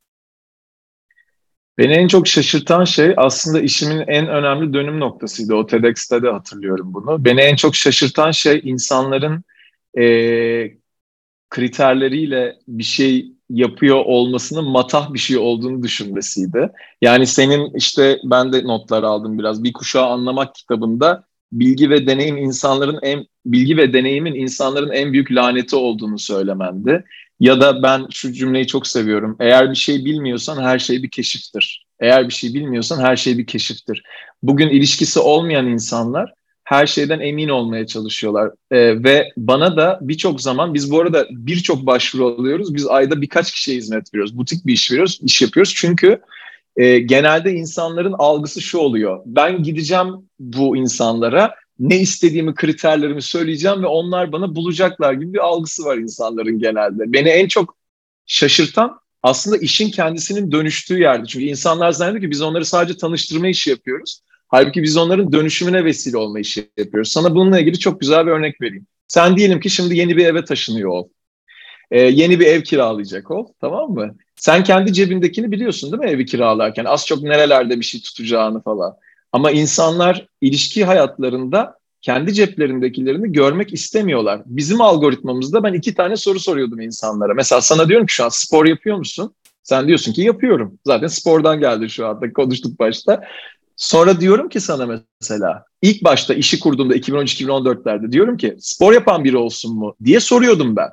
Beni 1.78 1.94
en 1.94 2.08
çok 2.08 2.28
şaşırtan 2.28 2.84
şey 2.84 3.14
aslında 3.18 3.62
işimin 3.62 4.04
en 4.08 4.28
önemli 4.28 4.74
dönüm 4.74 5.00
noktasıydı. 5.00 5.56
O 5.56 5.68
TEDx'te 5.68 6.24
de 6.24 6.30
hatırlıyorum 6.30 6.94
bunu. 6.94 7.26
Beni 7.26 7.42
en 7.42 7.56
çok 7.56 7.76
şaşırtan 7.76 8.32
şey 8.32 8.62
insanların 8.64 9.44
e, 10.00 10.04
kriterleriyle 11.50 12.56
bir 12.68 12.84
şey 12.84 13.32
yapıyor 13.50 13.98
olmasının 14.06 14.66
matah 14.66 15.14
bir 15.14 15.20
şey 15.20 15.38
olduğunu 15.38 15.84
düşünmesiydi. 15.84 16.70
Yani 17.02 17.28
senin 17.28 17.74
işte 17.76 18.20
ben 18.24 18.54
de 18.54 18.64
notlar 18.64 19.04
aldım 19.04 19.40
biraz. 19.40 19.64
Bir 19.64 19.74
kuşağı 19.74 20.06
anlamak 20.06 20.56
kitabında 20.56 21.24
bilgi 21.52 21.90
ve 21.90 22.08
deneyim 22.08 22.38
insanların 22.38 23.00
en 23.02 23.26
bilgi 23.46 23.78
ve 23.78 23.94
deneyimin 23.94 24.36
insanların 24.36 24.92
en 24.92 25.14
büyük 25.14 25.32
laneti 25.32 25.76
olduğunu 25.76 26.20
söylemendi. 26.20 27.04
Ya 27.44 27.62
da 27.62 27.84
ben 27.84 28.08
şu 28.12 28.34
cümleyi 28.34 28.68
çok 28.68 28.88
seviyorum. 28.88 29.38
Eğer 29.40 29.72
bir 29.72 29.76
şey 29.76 30.06
bilmiyorsan 30.06 30.64
her 30.64 30.80
şey 30.80 31.04
bir 31.04 31.10
keşiftir. 31.10 31.86
Eğer 32.00 32.28
bir 32.28 32.34
şey 32.34 32.54
bilmiyorsan 32.54 33.00
her 33.00 33.16
şey 33.16 33.38
bir 33.38 33.46
keşiftir. 33.46 34.04
Bugün 34.44 34.70
ilişkisi 34.70 35.20
olmayan 35.20 35.68
insanlar 35.68 36.34
her 36.64 36.88
şeyden 36.88 37.20
emin 37.20 37.50
olmaya 37.50 37.88
çalışıyorlar. 37.88 38.52
Ee, 38.72 39.04
ve 39.04 39.30
bana 39.38 39.78
da 39.78 40.00
birçok 40.02 40.42
zaman 40.42 40.74
biz 40.74 40.92
bu 40.92 41.02
arada 41.02 41.28
birçok 41.30 41.86
başvuru 41.86 42.28
alıyoruz. 42.28 42.74
Biz 42.74 42.88
ayda 42.88 43.22
birkaç 43.22 43.52
kişiye 43.52 43.78
hizmet 43.78 44.14
veriyoruz. 44.14 44.38
Butik 44.38 44.66
bir 44.66 44.74
iş 44.74 44.92
veriyoruz, 44.92 45.20
iş 45.24 45.42
yapıyoruz. 45.42 45.74
Çünkü 45.76 46.22
e, 46.78 47.00
genelde 47.00 47.54
insanların 47.54 48.16
algısı 48.18 48.62
şu 48.62 48.78
oluyor. 48.78 49.22
Ben 49.26 49.64
gideceğim 49.64 50.08
bu 50.40 50.78
insanlara 50.78 51.56
ne 51.80 52.00
istediğimi, 52.00 52.56
kriterlerimi 52.56 53.22
söyleyeceğim 53.22 53.84
ve 53.84 53.88
onlar 53.88 54.32
bana 54.32 54.56
bulacaklar 54.56 55.14
gibi 55.14 55.34
bir 55.34 55.40
algısı 55.40 55.86
var 55.86 55.98
insanların 55.98 56.60
genelde. 56.60 57.14
Beni 57.14 57.30
en 57.30 57.48
çok 57.48 57.78
şaşırtan 58.26 59.00
aslında 59.24 59.58
işin 59.58 59.90
kendisinin 59.90 60.52
dönüştüğü 60.52 61.00
yerde. 61.00 61.28
Çünkü 61.28 61.46
insanlar 61.46 61.92
zannediyor 61.92 62.22
ki 62.22 62.32
biz 62.32 62.42
onları 62.42 62.66
sadece 62.66 62.98
tanıştırma 62.98 63.48
işi 63.48 63.70
yapıyoruz. 63.70 64.20
Halbuki 64.48 64.84
biz 64.84 64.98
onların 64.98 65.34
dönüşümüne 65.34 65.86
vesile 65.86 66.18
olma 66.18 66.40
işi 66.40 66.70
yapıyoruz. 66.78 67.12
Sana 67.12 67.36
bununla 67.36 67.60
ilgili 67.60 67.80
çok 67.80 68.02
güzel 68.02 68.26
bir 68.26 68.32
örnek 68.32 68.62
vereyim. 68.62 68.88
Sen 69.08 69.38
diyelim 69.38 69.60
ki 69.60 69.70
şimdi 69.70 69.98
yeni 69.98 70.18
bir 70.18 70.26
eve 70.26 70.46
taşınıyor 70.46 70.90
ol. 70.90 71.10
Ee, 71.92 72.00
yeni 72.00 72.40
bir 72.40 72.46
ev 72.46 72.62
kiralayacak 72.62 73.32
ol. 73.32 73.48
Tamam 73.62 73.92
mı? 73.92 74.16
Sen 74.36 74.64
kendi 74.64 74.94
cebindekini 74.94 75.52
biliyorsun 75.52 75.92
değil 75.92 76.04
mi 76.04 76.10
evi 76.10 76.26
kiralarken? 76.26 76.86
Az 76.86 77.08
çok 77.08 77.24
nerelerde 77.24 77.80
bir 77.80 77.86
şey 77.86 78.02
tutacağını 78.02 78.64
falan. 78.64 78.96
Ama 79.34 79.52
insanlar 79.52 80.28
ilişki 80.42 80.86
hayatlarında 80.86 81.76
kendi 82.02 82.34
ceplerindekilerini 82.34 83.32
görmek 83.32 83.74
istemiyorlar. 83.74 84.42
Bizim 84.46 84.82
algoritmamızda 84.82 85.64
ben 85.64 85.74
iki 85.74 85.94
tane 85.96 86.18
soru 86.18 86.40
soruyordum 86.40 86.82
insanlara. 86.82 87.34
Mesela 87.34 87.62
sana 87.62 87.90
diyorum 87.90 88.06
ki 88.06 88.14
şu 88.14 88.26
an 88.26 88.30
spor 88.30 88.66
yapıyor 88.66 88.98
musun? 88.98 89.36
Sen 89.64 89.88
diyorsun 89.88 90.14
ki 90.14 90.22
yapıyorum. 90.22 90.80
Zaten 90.86 91.08
spordan 91.08 91.60
geldi 91.60 91.90
şu 91.90 92.08
anda 92.08 92.34
konuştuk 92.34 92.80
başta. 92.80 93.22
Sonra 93.76 94.22
diyorum 94.22 94.50
ki 94.50 94.60
sana 94.60 95.04
mesela 95.22 95.66
ilk 95.82 96.04
başta 96.04 96.34
işi 96.34 96.60
kurduğumda 96.60 96.96
2013-2014'lerde 96.96 98.12
diyorum 98.12 98.38
ki 98.38 98.56
spor 98.60 98.94
yapan 98.94 99.24
biri 99.24 99.38
olsun 99.38 99.76
mu 99.76 99.96
diye 100.04 100.20
soruyordum 100.20 100.76
ben. 100.76 100.90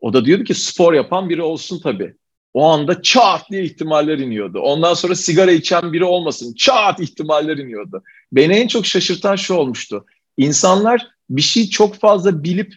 O 0.00 0.12
da 0.12 0.24
diyordu 0.24 0.44
ki 0.44 0.54
spor 0.54 0.92
yapan 0.92 1.28
biri 1.28 1.42
olsun 1.42 1.80
tabii. 1.82 2.14
O 2.54 2.66
anda 2.66 3.02
çat 3.02 3.50
diye 3.50 3.64
ihtimaller 3.64 4.18
iniyordu. 4.18 4.60
Ondan 4.60 4.94
sonra 4.94 5.14
sigara 5.14 5.52
içen 5.52 5.92
biri 5.92 6.04
olmasın 6.04 6.54
çat 6.54 7.00
ihtimaller 7.00 7.56
iniyordu. 7.56 8.02
Beni 8.32 8.56
en 8.56 8.66
çok 8.66 8.86
şaşırtan 8.86 9.36
şu 9.36 9.54
olmuştu. 9.54 10.04
İnsanlar 10.36 11.08
bir 11.30 11.42
şey 11.42 11.68
çok 11.68 11.94
fazla 11.94 12.44
bilip 12.44 12.74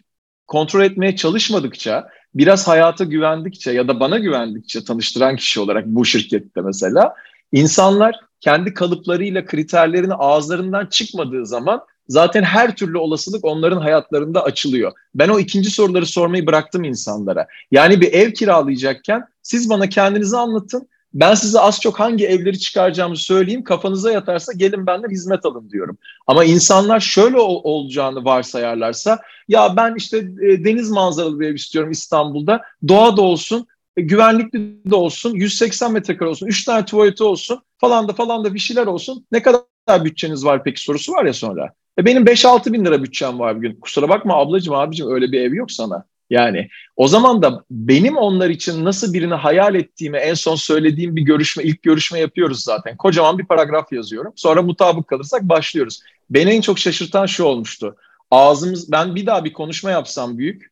kontrol 0.47 0.81
etmeye 0.81 1.15
çalışmadıkça, 1.15 2.07
biraz 2.35 2.67
hayata 2.67 3.03
güvendikçe 3.03 3.71
ya 3.71 3.87
da 3.87 3.99
bana 3.99 4.19
güvendikçe 4.19 4.83
tanıştıran 4.83 5.35
kişi 5.35 5.59
olarak 5.59 5.85
bu 5.85 6.05
şirkette 6.05 6.61
mesela 6.61 7.13
insanlar 7.51 8.15
kendi 8.39 8.73
kalıplarıyla 8.73 9.45
kriterlerini 9.45 10.13
ağızlarından 10.13 10.85
çıkmadığı 10.85 11.45
zaman 11.45 11.81
zaten 12.07 12.43
her 12.43 12.75
türlü 12.75 12.97
olasılık 12.97 13.45
onların 13.45 13.81
hayatlarında 13.81 14.43
açılıyor. 14.43 14.91
Ben 15.15 15.29
o 15.29 15.39
ikinci 15.39 15.71
soruları 15.71 16.05
sormayı 16.05 16.47
bıraktım 16.47 16.83
insanlara. 16.83 17.47
Yani 17.71 18.01
bir 18.01 18.13
ev 18.13 18.31
kiralayacakken 18.31 19.23
siz 19.41 19.69
bana 19.69 19.89
kendinizi 19.89 20.37
anlatın. 20.37 20.87
Ben 21.13 21.33
size 21.33 21.59
az 21.59 21.81
çok 21.81 21.99
hangi 21.99 22.27
evleri 22.27 22.59
çıkaracağımı 22.59 23.17
söyleyeyim. 23.17 23.63
Kafanıza 23.63 24.11
yatarsa 24.11 24.53
gelin 24.53 24.87
benden 24.87 25.09
hizmet 25.09 25.45
alın 25.45 25.69
diyorum. 25.69 25.97
Ama 26.27 26.43
insanlar 26.43 26.99
şöyle 26.99 27.37
ol- 27.37 27.61
olacağını 27.63 28.25
varsayarlarsa 28.25 29.19
ya 29.47 29.75
ben 29.77 29.95
işte 29.97 30.17
e, 30.17 30.65
deniz 30.65 30.91
manzaralı 30.91 31.39
bir 31.39 31.47
ev 31.47 31.55
istiyorum 31.55 31.91
İstanbul'da. 31.91 32.61
Doğa 32.87 33.17
da 33.17 33.21
olsun, 33.21 33.67
e, 33.97 34.01
güvenlikli 34.01 34.91
de 34.91 34.95
olsun, 34.95 35.33
180 35.35 35.91
metrekare 35.91 36.29
olsun, 36.29 36.47
3 36.47 36.63
tane 36.65 36.85
tuvaleti 36.85 37.23
olsun 37.23 37.61
falan 37.77 38.07
da 38.07 38.13
falan 38.13 38.43
da 38.43 38.53
bir 38.53 38.59
şeyler 38.59 38.87
olsun. 38.87 39.25
Ne 39.31 39.41
kadar 39.41 40.05
bütçeniz 40.05 40.45
var 40.45 40.63
peki 40.63 40.81
sorusu 40.81 41.13
var 41.13 41.25
ya 41.25 41.33
sonra. 41.33 41.73
E 41.99 42.05
benim 42.05 42.25
5-6 42.25 42.73
bin 42.73 42.85
lira 42.85 43.03
bütçem 43.03 43.39
var 43.39 43.55
bugün. 43.55 43.75
Kusura 43.75 44.09
bakma 44.09 44.35
ablacığım 44.35 44.73
abicim 44.73 45.11
öyle 45.11 45.31
bir 45.31 45.41
ev 45.41 45.53
yok 45.53 45.71
sana. 45.71 46.05
Yani 46.29 46.69
o 46.95 47.07
zaman 47.07 47.41
da 47.41 47.63
benim 47.71 48.17
onlar 48.17 48.49
için 48.49 48.85
nasıl 48.85 49.13
birini 49.13 49.33
hayal 49.33 49.75
ettiğimi 49.75 50.17
en 50.17 50.33
son 50.33 50.55
söylediğim 50.55 51.15
bir 51.15 51.21
görüşme, 51.21 51.63
ilk 51.63 51.83
görüşme 51.83 52.19
yapıyoruz 52.19 52.63
zaten. 52.63 52.97
Kocaman 52.97 53.37
bir 53.37 53.45
paragraf 53.45 53.91
yazıyorum. 53.93 54.33
Sonra 54.35 54.61
mutabık 54.61 55.07
kalırsak 55.07 55.43
başlıyoruz. 55.43 55.99
Beni 56.29 56.49
en 56.49 56.61
çok 56.61 56.79
şaşırtan 56.79 57.25
şu 57.25 57.43
olmuştu. 57.43 57.95
Ağzımız, 58.31 58.91
ben 58.91 59.15
bir 59.15 59.25
daha 59.25 59.45
bir 59.45 59.53
konuşma 59.53 59.91
yapsam 59.91 60.37
büyük, 60.37 60.71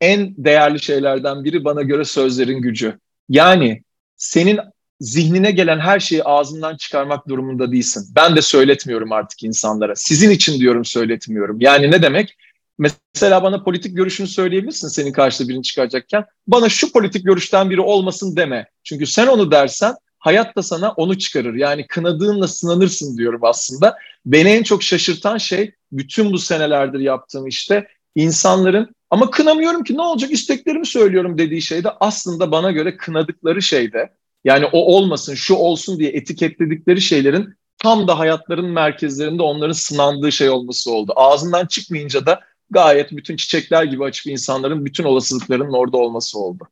en 0.00 0.34
değerli 0.38 0.82
şeylerden 0.82 1.44
biri 1.44 1.64
bana 1.64 1.82
göre 1.82 2.04
sözlerin 2.04 2.60
gücü. 2.60 2.98
Yani 3.28 3.82
senin 4.16 4.60
zihnine 5.00 5.50
gelen 5.50 5.78
her 5.78 6.00
şeyi 6.00 6.24
ağzından 6.24 6.76
çıkarmak 6.76 7.28
durumunda 7.28 7.72
değilsin. 7.72 8.12
Ben 8.16 8.36
de 8.36 8.42
söyletmiyorum 8.42 9.12
artık 9.12 9.42
insanlara. 9.42 9.94
Sizin 9.96 10.30
için 10.30 10.60
diyorum 10.60 10.84
söyletmiyorum. 10.84 11.60
Yani 11.60 11.90
ne 11.90 12.02
demek? 12.02 12.36
Mesela 12.78 13.42
bana 13.42 13.62
politik 13.62 13.96
görüşünü 13.96 14.26
söyleyebilirsin 14.26 14.88
senin 14.88 15.12
karşıda 15.12 15.48
birini 15.48 15.62
çıkaracakken. 15.62 16.24
Bana 16.46 16.68
şu 16.68 16.92
politik 16.92 17.24
görüşten 17.24 17.70
biri 17.70 17.80
olmasın 17.80 18.36
deme. 18.36 18.66
Çünkü 18.84 19.06
sen 19.06 19.26
onu 19.26 19.50
dersen 19.50 19.94
hayat 20.18 20.56
da 20.56 20.62
sana 20.62 20.90
onu 20.90 21.18
çıkarır. 21.18 21.54
Yani 21.54 21.86
kınadığınla 21.86 22.48
sınanırsın 22.48 23.16
diyorum 23.16 23.40
aslında. 23.44 23.98
Beni 24.26 24.48
en 24.48 24.62
çok 24.62 24.82
şaşırtan 24.82 25.38
şey 25.38 25.74
bütün 25.92 26.32
bu 26.32 26.38
senelerdir 26.38 27.00
yaptığım 27.00 27.46
işte 27.46 27.88
insanların 28.14 28.94
ama 29.10 29.30
kınamıyorum 29.30 29.84
ki 29.84 29.96
ne 29.96 30.02
olacak 30.02 30.30
isteklerimi 30.30 30.86
söylüyorum 30.86 31.38
dediği 31.38 31.62
şeyde 31.62 31.90
aslında 32.00 32.52
bana 32.52 32.70
göre 32.70 32.96
kınadıkları 32.96 33.62
şeyde 33.62 34.10
yani 34.46 34.66
o 34.72 34.78
olmasın 34.78 35.34
şu 35.34 35.54
olsun 35.54 35.98
diye 35.98 36.10
etiketledikleri 36.10 37.00
şeylerin 37.00 37.54
tam 37.78 38.08
da 38.08 38.18
hayatların 38.18 38.70
merkezlerinde 38.70 39.42
onların 39.42 39.72
sınandığı 39.72 40.32
şey 40.32 40.50
olması 40.50 40.92
oldu. 40.92 41.12
Ağzından 41.16 41.66
çıkmayınca 41.66 42.26
da 42.26 42.40
gayet 42.70 43.12
bütün 43.12 43.36
çiçekler 43.36 43.84
gibi 43.84 44.04
açıp 44.04 44.26
insanların 44.26 44.84
bütün 44.84 45.04
olasılıklarının 45.04 45.72
orada 45.72 45.96
olması 45.96 46.38
oldu. 46.38 46.68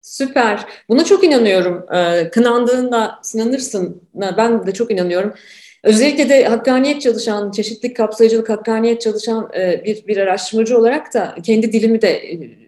Süper. 0.00 0.64
Buna 0.88 1.04
çok 1.04 1.24
inanıyorum. 1.24 1.86
Ee, 1.94 2.30
kınandığında 2.30 3.18
sınanırsın. 3.22 4.02
Ben 4.14 4.66
de 4.66 4.74
çok 4.74 4.90
inanıyorum. 4.90 5.34
Özellikle 5.82 6.28
de 6.28 6.44
hakkaniyet 6.44 7.02
çalışan, 7.02 7.50
çeşitlik, 7.50 7.96
kapsayıcılık, 7.96 8.48
hakkaniyet 8.48 9.00
çalışan 9.00 9.50
e, 9.56 9.82
bir, 9.84 10.06
bir 10.06 10.16
araştırmacı 10.16 10.78
olarak 10.78 11.14
da 11.14 11.36
kendi 11.44 11.72
dilimi 11.72 12.02
de 12.02 12.10
e, 12.10 12.61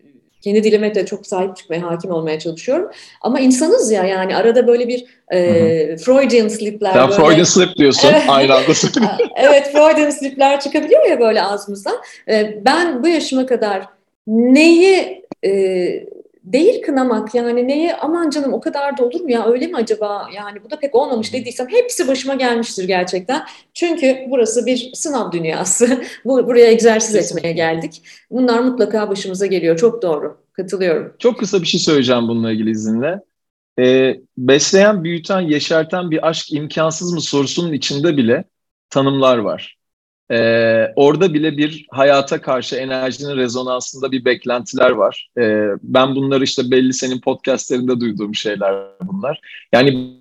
kendi 0.44 0.64
dilime 0.64 0.94
de 0.94 1.06
çok 1.06 1.26
sahip 1.26 1.56
çıkmaya, 1.56 1.82
hakim 1.82 2.10
olmaya 2.10 2.38
çalışıyorum. 2.38 2.90
Ama 3.20 3.40
insanız 3.40 3.90
ya 3.90 4.04
yani 4.04 4.36
arada 4.36 4.66
böyle 4.66 4.88
bir 4.88 5.04
e, 5.32 5.96
Freudian 5.96 6.48
slipler. 6.48 6.92
Sen 6.92 7.08
böyle, 7.08 7.20
Freudian 7.20 7.44
slip 7.44 7.76
diyorsun, 7.76 8.08
aynı 8.28 8.54
anda 8.54 8.72
Evet, 9.36 9.72
Freudian 9.72 10.10
slipler 10.10 10.60
çıkabiliyor 10.60 11.06
ya 11.10 11.20
böyle 11.20 11.42
ağzımızdan. 11.42 11.96
E, 12.28 12.64
ben 12.64 13.02
bu 13.02 13.08
yaşıma 13.08 13.46
kadar 13.46 13.86
neyi 14.26 15.24
e, 15.44 15.50
değil 16.44 16.82
kınamak 16.82 17.34
yani 17.34 17.68
neye 17.68 17.96
aman 17.96 18.30
canım 18.30 18.52
o 18.52 18.60
kadar 18.60 18.98
da 18.98 19.04
olur 19.04 19.20
mu 19.20 19.30
ya 19.30 19.46
öyle 19.46 19.66
mi 19.66 19.76
acaba 19.76 20.28
yani 20.36 20.64
bu 20.64 20.70
da 20.70 20.78
pek 20.78 20.94
olmamış 20.94 21.32
dediysem 21.32 21.68
hepsi 21.68 22.08
başıma 22.08 22.34
gelmiştir 22.34 22.84
gerçekten. 22.84 23.42
Çünkü 23.74 24.16
burası 24.30 24.66
bir 24.66 24.90
sınav 24.94 25.32
dünyası. 25.32 26.04
bu 26.24 26.46
buraya 26.46 26.70
egzersiz 26.70 27.14
etmeye 27.14 27.52
geldik. 27.52 28.02
Bunlar 28.30 28.60
mutlaka 28.60 29.08
başımıza 29.08 29.46
geliyor. 29.46 29.76
Çok 29.78 30.02
doğru. 30.02 30.44
Katılıyorum. 30.52 31.12
Çok 31.18 31.38
kısa 31.38 31.60
bir 31.60 31.66
şey 31.66 31.80
söyleyeceğim 31.80 32.28
bununla 32.28 32.52
ilgili 32.52 32.70
izinle. 32.70 33.20
Ee, 33.78 34.16
besleyen, 34.38 35.04
büyüten, 35.04 35.40
yeşerten 35.40 36.10
bir 36.10 36.28
aşk 36.28 36.52
imkansız 36.52 37.12
mı 37.12 37.20
sorusunun 37.20 37.72
içinde 37.72 38.16
bile 38.16 38.44
tanımlar 38.90 39.38
var. 39.38 39.76
Ee, 40.30 40.92
orada 40.96 41.34
bile 41.34 41.56
bir 41.56 41.86
hayata 41.90 42.40
karşı 42.40 42.76
enerjinin 42.76 43.36
rezonansında 43.36 44.12
bir 44.12 44.24
beklentiler 44.24 44.90
var. 44.90 45.28
Ee, 45.38 45.66
ben 45.82 46.14
bunları 46.14 46.44
işte 46.44 46.70
belli 46.70 46.92
senin 46.92 47.20
podcastlerinde 47.20 48.00
duyduğum 48.00 48.34
şeyler 48.34 48.74
bunlar. 49.02 49.40
Yani 49.72 50.14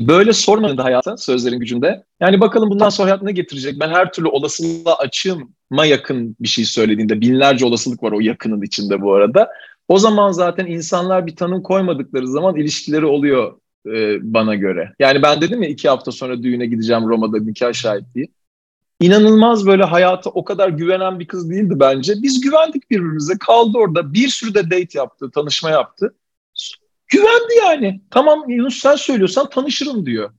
böyle 0.00 0.32
sormanın 0.32 0.78
da 0.78 0.84
hayata 0.84 1.16
sözlerin 1.16 1.60
gücünde. 1.60 2.04
Yani 2.20 2.40
bakalım 2.40 2.70
bundan 2.70 2.88
sonra 2.88 3.08
hayat 3.08 3.22
ne 3.22 3.32
getirecek? 3.32 3.80
Ben 3.80 3.88
her 3.88 4.12
türlü 4.12 4.28
olasılığa 4.28 4.94
açığıma 4.94 5.86
yakın 5.86 6.36
bir 6.40 6.48
şey 6.48 6.64
söylediğinde 6.64 7.20
binlerce 7.20 7.66
olasılık 7.66 8.02
var 8.02 8.12
o 8.12 8.20
yakının 8.20 8.62
içinde 8.62 9.00
bu 9.02 9.14
arada. 9.14 9.48
O 9.88 9.98
zaman 9.98 10.32
zaten 10.32 10.66
insanlar 10.66 11.26
bir 11.26 11.36
tanım 11.36 11.62
koymadıkları 11.62 12.28
zaman 12.28 12.56
ilişkileri 12.56 13.06
oluyor 13.06 13.60
e, 13.86 14.18
bana 14.34 14.54
göre. 14.54 14.92
Yani 14.98 15.22
ben 15.22 15.40
dedim 15.40 15.62
ya 15.62 15.68
iki 15.68 15.88
hafta 15.88 16.12
sonra 16.12 16.42
düğüne 16.42 16.66
gideceğim 16.66 17.08
Roma'da 17.08 17.38
nikah 17.38 17.72
şahitliği 17.72 18.28
inanılmaz 19.00 19.66
böyle 19.66 19.84
hayata 19.84 20.30
o 20.30 20.44
kadar 20.44 20.68
güvenen 20.68 21.20
bir 21.20 21.26
kız 21.26 21.50
değildi 21.50 21.74
bence. 21.76 22.14
Biz 22.22 22.40
güvendik 22.40 22.90
birbirimize. 22.90 23.38
Kaldı 23.38 23.78
orada. 23.78 24.14
Bir 24.14 24.28
sürü 24.28 24.54
de 24.54 24.64
date 24.64 24.98
yaptı, 24.98 25.30
tanışma 25.30 25.70
yaptı. 25.70 26.14
Güvendi 27.08 27.54
yani. 27.64 28.00
Tamam 28.10 28.50
Yunus 28.50 28.78
sen 28.78 28.96
söylüyorsan 28.96 29.50
tanışırım 29.50 30.06
diyor. 30.06 30.30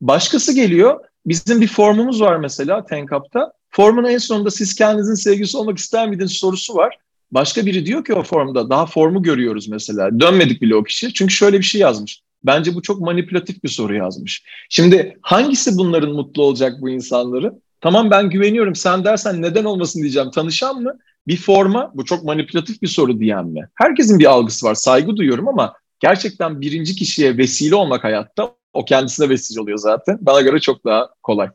Başkası 0.00 0.52
geliyor. 0.54 1.00
Bizim 1.26 1.60
bir 1.60 1.68
formumuz 1.68 2.20
var 2.20 2.36
mesela 2.36 2.84
Tenkap'ta. 2.84 3.52
Formun 3.70 4.04
en 4.04 4.18
sonunda 4.18 4.50
siz 4.50 4.74
kendinizin 4.74 5.14
sevgisi 5.14 5.56
olmak 5.56 5.78
ister 5.78 6.08
miydiniz 6.08 6.32
sorusu 6.32 6.74
var. 6.74 6.98
Başka 7.30 7.66
biri 7.66 7.86
diyor 7.86 8.04
ki 8.04 8.14
o 8.14 8.22
formda 8.22 8.70
daha 8.70 8.86
formu 8.86 9.22
görüyoruz 9.22 9.68
mesela. 9.68 10.20
Dönmedik 10.20 10.62
bile 10.62 10.76
o 10.76 10.82
kişi. 10.82 11.12
Çünkü 11.12 11.34
şöyle 11.34 11.58
bir 11.58 11.64
şey 11.64 11.80
yazmış. 11.80 12.22
Bence 12.44 12.74
bu 12.74 12.82
çok 12.82 13.00
manipülatif 13.00 13.64
bir 13.64 13.68
soru 13.68 13.94
yazmış. 13.94 14.44
Şimdi 14.68 15.18
hangisi 15.22 15.78
bunların 15.78 16.12
mutlu 16.12 16.42
olacak 16.42 16.80
bu 16.80 16.90
insanları? 16.90 17.52
Tamam 17.82 18.10
ben 18.10 18.30
güveniyorum 18.30 18.74
sen 18.74 19.04
dersen 19.04 19.42
neden 19.42 19.64
olmasın 19.64 20.00
diyeceğim. 20.00 20.30
Tanışan 20.30 20.82
mı? 20.82 20.98
Bir 21.26 21.36
forma 21.36 21.90
bu 21.94 22.04
çok 22.04 22.24
manipülatif 22.24 22.82
bir 22.82 22.86
soru 22.86 23.20
diyen 23.20 23.46
mi? 23.46 23.68
Herkesin 23.74 24.18
bir 24.18 24.24
algısı 24.24 24.66
var 24.66 24.74
saygı 24.74 25.16
duyuyorum 25.16 25.48
ama 25.48 25.74
gerçekten 26.00 26.60
birinci 26.60 26.94
kişiye 26.94 27.38
vesile 27.38 27.74
olmak 27.74 28.04
hayatta 28.04 28.54
o 28.72 28.84
kendisine 28.84 29.28
vesile 29.28 29.60
oluyor 29.60 29.78
zaten. 29.78 30.18
Bana 30.20 30.40
göre 30.40 30.60
çok 30.60 30.84
daha 30.84 31.08
kolay. 31.22 31.48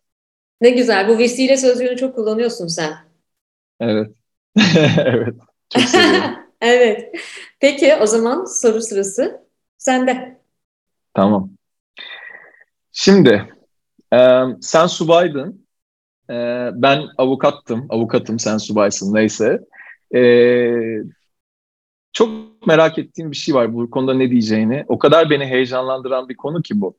Ne 0.61 0.69
güzel 0.69 1.07
bu 1.07 1.17
vesile 1.17 1.57
sözcüğünü 1.57 1.97
çok 1.97 2.15
kullanıyorsun 2.15 2.67
sen. 2.67 2.93
Evet. 3.79 4.11
evet. 4.97 5.35
Çok 5.73 5.83
seviyorum. 5.83 6.31
evet. 6.61 7.15
Peki 7.59 7.95
o 8.01 8.05
zaman 8.05 8.45
soru 8.45 8.81
sırası 8.81 9.41
sende. 9.77 10.41
Tamam. 11.13 11.49
Şimdi 12.91 13.53
e, 14.13 14.41
sen 14.61 14.87
subaydın 14.87 15.66
ee, 16.29 16.69
ben 16.73 17.03
avukattım, 17.17 17.85
avukatım, 17.89 18.39
sen 18.39 18.57
subaysın 18.57 19.13
neyse. 19.13 19.59
Ee, 20.15 20.73
çok 22.13 22.29
merak 22.67 22.99
ettiğim 22.99 23.31
bir 23.31 23.35
şey 23.35 23.55
var 23.55 23.73
bu 23.73 23.89
konuda 23.89 24.13
ne 24.13 24.31
diyeceğini. 24.31 24.85
O 24.87 24.99
kadar 24.99 25.29
beni 25.29 25.45
heyecanlandıran 25.45 26.29
bir 26.29 26.35
konu 26.35 26.61
ki 26.61 26.81
bu. 26.81 26.97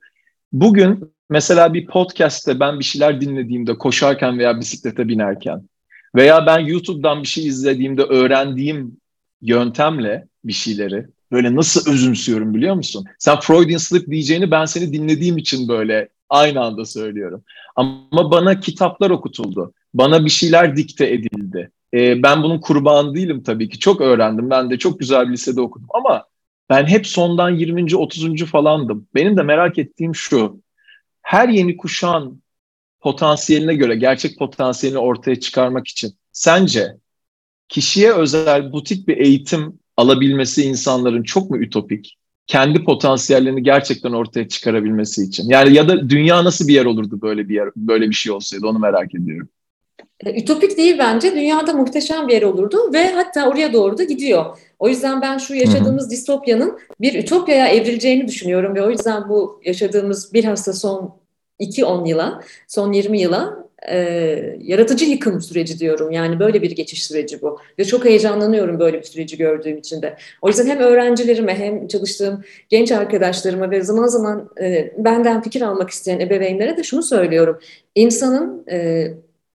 Bugün 0.53 1.15
mesela 1.31 1.75
bir 1.75 1.87
podcast'te 1.87 2.61
ben 2.61 2.79
bir 2.79 2.85
şeyler 2.85 3.21
dinlediğimde, 3.21 3.79
koşarken 3.79 4.39
veya 4.39 4.61
bisiklete 4.61 5.09
binerken 5.09 5.69
veya 6.17 6.47
ben 6.47 6.59
YouTube'dan 6.59 7.23
bir 7.23 7.29
şey 7.29 7.47
izlediğimde 7.47 8.03
öğrendiğim 8.03 8.97
yöntemle 9.43 10.29
bir 10.45 10.53
şeyleri 10.53 11.07
böyle 11.33 11.55
nasıl 11.57 11.93
özümsüyorum 11.93 12.55
biliyor 12.55 12.75
musun? 12.75 13.05
Sen 13.19 13.41
Freudian 13.41 13.79
Slip 13.79 14.07
diyeceğini 14.11 14.51
ben 14.51 14.65
seni 14.65 14.93
dinlediğim 14.93 15.37
için 15.37 15.69
böyle 15.69 16.09
aynı 16.29 16.61
anda 16.61 16.85
söylüyorum. 16.85 17.45
Ama 17.77 18.31
bana 18.31 18.61
kitaplar 18.61 19.11
okutuldu. 19.11 19.73
Bana 19.95 20.25
bir 20.25 20.31
şeyler 20.31 20.77
dikte 20.77 21.13
edildi. 21.13 21.71
E, 21.95 22.23
ben 22.23 22.43
bunun 22.43 22.61
kurbanı 22.61 23.15
değilim 23.15 23.43
tabii 23.43 23.69
ki. 23.69 23.79
Çok 23.79 24.01
öğrendim. 24.01 24.51
Ben 24.51 24.71
de 24.71 24.79
çok 24.79 25.01
güzel 25.01 25.29
bir 25.29 25.33
lisede 25.33 25.61
okudum. 25.61 25.89
Ama 25.91 26.25
ben 26.71 26.87
hep 26.87 27.07
sondan 27.07 27.51
20. 27.51 27.97
30. 27.97 28.45
falandım. 28.45 29.09
Benim 29.15 29.37
de 29.37 29.43
merak 29.43 29.79
ettiğim 29.79 30.15
şu. 30.15 30.61
Her 31.23 31.49
yeni 31.49 31.77
kuşağın 31.77 32.43
potansiyeline 33.01 33.75
göre 33.75 33.97
gerçek 33.97 34.39
potansiyelini 34.39 34.99
ortaya 34.99 35.41
çıkarmak 35.41 35.89
için 35.89 36.15
sence 36.33 36.97
kişiye 37.69 38.13
özel 38.13 38.73
butik 38.73 39.09
bir 39.09 39.17
eğitim 39.17 39.79
alabilmesi 39.97 40.63
insanların 40.63 41.23
çok 41.23 41.51
mu 41.51 41.59
ütopik? 41.59 42.19
Kendi 42.49 42.85
potansiyellerini 42.85 43.63
gerçekten 43.63 44.13
ortaya 44.13 44.49
çıkarabilmesi 44.49 45.23
için. 45.23 45.49
Yani 45.49 45.75
ya 45.75 45.89
da 45.89 46.11
dünya 46.11 46.45
nasıl 46.45 46.69
bir 46.69 46.75
yer 46.75 46.85
olurdu 46.85 47.19
böyle 47.23 47.49
bir 47.49 47.55
yer 47.55 47.69
böyle 47.77 48.09
bir 48.09 48.15
şey 48.15 48.33
olsaydı 48.33 48.67
onu 48.67 48.79
merak 48.79 49.15
ediyorum. 49.15 49.49
E, 50.27 50.43
ütopik 50.43 50.77
değil 50.77 50.97
bence. 50.99 51.35
Dünyada 51.35 51.73
muhteşem 51.73 52.29
bir 52.29 52.33
yer 52.33 52.43
olurdu 52.43 52.93
ve 52.93 53.13
hatta 53.13 53.49
oraya 53.49 53.73
doğru 53.73 53.99
da 53.99 54.05
gidiyor. 54.05 54.59
O 54.79 54.89
yüzden 54.89 55.23
ben 55.23 55.39
şu 55.39 55.55
yaşadığımız 55.55 56.03
Hı-hı. 56.03 56.11
distopyanın 56.11 56.79
bir 57.01 57.15
ütopyaya 57.15 57.69
evrileceğini 57.69 58.29
düşünüyorum 58.29 58.75
ve 58.75 58.83
o 58.83 58.91
yüzden 58.91 59.29
bu 59.29 59.61
yaşadığımız 59.65 60.35
bilhassa 60.35 60.73
son 60.73 61.15
2-10 61.61 62.09
yıla, 62.09 62.43
son 62.69 62.93
20 62.93 63.21
yıla 63.21 63.68
e, 63.89 63.97
yaratıcı 64.61 65.05
yıkım 65.05 65.41
süreci 65.41 65.79
diyorum. 65.79 66.11
Yani 66.11 66.41
böyle 66.41 66.63
bir 66.63 66.71
geçiş 66.71 67.07
süreci 67.07 67.43
bu. 67.43 67.59
Ve 67.79 67.85
çok 67.85 68.05
heyecanlanıyorum 68.05 68.79
böyle 68.79 68.99
bir 68.99 69.05
süreci 69.05 69.37
gördüğüm 69.37 69.79
için 69.79 70.03
de. 70.03 70.17
O 70.43 70.49
yüzden 70.49 70.67
hem 70.67 70.79
öğrencilerime 70.79 71.55
hem 71.55 71.89
çalıştığım 71.89 72.45
genç 72.69 72.93
arkadaşlarıma 72.93 73.71
ve 73.71 73.83
zaman 73.83 74.07
zaman 74.07 74.51
e, 74.61 74.93
benden 74.99 75.43
fikir 75.43 75.63
almak 75.63 75.91
isteyen 75.91 76.21
ebeveynlere 76.21 76.77
de 76.77 76.83
şunu 76.83 77.03
söylüyorum. 77.03 77.59
İnsanın 77.95 78.65
e, 78.71 79.09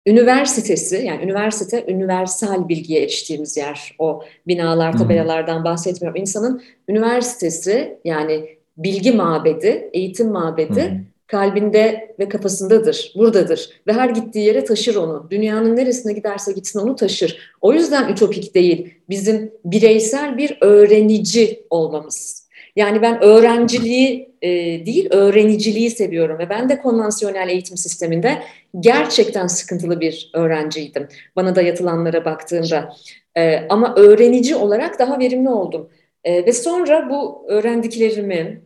üniversitesi 0.05 0.95
yani 0.95 1.23
üniversite 1.23 1.85
üniversal 1.87 2.69
bilgiye 2.69 3.03
eriştiğimiz 3.03 3.57
yer. 3.57 3.95
O 3.99 4.23
binalar, 4.47 4.97
tabelalardan 4.97 5.63
bahsetmiyorum. 5.63 6.21
İnsanın 6.21 6.61
üniversitesi 6.89 7.97
yani 8.05 8.49
bilgi 8.77 9.11
mabedi, 9.11 9.89
eğitim 9.93 10.29
mabedi... 10.31 11.12
Kalbinde 11.27 12.15
ve 12.19 12.29
kafasındadır, 12.29 13.13
buradadır 13.15 13.69
ve 13.87 13.93
her 13.93 14.09
gittiği 14.09 14.45
yere 14.45 14.63
taşır 14.63 14.95
onu. 14.95 15.27
Dünyanın 15.29 15.75
neresine 15.75 16.13
giderse 16.13 16.51
gitsin 16.51 16.79
onu 16.79 16.95
taşır. 16.95 17.53
O 17.61 17.73
yüzden 17.73 18.09
ütopik 18.09 18.55
değil, 18.55 18.93
bizim 19.09 19.51
bireysel 19.65 20.37
bir 20.37 20.57
öğrenici 20.61 21.65
olmamız. 21.69 22.43
Yani 22.75 23.01
ben 23.01 23.23
öğrenciliği 23.23 24.33
e, 24.41 24.49
değil, 24.85 25.07
öğreniciliği 25.11 25.89
seviyorum 25.89 26.39
ve 26.39 26.49
ben 26.49 26.69
de 26.69 26.81
konvansiyonel 26.81 27.49
eğitim 27.49 27.77
sisteminde 27.77 28.43
gerçekten 28.79 29.47
sıkıntılı 29.47 30.01
bir 30.01 30.31
öğrenciydim. 30.33 31.07
Bana 31.35 31.55
da 31.55 31.61
yatılanlara 31.61 32.25
baktığımda. 32.25 32.93
E, 33.37 33.67
ama 33.69 33.95
öğrenici 33.95 34.55
olarak 34.55 34.99
daha 34.99 35.19
verimli 35.19 35.49
oldum. 35.49 35.89
E, 36.23 36.45
ve 36.45 36.53
sonra 36.53 37.09
bu 37.09 37.45
öğrendiklerimi, 37.47 38.61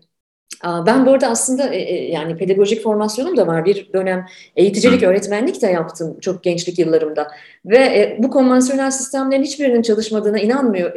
ben 0.64 1.06
bu 1.06 1.12
arada 1.12 1.28
aslında 1.28 1.74
e, 1.74 1.78
e, 1.78 2.12
yani 2.12 2.38
pedagojik 2.38 2.84
formasyonum 2.84 3.38
da 3.38 3.48
var. 3.48 3.66
Bir 3.66 3.94
dönem 3.94 4.26
eğiticilik, 4.56 5.04
öğretmenlik 5.04 5.62
de 5.62 5.68
yaptım 5.68 6.20
çok 6.20 6.44
gençlik 6.44 6.80
yıllarımda. 6.80 7.28
Ve 7.66 7.78
e, 7.78 8.18
bu 8.20 8.30
konvansiyonel 8.30 8.92
sistemlerin 8.92 9.44
hiçbirinin 9.44 9.82
çalışmadığına 9.82 10.40
inanmıyor, 10.40 10.94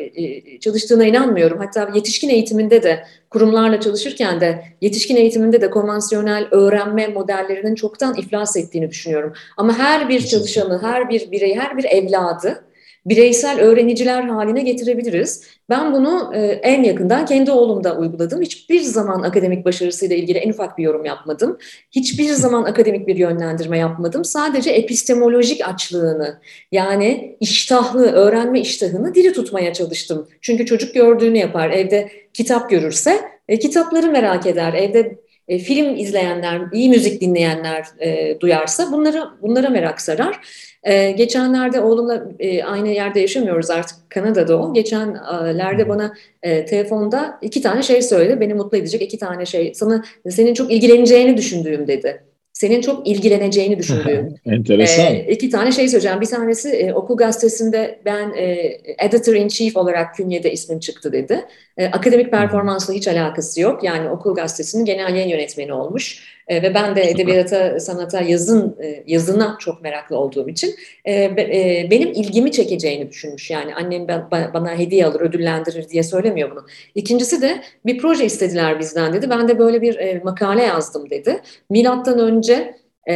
çalıştığına 0.61 1.05
inanmıyorum. 1.05 1.59
Hatta 1.59 1.91
yetişkin 1.95 2.29
eğitiminde 2.29 2.83
de 2.83 3.05
kurumlarla 3.31 3.81
çalışırken 3.81 4.41
de 4.41 4.65
yetişkin 4.81 5.17
eğitiminde 5.17 5.61
de 5.61 5.71
konvansiyonel 5.71 6.49
öğrenme 6.51 7.07
modellerinin 7.07 7.75
çoktan 7.75 8.15
iflas 8.15 8.57
ettiğini 8.57 8.91
düşünüyorum. 8.91 9.33
Ama 9.57 9.79
her 9.79 10.09
bir 10.09 10.27
çalışanı, 10.27 10.83
her 10.83 11.09
bir 11.09 11.31
birey, 11.31 11.55
her 11.55 11.79
bir 11.79 11.85
evladı 11.85 12.65
bireysel 13.07 13.61
öğreniciler 13.61 14.23
haline 14.23 14.63
getirebiliriz. 14.63 15.45
Ben 15.69 15.93
bunu 15.93 16.33
e, 16.35 16.41
en 16.43 16.83
yakından 16.83 17.27
kendi 17.27 17.51
oğlumda 17.51 17.97
uyguladım. 17.97 18.43
Hiçbir 18.43 18.81
zaman 18.81 19.23
akademik 19.23 19.65
başarısıyla 19.65 20.17
ilgili 20.17 20.39
en 20.39 20.51
ufak 20.51 20.79
bir 20.79 20.83
yorum 20.83 21.05
yapmadım. 21.05 21.59
Hiçbir 21.91 22.33
zaman 22.33 22.65
akademik 22.65 23.07
bir 23.07 23.17
yönlendirme 23.17 23.79
yapmadım. 23.79 24.25
Sadece 24.25 24.71
epistemolojik 24.71 25.69
açlığını 25.69 26.41
yani 26.73 27.37
iştahlı, 27.41 28.07
öğrenme 28.07 28.61
iştahını 28.61 29.15
diri 29.15 29.33
tutmaya 29.33 29.73
çalıştım. 29.73 30.29
Çünkü 30.41 30.67
çocuk 30.67 30.95
gördüğünü 30.95 31.39
yapar. 31.39 31.71
Evde 31.71 32.09
kitap 32.35 32.71
görürse 32.71 33.21
e, 33.49 33.59
kitapları 33.59 34.11
merak 34.11 34.47
eder. 34.47 34.75
Evde 34.75 35.19
e, 35.51 35.59
film 35.59 35.97
izleyenler, 35.97 36.61
iyi 36.73 36.89
müzik 36.89 37.21
dinleyenler 37.21 37.87
e, 38.01 38.41
duyarsa 38.41 38.93
bunlara 38.93 39.31
bunlara 39.43 39.69
merak 39.69 40.01
sarar. 40.01 40.41
E, 40.83 41.11
geçenlerde 41.11 41.81
oğlumla 41.81 42.25
e, 42.39 42.65
aynı 42.65 42.89
yerde 42.89 43.21
yaşamıyoruz 43.21 43.71
artık 43.71 44.11
Kanada'da 44.11 44.63
o. 44.63 44.75
Geçenlerde 44.75 45.89
bana 45.89 46.15
e, 46.43 46.65
telefonda 46.65 47.39
iki 47.43 47.63
tane 47.63 47.83
şey 47.83 48.03
söyledi. 48.03 48.41
Beni 48.41 48.55
mutlu 48.55 48.79
edecek 48.79 49.03
iki 49.03 49.19
tane 49.19 49.47
şey. 49.47 49.75
Sana 49.75 50.05
senin 50.29 50.55
çok 50.55 50.73
ilgileneceğini 50.73 51.37
düşündüğüm 51.37 51.87
dedi 51.87 52.30
senin 52.61 52.81
çok 52.81 53.07
ilgileneceğini 53.07 53.79
düşündüğüm. 53.79 54.35
Enteresan. 54.47 55.07
E, 55.07 55.27
iki 55.31 55.51
tane 55.51 55.73
şey 55.73 55.89
söyleyeceğim. 55.89 56.21
Bir 56.21 56.27
tanesi 56.27 56.69
e, 56.69 56.93
okul 56.93 57.17
gazetesinde 57.17 58.01
ben 58.05 58.35
e, 58.37 58.77
editor 58.99 59.35
in 59.35 59.49
chief 59.49 59.77
olarak 59.77 60.15
künyede 60.15 60.53
ismim 60.53 60.81
çıktı 60.81 61.13
dedi. 61.13 61.45
E, 61.77 61.87
akademik 61.87 62.31
performansla 62.31 62.95
hiç 62.95 63.09
alakası 63.09 63.61
yok. 63.61 63.85
Yani 63.85 64.09
okul 64.09 64.35
gazetesinin 64.35 64.85
genel 64.85 65.15
yayın 65.15 65.29
yönetmeni 65.29 65.73
olmuş. 65.73 66.23
E, 66.51 66.63
ve 66.63 66.75
ben 66.75 66.97
de 66.97 67.03
edebiyata, 67.03 67.81
sanata, 67.81 68.21
yazın 68.21 68.77
e, 68.83 69.05
yazına 69.07 69.57
çok 69.61 69.83
meraklı 69.83 70.19
olduğum 70.19 70.49
için 70.49 70.75
e, 71.05 71.15
e, 71.25 71.89
benim 71.91 72.13
ilgimi 72.13 72.53
çekeceğini 72.53 73.11
düşünmüş. 73.11 73.51
Yani 73.51 73.75
annem 73.75 74.09
ben, 74.09 74.31
bana 74.31 74.79
hediye 74.79 75.07
alır, 75.07 75.21
ödüllendirir 75.21 75.89
diye 75.89 76.03
söylemiyor 76.03 76.51
bunu. 76.51 76.67
İkincisi 76.95 77.43
de 77.43 77.63
bir 77.87 77.99
proje 77.99 78.25
istediler 78.25 78.81
bizden 78.81 79.13
dedi. 79.13 79.31
Ben 79.31 79.49
de 79.49 79.59
böyle 79.59 79.83
bir 79.83 79.99
e, 79.99 80.21
makale 80.25 80.63
yazdım 80.63 81.11
dedi. 81.11 81.41
Milattan 81.71 82.19
önce 82.19 82.77
e, 83.09 83.15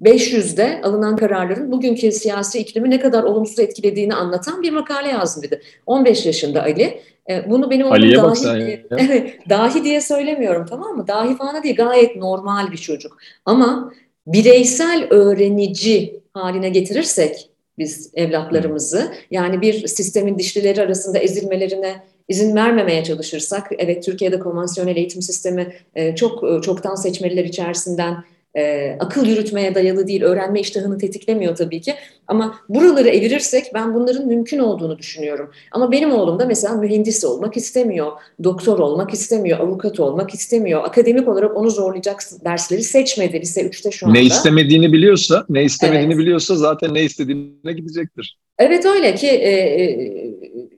500'de 0.00 0.80
alınan 0.82 1.16
kararların 1.16 1.72
bugünkü 1.72 2.12
siyasi 2.12 2.58
iklimi 2.58 2.90
ne 2.90 3.00
kadar 3.00 3.22
olumsuz 3.22 3.58
etkilediğini 3.58 4.14
anlatan 4.14 4.62
bir 4.62 4.72
makale 4.72 5.08
yazdım 5.08 5.42
dedi. 5.42 5.62
15 5.86 6.26
yaşında 6.26 6.62
Ali. 6.62 7.00
E, 7.30 7.50
bunu 7.50 7.70
benim 7.70 7.86
oğlum 7.86 8.12
dahi, 8.12 8.66
diye, 8.66 8.86
evet, 8.98 9.48
dahi 9.48 9.84
diye 9.84 10.00
söylemiyorum 10.00 10.66
tamam 10.70 10.96
mı? 10.96 11.08
Dahi 11.08 11.36
falan 11.36 11.62
değil 11.62 11.76
gayet 11.76 12.16
normal 12.16 12.72
bir 12.72 12.76
çocuk. 12.76 13.18
Ama 13.44 13.92
bireysel 14.26 15.06
öğrenici 15.10 16.20
haline 16.34 16.68
getirirsek 16.68 17.50
biz 17.78 18.10
evlatlarımızı 18.14 19.12
yani 19.30 19.60
bir 19.60 19.86
sistemin 19.86 20.38
dişlileri 20.38 20.82
arasında 20.82 21.18
ezilmelerine 21.18 22.02
izin 22.28 22.56
vermemeye 22.56 23.04
çalışırsak 23.04 23.68
evet 23.78 24.04
Türkiye'de 24.04 24.38
konvansiyonel 24.38 24.96
eğitim 24.96 25.22
sistemi 25.22 25.72
e, 25.94 26.14
çok 26.14 26.44
e, 26.44 26.60
çoktan 26.60 26.94
seçmeliler 26.94 27.44
içerisinden 27.44 28.24
e, 28.56 28.96
akıl 29.00 29.26
yürütmeye 29.26 29.74
dayalı 29.74 30.06
değil, 30.06 30.22
öğrenme 30.22 30.60
iştahını 30.60 30.98
tetiklemiyor 30.98 31.56
tabii 31.56 31.80
ki. 31.80 31.94
Ama 32.26 32.54
buraları 32.68 33.08
evirirsek 33.08 33.64
ben 33.74 33.94
bunların 33.94 34.26
mümkün 34.26 34.58
olduğunu 34.58 34.98
düşünüyorum. 34.98 35.50
Ama 35.72 35.92
benim 35.92 36.12
oğlum 36.12 36.38
da 36.38 36.46
mesela 36.46 36.74
mühendis 36.74 37.24
olmak 37.24 37.56
istemiyor, 37.56 38.12
doktor 38.44 38.78
olmak 38.78 39.12
istemiyor, 39.12 39.58
avukat 39.58 40.00
olmak 40.00 40.34
istemiyor. 40.34 40.84
Akademik 40.84 41.28
olarak 41.28 41.56
onu 41.56 41.70
zorlayacak 41.70 42.22
dersleri 42.44 42.82
seçmedi 42.82 43.40
lise 43.40 43.60
3'te 43.60 43.90
şu 43.90 44.06
anda. 44.06 44.18
Ne 44.18 44.24
istemediğini 44.24 44.92
biliyorsa, 44.92 45.44
ne 45.48 45.64
istemediğini 45.64 46.12
evet. 46.12 46.18
biliyorsa 46.18 46.56
zaten 46.56 46.94
ne 46.94 47.02
istediğine 47.02 47.72
gidecektir. 47.72 48.38
Evet 48.58 48.86
öyle 48.86 49.14
ki 49.14 49.26
e, 49.26 49.50
e, 49.50 50.10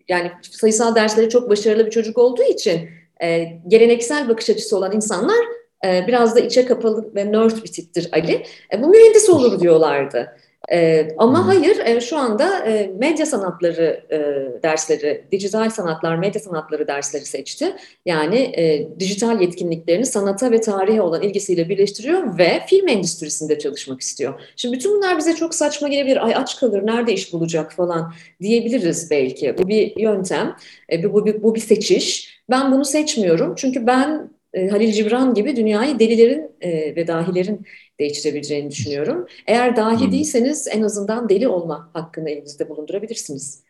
yani 0.09 0.31
sayısal 0.51 0.95
dersleri 0.95 1.29
çok 1.29 1.51
başarılı 1.51 1.87
bir 1.87 1.91
çocuk 1.91 2.19
olduğu 2.19 2.43
için 2.43 2.81
e, 3.23 3.45
geleneksel 3.69 4.29
bakış 4.29 4.51
açısı 4.51 4.77
olan 4.77 4.97
insanlar 4.97 5.62
e, 5.85 6.05
biraz 6.07 6.37
da 6.37 6.41
içe 6.41 6.65
kapalı 6.65 7.15
ve 7.15 7.33
nerd 7.33 7.65
bir 7.65 7.73
tiptir 7.73 8.09
Ali. 8.13 8.43
E, 8.75 8.83
bu 8.83 8.89
mühendis 8.89 9.31
olur 9.31 9.61
diyorlardı. 9.61 10.37
E, 10.73 11.09
ama 11.19 11.47
hayır 11.47 11.79
e, 11.85 12.01
şu 12.01 12.17
anda 12.17 12.59
e, 12.59 12.93
medya 12.99 13.27
sanatları 13.27 14.05
e, 14.11 14.19
dersleri, 14.63 15.25
dijital 15.33 15.71
sanatlar, 15.71 16.17
medya 16.17 16.41
sanatları 16.41 16.87
dersleri 16.87 17.25
seçti. 17.25 17.77
Yani 18.07 18.37
e, 18.37 18.89
dijital 19.01 19.41
yetkinliklerini 19.41 20.07
sanata 20.07 20.51
ve 20.51 20.61
tarihe 20.61 21.03
olan 21.03 21.23
ilgisiyle 21.23 21.69
birleştiriyor 21.69 22.39
ve 22.39 22.61
film 22.67 22.89
endüstrisinde 22.89 23.59
çalışmak 23.59 24.01
istiyor. 24.01 24.41
Şimdi 24.57 24.77
bütün 24.77 24.97
bunlar 24.97 25.19
bize 25.19 25.35
çok 25.35 25.55
saçma 25.55 25.89
gelebilir. 25.89 26.27
Ay 26.27 26.35
aç 26.37 26.61
kalır, 26.61 26.87
nerede 26.87 27.13
iş 27.13 27.33
bulacak 27.33 27.73
falan 27.73 28.13
diyebiliriz 28.41 29.11
belki. 29.11 29.59
Bu 29.59 29.69
bir 29.69 30.01
yöntem, 30.01 30.57
e, 30.93 31.05
bu, 31.05 31.15
bu, 31.15 31.43
bu 31.43 31.55
bir 31.55 31.61
seçiş. 31.61 32.43
Ben 32.51 32.73
bunu 32.73 32.85
seçmiyorum 32.85 33.55
çünkü 33.57 33.87
ben 33.87 34.31
e, 34.55 34.69
Halil 34.69 34.93
Cibran 34.93 35.35
gibi 35.35 35.57
dünyayı 35.57 35.99
delilerin 35.99 36.51
e, 36.61 36.97
ve 36.97 37.07
dahilerin 37.07 37.67
değiştirebileceğini 38.01 38.71
düşünüyorum. 38.71 39.27
Eğer 39.47 39.77
dahi 39.77 40.05
hmm. 40.05 40.13
değilseniz 40.13 40.69
en 40.69 40.83
azından 40.83 41.29
deli 41.29 41.49
olma 41.49 41.91
hakkını 41.93 42.31
elinizde 42.31 42.69
bulundurabilirsiniz. 42.69 43.65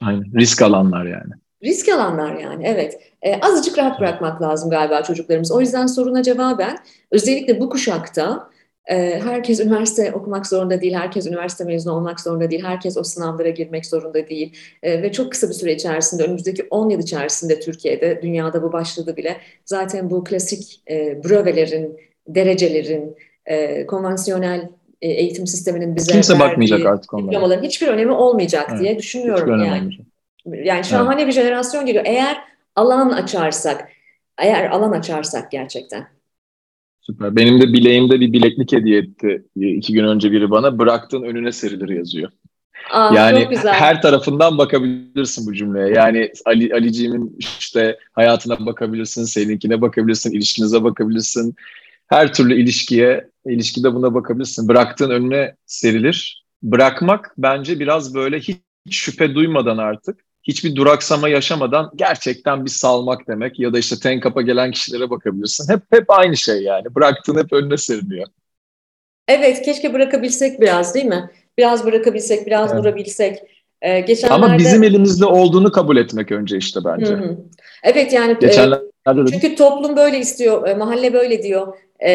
Aynen. 0.00 0.34
Risk 0.34 0.62
alanlar 0.62 1.06
yani. 1.06 1.32
Risk 1.64 1.88
alanlar 1.88 2.36
yani 2.36 2.66
evet. 2.66 3.00
E, 3.22 3.40
azıcık 3.40 3.78
rahat 3.78 4.00
bırakmak 4.00 4.42
lazım 4.42 4.70
galiba 4.70 5.02
çocuklarımız. 5.02 5.52
O 5.52 5.60
yüzden 5.60 5.86
soruna 5.86 6.22
cevaben 6.22 6.78
özellikle 7.10 7.60
bu 7.60 7.70
kuşakta 7.70 8.50
herkes 8.96 9.60
üniversite 9.60 10.12
okumak 10.12 10.46
zorunda 10.46 10.80
değil, 10.80 10.94
herkes 10.94 11.26
üniversite 11.26 11.64
mezunu 11.64 11.94
olmak 11.94 12.20
zorunda 12.20 12.50
değil, 12.50 12.64
herkes 12.64 12.96
o 12.96 13.04
sınavlara 13.04 13.48
girmek 13.48 13.86
zorunda 13.86 14.28
değil. 14.28 14.56
Ee, 14.82 15.02
ve 15.02 15.12
çok 15.12 15.32
kısa 15.32 15.48
bir 15.48 15.54
süre 15.54 15.74
içerisinde, 15.74 16.22
önümüzdeki 16.22 16.66
10 16.70 16.90
yıl 16.90 17.00
içerisinde 17.00 17.60
Türkiye'de, 17.60 18.22
dünyada 18.22 18.62
bu 18.62 18.72
başladı 18.72 19.16
bile. 19.16 19.36
Zaten 19.64 20.10
bu 20.10 20.24
klasik 20.24 20.82
e, 20.90 21.24
brövelerin, 21.24 21.96
derecelerin, 22.26 23.16
e, 23.46 23.86
konvansiyonel 23.86 24.68
e, 25.02 25.08
eğitim 25.08 25.46
sisteminin 25.46 25.96
bize 25.96 26.12
Kimse 26.12 26.40
bakmayacak 26.40 26.86
artık 26.86 27.14
onlara. 27.14 27.62
hiçbir 27.62 27.86
önemi 27.86 28.12
olmayacak 28.12 28.66
evet. 28.70 28.80
diye 28.80 28.98
düşünüyorum 28.98 29.64
yani. 29.64 29.66
Olmayacak. 29.66 30.06
Yani 30.64 30.84
şahane 30.84 31.22
evet. 31.22 31.26
bir 31.26 31.32
jenerasyon 31.32 31.86
geliyor. 31.86 32.04
Eğer 32.06 32.36
alan 32.76 33.10
açarsak, 33.10 33.88
eğer 34.38 34.70
alan 34.70 34.92
açarsak 34.92 35.50
gerçekten. 35.50 36.17
Süper. 37.10 37.36
Benim 37.36 37.60
de 37.60 37.72
bileğimde 37.72 38.20
bir 38.20 38.32
bileklik 38.32 38.72
hediye 38.72 38.98
etti 38.98 39.44
iki 39.56 39.92
gün 39.92 40.04
önce 40.04 40.32
biri 40.32 40.50
bana. 40.50 40.78
Bıraktığın 40.78 41.22
önüne 41.22 41.52
serilir 41.52 41.88
yazıyor. 41.88 42.30
Aa, 42.92 43.14
yani 43.14 43.48
her 43.66 44.02
tarafından 44.02 44.58
bakabilirsin 44.58 45.46
bu 45.46 45.54
cümleye. 45.54 45.88
Yani 45.88 46.32
Ali 46.44 46.74
Aliciğimin 46.74 47.36
işte 47.60 47.98
hayatına 48.12 48.66
bakabilirsin, 48.66 49.24
seninkine 49.24 49.80
bakabilirsin, 49.80 50.32
ilişkinize 50.32 50.84
bakabilirsin. 50.84 51.54
Her 52.06 52.32
türlü 52.32 52.62
ilişkiye, 52.62 53.28
ilişkide 53.46 53.94
buna 53.94 54.14
bakabilirsin. 54.14 54.68
Bıraktığın 54.68 55.10
önüne 55.10 55.54
serilir. 55.66 56.44
Bırakmak 56.62 57.34
bence 57.38 57.80
biraz 57.80 58.14
böyle 58.14 58.40
hiç 58.40 58.58
şüphe 58.90 59.34
duymadan 59.34 59.78
artık 59.78 60.27
hiçbir 60.48 60.76
duraksama 60.76 61.28
yaşamadan 61.28 61.90
gerçekten 61.96 62.64
bir 62.64 62.70
salmak 62.70 63.28
demek 63.28 63.58
ya 63.58 63.72
da 63.72 63.78
işte 63.78 63.96
tenkapa 64.02 64.42
gelen 64.42 64.70
kişilere 64.70 65.10
bakabilirsin. 65.10 65.72
Hep 65.72 65.80
hep 65.90 66.04
aynı 66.10 66.36
şey 66.36 66.62
yani. 66.62 66.94
Bıraktığın 66.94 67.38
hep 67.38 67.52
önüne 67.52 67.76
seriliyor. 67.76 68.26
Evet, 69.28 69.62
keşke 69.62 69.92
bırakabilsek 69.92 70.60
biraz 70.60 70.94
değil 70.94 71.06
mi? 71.06 71.30
Biraz 71.58 71.86
bırakabilsek, 71.86 72.46
biraz 72.46 72.72
evet. 72.72 72.82
durabilsek. 72.82 73.38
Ee, 73.82 74.00
geçenlerde... 74.00 74.44
Ama 74.44 74.58
bizim 74.58 74.82
elimizde 74.82 75.26
olduğunu 75.26 75.72
kabul 75.72 75.96
etmek 75.96 76.32
önce 76.32 76.56
işte 76.56 76.80
bence. 76.84 77.12
Hı 77.12 77.16
hı. 77.16 77.38
Evet 77.82 78.12
yani 78.12 78.36
geçenlerde 78.40 78.84
e, 79.06 79.30
çünkü 79.30 79.54
toplum 79.54 79.96
böyle 79.96 80.18
istiyor, 80.18 80.68
e, 80.68 80.74
mahalle 80.74 81.12
böyle 81.12 81.42
diyor. 81.42 81.74
E, 82.00 82.10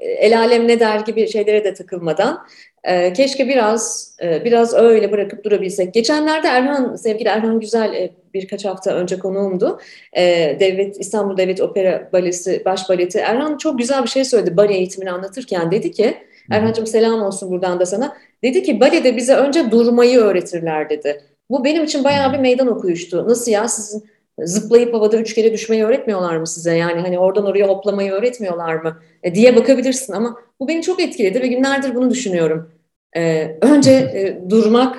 el 0.00 0.38
alem 0.38 0.68
ne 0.68 0.80
der 0.80 1.00
gibi 1.00 1.28
şeylere 1.28 1.64
de 1.64 1.74
takılmadan 1.74 2.46
e, 2.84 3.12
keşke 3.12 3.48
biraz 3.48 4.14
e, 4.22 4.44
biraz 4.44 4.74
öyle 4.74 5.12
bırakıp 5.12 5.44
durabilsek. 5.44 5.94
Geçenlerde 5.94 6.48
Erhan, 6.48 6.96
sevgili 6.96 7.28
Erhan 7.28 7.60
Güzel 7.60 7.94
e, 7.94 8.10
birkaç 8.34 8.64
hafta 8.64 8.90
önce 8.90 9.18
konuğumdu. 9.18 9.80
E, 10.12 10.56
Devlet 10.60 11.00
İstanbul 11.00 11.36
Devlet 11.36 11.60
Opera 11.60 12.08
Balesi 12.12 12.62
baş 12.64 12.88
baleti. 12.88 13.18
Erhan 13.18 13.56
çok 13.56 13.78
güzel 13.78 14.02
bir 14.02 14.08
şey 14.08 14.24
söyledi 14.24 14.56
bale 14.56 14.74
eğitimini 14.74 15.10
anlatırken. 15.10 15.70
Dedi 15.70 15.90
ki, 15.92 16.14
Erhan'cığım 16.50 16.86
selam 16.86 17.22
olsun 17.22 17.50
buradan 17.50 17.80
da 17.80 17.86
sana. 17.86 18.16
Dedi 18.42 18.62
ki 18.62 18.80
balede 18.80 19.16
bize 19.16 19.34
önce 19.34 19.70
durmayı 19.70 20.18
öğretirler 20.18 20.90
dedi. 20.90 21.20
Bu 21.50 21.64
benim 21.64 21.84
için 21.84 22.04
bayağı 22.04 22.32
bir 22.32 22.38
meydan 22.38 22.66
okuyuştu. 22.66 23.28
Nasıl 23.28 23.50
ya 23.52 23.68
sizin 23.68 24.04
zıplayıp 24.44 24.94
havada 24.94 25.16
üç 25.16 25.34
kere 25.34 25.52
düşmeyi 25.52 25.84
öğretmiyorlar 25.84 26.36
mı 26.36 26.46
size? 26.46 26.76
Yani 26.76 27.00
hani 27.00 27.18
oradan 27.18 27.46
oraya 27.46 27.68
hoplamayı 27.68 28.12
öğretmiyorlar 28.12 28.74
mı? 28.74 29.02
E, 29.22 29.34
diye 29.34 29.56
bakabilirsin 29.56 30.12
ama 30.12 30.36
bu 30.60 30.68
beni 30.68 30.82
çok 30.82 31.00
etkiledi 31.00 31.42
ve 31.42 31.46
günlerdir 31.46 31.94
bunu 31.94 32.10
düşünüyorum. 32.10 32.70
E, 33.16 33.54
önce 33.60 33.92
e, 33.92 34.50
durmak, 34.50 34.96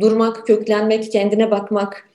durmak, 0.00 0.46
köklenmek, 0.46 1.12
kendine 1.12 1.50
bakmak, 1.50 2.08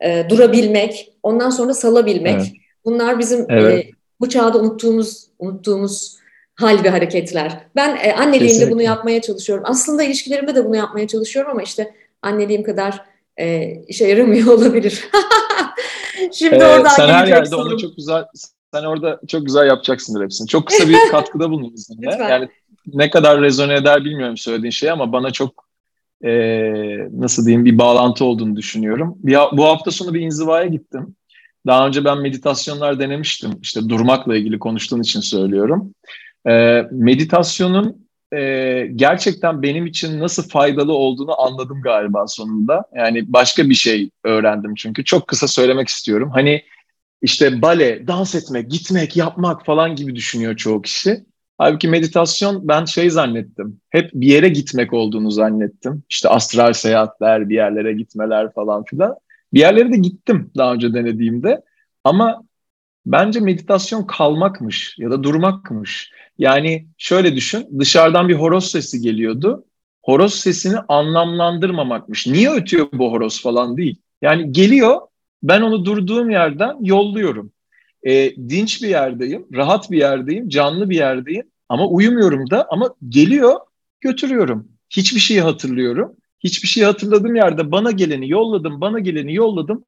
e, 0.00 0.26
durabilmek, 0.28 1.12
ondan 1.22 1.50
sonra 1.50 1.74
salabilmek. 1.74 2.34
Evet. 2.34 2.52
Bunlar 2.84 3.18
bizim 3.18 3.40
e, 3.40 3.46
evet. 3.50 3.84
e, 3.84 3.90
bu 4.20 4.28
çağda 4.28 4.58
unuttuğumuz 4.58 5.26
unuttuğumuz 5.38 6.18
hal 6.54 6.84
ve 6.84 6.90
hareketler. 6.90 7.58
Ben 7.76 7.96
e, 7.96 8.12
anneliğimde 8.12 8.48
Kesinlikle. 8.48 8.72
bunu 8.72 8.82
yapmaya 8.82 9.20
çalışıyorum. 9.20 9.64
Aslında 9.66 10.02
ilişkilerimde 10.02 10.54
de 10.54 10.64
bunu 10.64 10.76
yapmaya 10.76 11.08
çalışıyorum 11.08 11.50
ama 11.50 11.62
işte 11.62 11.94
anneliğim 12.22 12.62
kadar 12.62 13.04
e, 13.36 13.74
işe 13.88 14.06
yaramıyor 14.06 14.46
olabilir. 14.58 15.08
Şimdi 16.32 16.54
ee, 16.54 16.64
oradan 16.64 16.88
sen 16.88 17.08
her 17.08 17.26
yerde 17.26 17.56
onu 17.56 17.78
çok 17.78 17.96
güzel 17.96 18.24
sen 18.74 18.84
orada 18.84 19.20
çok 19.28 19.46
güzel 19.46 19.66
yapacaksındır 19.66 20.24
hepsini. 20.24 20.48
Çok 20.48 20.66
kısa 20.66 20.88
bir 20.88 20.98
katkıda 21.10 21.50
bulun 21.50 21.74
bizimle. 21.74 22.10
Yani 22.10 22.48
ne 22.86 23.10
kadar 23.10 23.40
rezone 23.40 23.74
eder 23.74 24.04
bilmiyorum 24.04 24.36
söylediğin 24.36 24.70
şey 24.70 24.90
ama 24.90 25.12
bana 25.12 25.30
çok 25.30 25.64
e, 26.24 26.32
nasıl 27.12 27.46
diyeyim 27.46 27.64
bir 27.64 27.78
bağlantı 27.78 28.24
olduğunu 28.24 28.56
düşünüyorum. 28.56 29.14
Bir, 29.18 29.36
bu 29.52 29.64
hafta 29.64 29.90
sonu 29.90 30.14
bir 30.14 30.20
inzivaya 30.20 30.66
gittim. 30.66 31.16
Daha 31.66 31.86
önce 31.86 32.04
ben 32.04 32.18
meditasyonlar 32.18 33.00
denemiştim. 33.00 33.50
İşte 33.62 33.88
durmakla 33.88 34.36
ilgili 34.36 34.58
konuştuğun 34.58 35.00
için 35.00 35.20
söylüyorum. 35.20 35.94
E, 36.48 36.82
meditasyonun 36.90 38.03
e, 38.36 38.86
gerçekten 38.96 39.62
benim 39.62 39.86
için 39.86 40.20
nasıl 40.20 40.48
faydalı 40.48 40.92
olduğunu 40.92 41.40
anladım 41.40 41.82
galiba 41.82 42.26
sonunda. 42.26 42.84
Yani 42.96 43.32
başka 43.32 43.68
bir 43.68 43.74
şey 43.74 44.10
öğrendim 44.24 44.74
çünkü. 44.74 45.04
Çok 45.04 45.28
kısa 45.28 45.48
söylemek 45.48 45.88
istiyorum. 45.88 46.30
Hani 46.34 46.62
işte 47.22 47.62
bale, 47.62 48.06
dans 48.06 48.34
etmek, 48.34 48.70
gitmek, 48.70 49.16
yapmak 49.16 49.64
falan 49.66 49.96
gibi 49.96 50.16
düşünüyor 50.16 50.56
çoğu 50.56 50.82
kişi. 50.82 51.24
Halbuki 51.58 51.88
meditasyon 51.88 52.68
ben 52.68 52.84
şey 52.84 53.10
zannettim. 53.10 53.80
Hep 53.90 54.10
bir 54.14 54.26
yere 54.26 54.48
gitmek 54.48 54.92
olduğunu 54.92 55.30
zannettim. 55.30 56.02
İşte 56.10 56.28
astral 56.28 56.72
seyahatler, 56.72 57.48
bir 57.48 57.54
yerlere 57.54 57.92
gitmeler 57.92 58.52
falan 58.52 58.84
filan. 58.84 59.14
Bir 59.52 59.60
yerlere 59.60 59.92
de 59.92 59.96
gittim 59.96 60.50
daha 60.56 60.72
önce 60.74 60.94
denediğimde. 60.94 61.62
Ama 62.04 62.42
bence 63.06 63.40
meditasyon 63.40 64.06
kalmakmış 64.06 64.96
ya 64.98 65.10
da 65.10 65.22
durmakmış. 65.22 66.12
Yani 66.38 66.86
şöyle 66.98 67.36
düşün, 67.36 67.68
dışarıdan 67.78 68.28
bir 68.28 68.34
horoz 68.34 68.70
sesi 68.70 69.00
geliyordu. 69.00 69.64
Horoz 70.02 70.34
sesini 70.34 70.78
anlamlandırmamakmış. 70.88 72.26
Niye 72.26 72.50
ötüyor 72.50 72.86
bu 72.92 73.12
horoz 73.12 73.42
falan 73.42 73.76
değil. 73.76 73.96
Yani 74.22 74.52
geliyor, 74.52 75.00
ben 75.42 75.62
onu 75.62 75.84
durduğum 75.84 76.30
yerden 76.30 76.76
yolluyorum. 76.84 77.52
E, 78.06 78.36
dinç 78.36 78.82
bir 78.82 78.88
yerdeyim, 78.88 79.46
rahat 79.54 79.90
bir 79.90 79.98
yerdeyim, 79.98 80.48
canlı 80.48 80.90
bir 80.90 80.96
yerdeyim 80.96 81.46
ama 81.68 81.88
uyumuyorum 81.88 82.50
da 82.50 82.66
ama 82.70 82.94
geliyor, 83.08 83.56
götürüyorum. 84.00 84.68
Hiçbir 84.90 85.20
şeyi 85.20 85.40
hatırlıyorum. 85.40 86.16
Hiçbir 86.40 86.68
şeyi 86.68 86.86
hatırladığım 86.86 87.34
yerde 87.34 87.72
bana 87.72 87.90
geleni 87.90 88.30
yolladım, 88.30 88.80
bana 88.80 88.98
geleni 88.98 89.34
yolladım. 89.34 89.84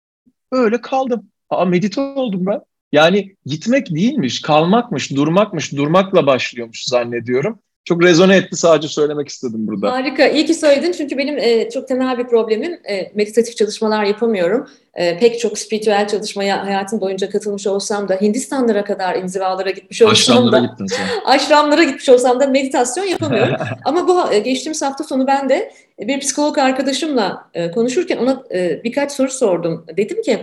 Öyle 0.53 0.81
kaldım. 0.81 1.31
Aa 1.51 1.64
medite 1.64 2.01
oldum 2.01 2.47
ben. 2.47 2.61
Yani 2.93 3.37
gitmek 3.47 3.91
değilmiş, 3.91 4.43
kalmakmış, 4.43 5.11
durmakmış, 5.16 5.72
durmakla 5.72 6.26
başlıyormuş 6.26 6.84
zannediyorum. 6.84 7.59
Çok 7.84 8.03
rezone 8.03 8.37
etti 8.37 8.57
sadece 8.57 8.89
söylemek 8.89 9.28
istedim 9.28 9.66
burada. 9.66 9.93
Harika, 9.93 10.28
iyi 10.28 10.47
ki 10.47 10.55
söyledin 10.55 10.93
çünkü 10.93 11.18
benim 11.18 11.39
e, 11.39 11.70
çok 11.70 11.89
temel 11.89 12.18
bir 12.18 12.26
problemim 12.26 12.72
e, 12.72 13.12
meditatif 13.14 13.57
çalışmalar 13.57 14.05
yapamıyorum. 14.05 14.66
E, 14.95 15.18
pek 15.18 15.41
çok 15.41 15.59
spiritüel 15.59 16.09
çalışmaya 16.09 16.66
hayatım 16.66 17.01
boyunca 17.01 17.30
katılmış 17.30 17.66
olsam 17.66 18.09
da 18.09 18.14
Hindistanlara 18.20 18.84
kadar 18.84 19.14
inzivalara 19.14 19.70
gitmiş 19.70 20.03
olsam 20.03 20.12
Aşramlara 20.12 20.62
da 20.62 20.66
gittin 20.66 20.87
sen. 20.87 21.07
aşramlara 21.24 21.82
gitmiş 21.82 22.09
olsam 22.09 22.41
da 22.41 22.47
meditasyon 22.47 23.05
yapamıyorum. 23.05 23.57
Ama 23.84 24.09
bu 24.09 24.32
e, 24.32 24.39
geçtiğimiz 24.39 24.82
hafta 24.82 25.05
sonu 25.05 25.26
ben 25.26 25.49
de 25.49 25.72
bir 25.99 26.20
psikolog 26.20 26.59
arkadaşımla 26.59 27.51
e, 27.55 27.70
konuşurken 27.70 28.16
ona 28.16 28.43
e, 28.55 28.84
birkaç 28.84 29.12
soru 29.12 29.30
sordum. 29.30 29.87
Dedim 29.97 30.22
ki 30.22 30.39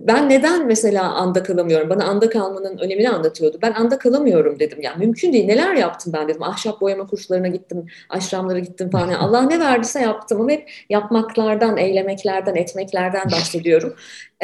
ben 0.00 0.28
neden 0.28 0.66
mesela 0.66 1.14
anda 1.14 1.42
kalamıyorum? 1.42 1.90
Bana 1.90 2.04
anda 2.04 2.30
kalmanın 2.30 2.78
önemini 2.78 3.10
anlatıyordu. 3.10 3.58
Ben 3.62 3.72
anda 3.72 3.98
kalamıyorum 3.98 4.58
dedim. 4.60 4.78
Yani 4.82 4.98
mümkün 4.98 5.32
değil. 5.32 5.46
Neler 5.46 5.74
yaptım 5.74 6.12
ben 6.16 6.28
dedim. 6.28 6.42
Ahşap 6.42 6.80
boyama 6.80 7.06
kurslarına 7.06 7.48
gittim, 7.48 7.86
aşramlara 8.08 8.58
gittim 8.58 8.90
falan. 8.90 9.08
Allah 9.08 9.42
ne 9.42 9.60
verdiyse 9.60 10.00
yaptım 10.00 10.40
ama 10.40 10.50
hep 10.50 10.70
yapmaklardan, 10.90 11.76
eylemeklerden, 11.76 12.54
etmeklerden 12.54 13.24
bahsediyorum. 13.32 13.94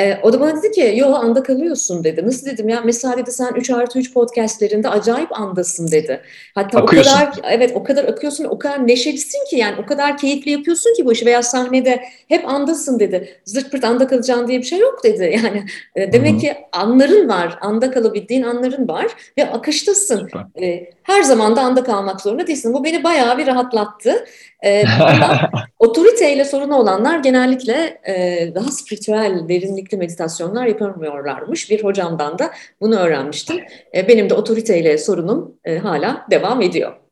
Ee, 0.00 0.18
o 0.22 0.32
da 0.32 0.40
bana 0.40 0.56
dedi 0.56 0.70
ki 0.70 0.94
yo 0.96 1.14
anda 1.14 1.42
kalıyorsun 1.42 2.04
dedi. 2.04 2.26
Nasıl 2.26 2.46
dedim 2.46 2.68
ya 2.68 2.80
mesela 2.84 3.16
dedi 3.16 3.32
sen 3.32 3.54
3 3.54 3.70
artı 3.70 3.98
3 3.98 4.14
podcastlerinde 4.14 4.88
acayip 4.88 5.40
andasın 5.40 5.90
dedi. 5.90 6.20
Hatta 6.54 6.78
Akıyorsun. 6.78 7.10
o 7.10 7.14
kadar 7.14 7.34
evet 7.52 7.72
o 7.74 7.84
kadar 7.84 8.04
akıyorsun 8.04 8.44
o 8.44 8.58
kadar 8.58 8.88
neşelisin 8.88 9.38
ki 9.50 9.56
yani 9.56 9.76
o 9.82 9.86
kadar 9.86 10.16
keyifli 10.16 10.50
yapıyorsun 10.50 10.94
ki 10.94 11.06
bu 11.06 11.12
işi 11.12 11.26
veya 11.26 11.42
sahnede 11.42 12.02
hep 12.28 12.48
andasın 12.48 12.98
dedi. 12.98 13.40
Zırt 13.44 13.70
pırt 13.70 13.84
anda 13.84 14.06
kalacaksın 14.06 14.48
diye 14.48 14.58
bir 14.58 14.65
şey 14.66 14.78
yok 14.78 15.04
dedi. 15.04 15.40
Yani 15.46 15.64
e, 15.96 16.12
demek 16.12 16.32
Hı 16.32 16.36
hı. 16.36 16.40
ki 16.40 16.54
anların 16.72 17.28
var. 17.28 17.58
Anda 17.60 17.90
kalabildiğin 17.90 18.42
anların 18.42 18.88
var 18.88 19.06
ve 19.38 19.50
akıştasın. 19.50 20.28
E, 20.62 20.90
her 21.02 21.22
zaman 21.22 21.56
da 21.56 21.60
anda 21.60 21.84
kalmak 21.84 22.20
zorunda 22.20 22.46
değilsin. 22.46 22.74
Bu 22.74 22.84
beni 22.84 23.04
bayağı 23.04 23.38
bir 23.38 23.46
rahatlattı. 23.46 24.26
E, 24.64 24.84
otoriteyle 25.78 26.44
sorunu 26.44 26.76
olanlar 26.76 27.18
genellikle 27.18 28.00
e, 28.08 28.54
daha 28.54 28.70
spiritüel, 28.70 29.48
derinlikli 29.48 29.96
meditasyonlar 29.96 30.66
yapamıyorlarmış. 30.66 31.70
Bir 31.70 31.84
hocamdan 31.84 32.38
da 32.38 32.50
bunu 32.80 32.96
öğrenmiştim. 32.96 33.56
E, 33.94 34.08
benim 34.08 34.30
de 34.30 34.34
otoriteyle 34.34 34.98
sorunum 34.98 35.54
e, 35.64 35.78
hala 35.78 36.26
devam 36.30 36.62
ediyor. 36.62 37.05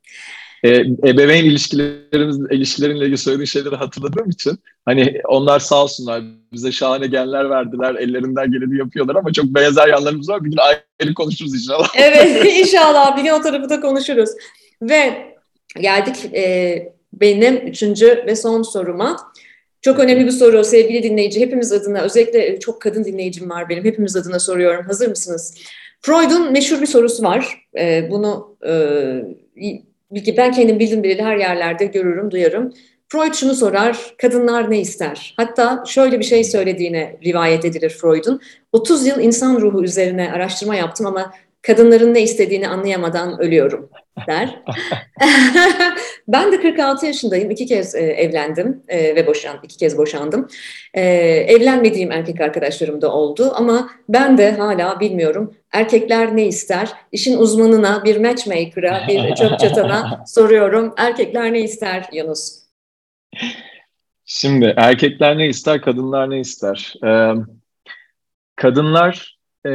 E, 0.65 0.71
ebeveyn 1.09 1.45
ilişkilerimiz 1.45 2.39
ilişkilerinle 2.51 3.05
ilgili 3.05 3.19
söylediğin 3.19 3.47
şeyleri 3.47 3.77
hatırladığım 3.77 4.31
için 4.31 4.59
hani 4.85 5.21
onlar 5.29 5.61
sağ 5.61 5.83
olsunlar 5.83 6.23
bize 6.53 6.73
şahane 6.73 7.07
genler 7.07 7.51
verdiler 7.51 7.95
ellerinden 7.95 8.53
geleni 8.53 8.79
yapıyorlar 8.79 9.15
ama 9.15 9.33
çok 9.33 9.45
benzer 9.45 9.89
yanlarımız 9.89 10.29
var 10.29 10.45
bir 10.45 10.51
gün 10.51 10.59
ayrı 10.59 11.15
konuşuruz 11.15 11.55
inşallah. 11.55 11.89
Evet 11.97 12.47
inşallah 12.61 13.17
bir 13.17 13.23
gün 13.23 13.31
o 13.31 13.41
tarafı 13.41 13.69
da 13.69 13.81
konuşuruz. 13.81 14.31
Ve 14.83 15.35
geldik 15.81 16.35
e, 16.35 16.93
benim 17.13 17.57
üçüncü 17.67 18.25
ve 18.27 18.37
son 18.37 18.63
soruma. 18.63 19.17
Çok 19.83 19.99
önemli 19.99 20.27
bir 20.27 20.31
soru 20.31 20.65
sevgili 20.65 21.03
dinleyici. 21.03 21.41
Hepimiz 21.41 21.73
adına 21.73 22.01
özellikle 22.01 22.61
çok 22.61 22.83
kadın 22.83 23.05
dinleyicim 23.05 23.51
var 23.51 23.69
benim. 23.69 23.85
Hepimiz 23.85 24.17
adına 24.17 24.39
soruyorum. 24.39 24.87
Hazır 24.87 25.09
mısınız? 25.09 25.55
Freud'un 26.01 26.53
meşhur 26.53 26.81
bir 26.81 26.87
sorusu 26.87 27.23
var. 27.23 27.67
E, 27.79 28.11
bunu 28.11 28.57
e, 28.67 28.75
ben 30.37 30.53
kendim 30.53 30.79
bildim 30.79 31.03
bileli 31.03 31.23
her 31.23 31.37
yerlerde 31.37 31.85
görürüm, 31.85 32.31
duyarım. 32.31 32.73
Freud 33.09 33.35
şunu 33.35 33.55
sorar, 33.55 34.15
kadınlar 34.19 34.71
ne 34.71 34.81
ister? 34.81 35.35
Hatta 35.37 35.85
şöyle 35.87 36.19
bir 36.19 36.25
şey 36.25 36.45
söylediğine 36.45 37.17
rivayet 37.25 37.65
edilir 37.65 37.91
Freud'un. 37.91 38.41
30 38.73 39.07
yıl 39.07 39.21
insan 39.21 39.61
ruhu 39.61 39.85
üzerine 39.85 40.33
araştırma 40.33 40.77
yaptım 40.77 41.07
ama 41.07 41.33
kadınların 41.63 42.15
ne 42.15 42.23
istediğini 42.23 42.69
anlayamadan 42.69 43.41
ölüyorum 43.41 43.91
der. 44.29 44.59
ben 46.29 46.53
de 46.53 46.61
46 46.61 47.07
yaşındayım. 47.07 47.51
iki 47.51 47.67
kez 47.67 47.95
e, 47.95 47.99
evlendim 47.99 48.83
e, 48.89 49.17
ve 49.17 49.27
boşan, 49.27 49.57
iki 49.63 49.77
kez 49.77 49.99
boşandım. 49.99 50.49
E, 50.95 51.03
evlenmediğim 51.49 52.13
erkek 52.13 52.41
arkadaşlarım 52.41 53.01
da 53.01 53.13
oldu 53.13 53.53
ama 53.55 53.91
ben 54.09 54.39
de 54.39 54.53
hala 54.53 55.01
bilmiyorum. 55.01 55.55
Erkekler 55.73 56.37
ne 56.37 56.47
ister? 56.47 56.93
İşin 57.13 57.39
uzmanına, 57.39 58.05
bir 58.05 58.17
matchmaker'a, 58.17 59.09
bir 59.09 59.35
çöp 59.37 59.59
çatana 59.59 60.25
soruyorum. 60.27 60.95
Erkekler 60.97 61.53
ne 61.53 61.61
ister 61.61 62.09
Yunus? 62.13 62.65
Şimdi 64.27 64.75
erkekler 64.77 65.39
ne 65.39 65.49
ister, 65.49 65.81
kadınlar 65.81 66.31
ne 66.31 66.41
ister? 66.41 66.95
Ee, 67.05 67.33
kadınlar 68.57 69.39
e, 69.67 69.71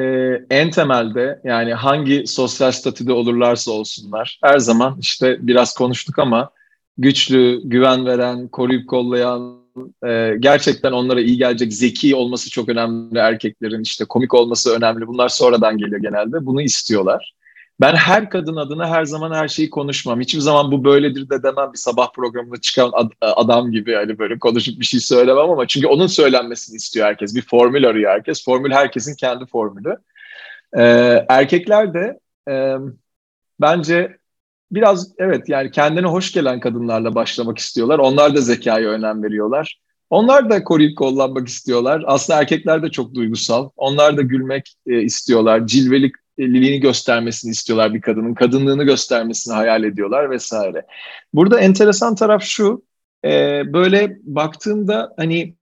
en 0.49 0.71
temelde 0.71 1.41
yani 1.43 1.73
hangi 1.73 2.27
sosyal 2.27 2.71
statüde 2.71 3.13
olurlarsa 3.13 3.71
olsunlar 3.71 4.39
her 4.43 4.59
zaman 4.59 4.97
işte 4.99 5.37
biraz 5.47 5.73
konuştuk 5.73 6.19
ama 6.19 6.49
güçlü, 6.97 7.61
güven 7.63 8.05
veren, 8.05 8.47
koruyup 8.47 8.87
kollayan, 8.87 9.59
e, 10.07 10.35
gerçekten 10.39 10.91
onlara 10.91 11.21
iyi 11.21 11.37
gelecek 11.37 11.73
zeki 11.73 12.15
olması 12.15 12.49
çok 12.49 12.69
önemli 12.69 13.19
erkeklerin 13.19 13.81
işte 13.81 14.05
komik 14.05 14.33
olması 14.33 14.75
önemli. 14.75 15.07
Bunlar 15.07 15.29
sonradan 15.29 15.77
geliyor 15.77 16.01
genelde. 16.01 16.45
Bunu 16.45 16.61
istiyorlar. 16.61 17.35
Ben 17.81 17.95
her 17.95 18.29
kadın 18.29 18.55
adına 18.55 18.89
her 18.89 19.05
zaman 19.05 19.31
her 19.31 19.47
şeyi 19.47 19.69
konuşmam. 19.69 20.19
Hiçbir 20.19 20.39
zaman 20.39 20.71
bu 20.71 20.83
böyledir 20.83 21.29
de 21.29 21.43
demem 21.43 21.73
bir 21.73 21.77
sabah 21.77 22.13
programında 22.13 22.61
çıkan 22.61 22.91
ad, 22.93 23.11
adam 23.21 23.71
gibi 23.71 23.93
hani 23.93 24.19
böyle 24.19 24.39
konuşup 24.39 24.79
bir 24.79 24.85
şey 24.85 24.99
söylemem 24.99 25.49
ama 25.49 25.67
çünkü 25.67 25.87
onun 25.87 26.07
söylenmesini 26.07 26.75
istiyor 26.75 27.07
herkes. 27.07 27.35
Bir 27.35 27.41
formül 27.41 27.87
arıyor 27.87 28.11
herkes. 28.11 28.45
Formül 28.45 28.71
herkesin 28.71 29.15
kendi 29.15 29.45
formülü. 29.45 29.97
Ee, 30.77 31.25
erkekler 31.29 31.93
de 31.93 32.19
e, 32.49 32.75
bence 33.59 34.17
biraz 34.71 35.13
evet 35.17 35.49
yani 35.49 35.71
kendine 35.71 36.07
hoş 36.07 36.31
gelen 36.31 36.59
kadınlarla 36.59 37.15
başlamak 37.15 37.57
istiyorlar. 37.57 37.99
Onlar 37.99 38.35
da 38.35 38.41
zekaya 38.41 38.89
önem 38.89 39.23
veriyorlar. 39.23 39.79
Onlar 40.09 40.49
da 40.49 40.63
koruyup 40.63 40.97
kollanmak 40.97 41.47
istiyorlar. 41.47 42.03
Aslında 42.07 42.39
erkekler 42.39 42.83
de 42.83 42.89
çok 42.89 43.13
duygusal. 43.15 43.69
Onlar 43.77 44.17
da 44.17 44.21
gülmek 44.21 44.75
e, 44.87 45.01
istiyorlar. 45.01 45.67
Cilvelik 45.67 46.15
liliğini 46.39 46.79
göstermesini 46.79 47.51
istiyorlar 47.51 47.93
bir 47.93 48.01
kadının. 48.01 48.33
Kadınlığını 48.33 48.83
göstermesini 48.83 49.53
hayal 49.53 49.83
ediyorlar 49.83 50.29
vesaire. 50.29 50.85
Burada 51.33 51.59
enteresan 51.59 52.15
taraf 52.15 52.43
şu. 52.43 52.83
E, 53.25 53.63
böyle 53.73 54.17
baktığımda 54.23 55.13
hani 55.17 55.55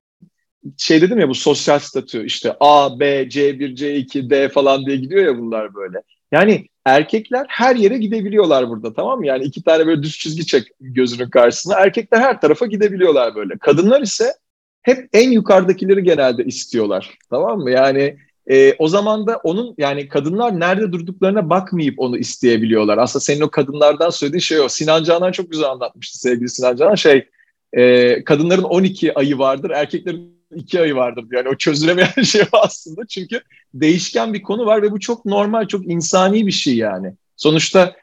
şey 0.77 1.01
dedim 1.01 1.19
ya 1.19 1.29
bu 1.29 1.35
sosyal 1.35 1.79
statü 1.79 2.25
işte 2.25 2.55
A, 2.59 2.99
B, 2.99 3.29
C1, 3.29 3.75
C2, 3.75 4.29
D 4.29 4.49
falan 4.49 4.85
diye 4.85 4.97
gidiyor 4.97 5.25
ya 5.25 5.37
bunlar 5.37 5.75
böyle. 5.75 6.01
Yani 6.31 6.65
erkekler 6.85 7.45
her 7.49 7.75
yere 7.75 7.97
gidebiliyorlar 7.97 8.69
burada 8.69 8.93
tamam 8.93 9.19
mı? 9.19 9.27
Yani 9.27 9.43
iki 9.43 9.63
tane 9.63 9.87
böyle 9.87 10.03
düz 10.03 10.17
çizgi 10.17 10.45
çek 10.45 10.67
gözünün 10.79 11.29
karşısına. 11.29 11.79
Erkekler 11.79 12.19
her 12.19 12.41
tarafa 12.41 12.65
gidebiliyorlar 12.65 13.35
böyle. 13.35 13.57
Kadınlar 13.57 14.01
ise 14.01 14.33
hep 14.81 15.09
en 15.13 15.31
yukarıdakileri 15.31 16.03
genelde 16.03 16.45
istiyorlar. 16.45 17.17
Tamam 17.29 17.59
mı? 17.59 17.71
Yani 17.71 18.17
e, 18.51 18.75
o 18.79 18.87
zaman 18.87 19.27
da 19.27 19.37
onun 19.43 19.75
yani 19.77 20.07
kadınlar 20.07 20.59
nerede 20.59 20.91
durduklarına 20.91 21.49
bakmayıp 21.49 21.99
onu 21.99 22.17
isteyebiliyorlar. 22.17 22.97
Aslında 22.97 23.23
senin 23.23 23.41
o 23.41 23.49
kadınlardan 23.49 24.09
söylediğin 24.09 24.39
şey 24.39 24.59
o. 24.59 24.69
Sinan 24.69 25.03
Canan 25.03 25.31
çok 25.31 25.51
güzel 25.51 25.69
anlatmıştı 25.69 26.19
sevgili 26.19 26.49
Sinan 26.49 26.75
Canan. 26.75 26.95
Şey 26.95 27.27
e, 27.73 28.23
kadınların 28.23 28.63
12 28.63 29.13
ayı 29.13 29.37
vardır, 29.37 29.69
erkeklerin 29.69 30.37
iki 30.55 30.81
ayı 30.81 30.95
vardır. 30.95 31.25
Yani 31.31 31.49
o 31.49 31.55
çözülemeyen 31.55 32.21
şey 32.23 32.41
aslında. 32.51 33.05
Çünkü 33.05 33.41
değişken 33.73 34.33
bir 34.33 34.41
konu 34.41 34.65
var 34.65 34.81
ve 34.81 34.91
bu 34.91 34.99
çok 34.99 35.25
normal, 35.25 35.67
çok 35.67 35.87
insani 35.87 36.47
bir 36.47 36.51
şey 36.51 36.75
yani. 36.75 37.13
Sonuçta 37.35 37.95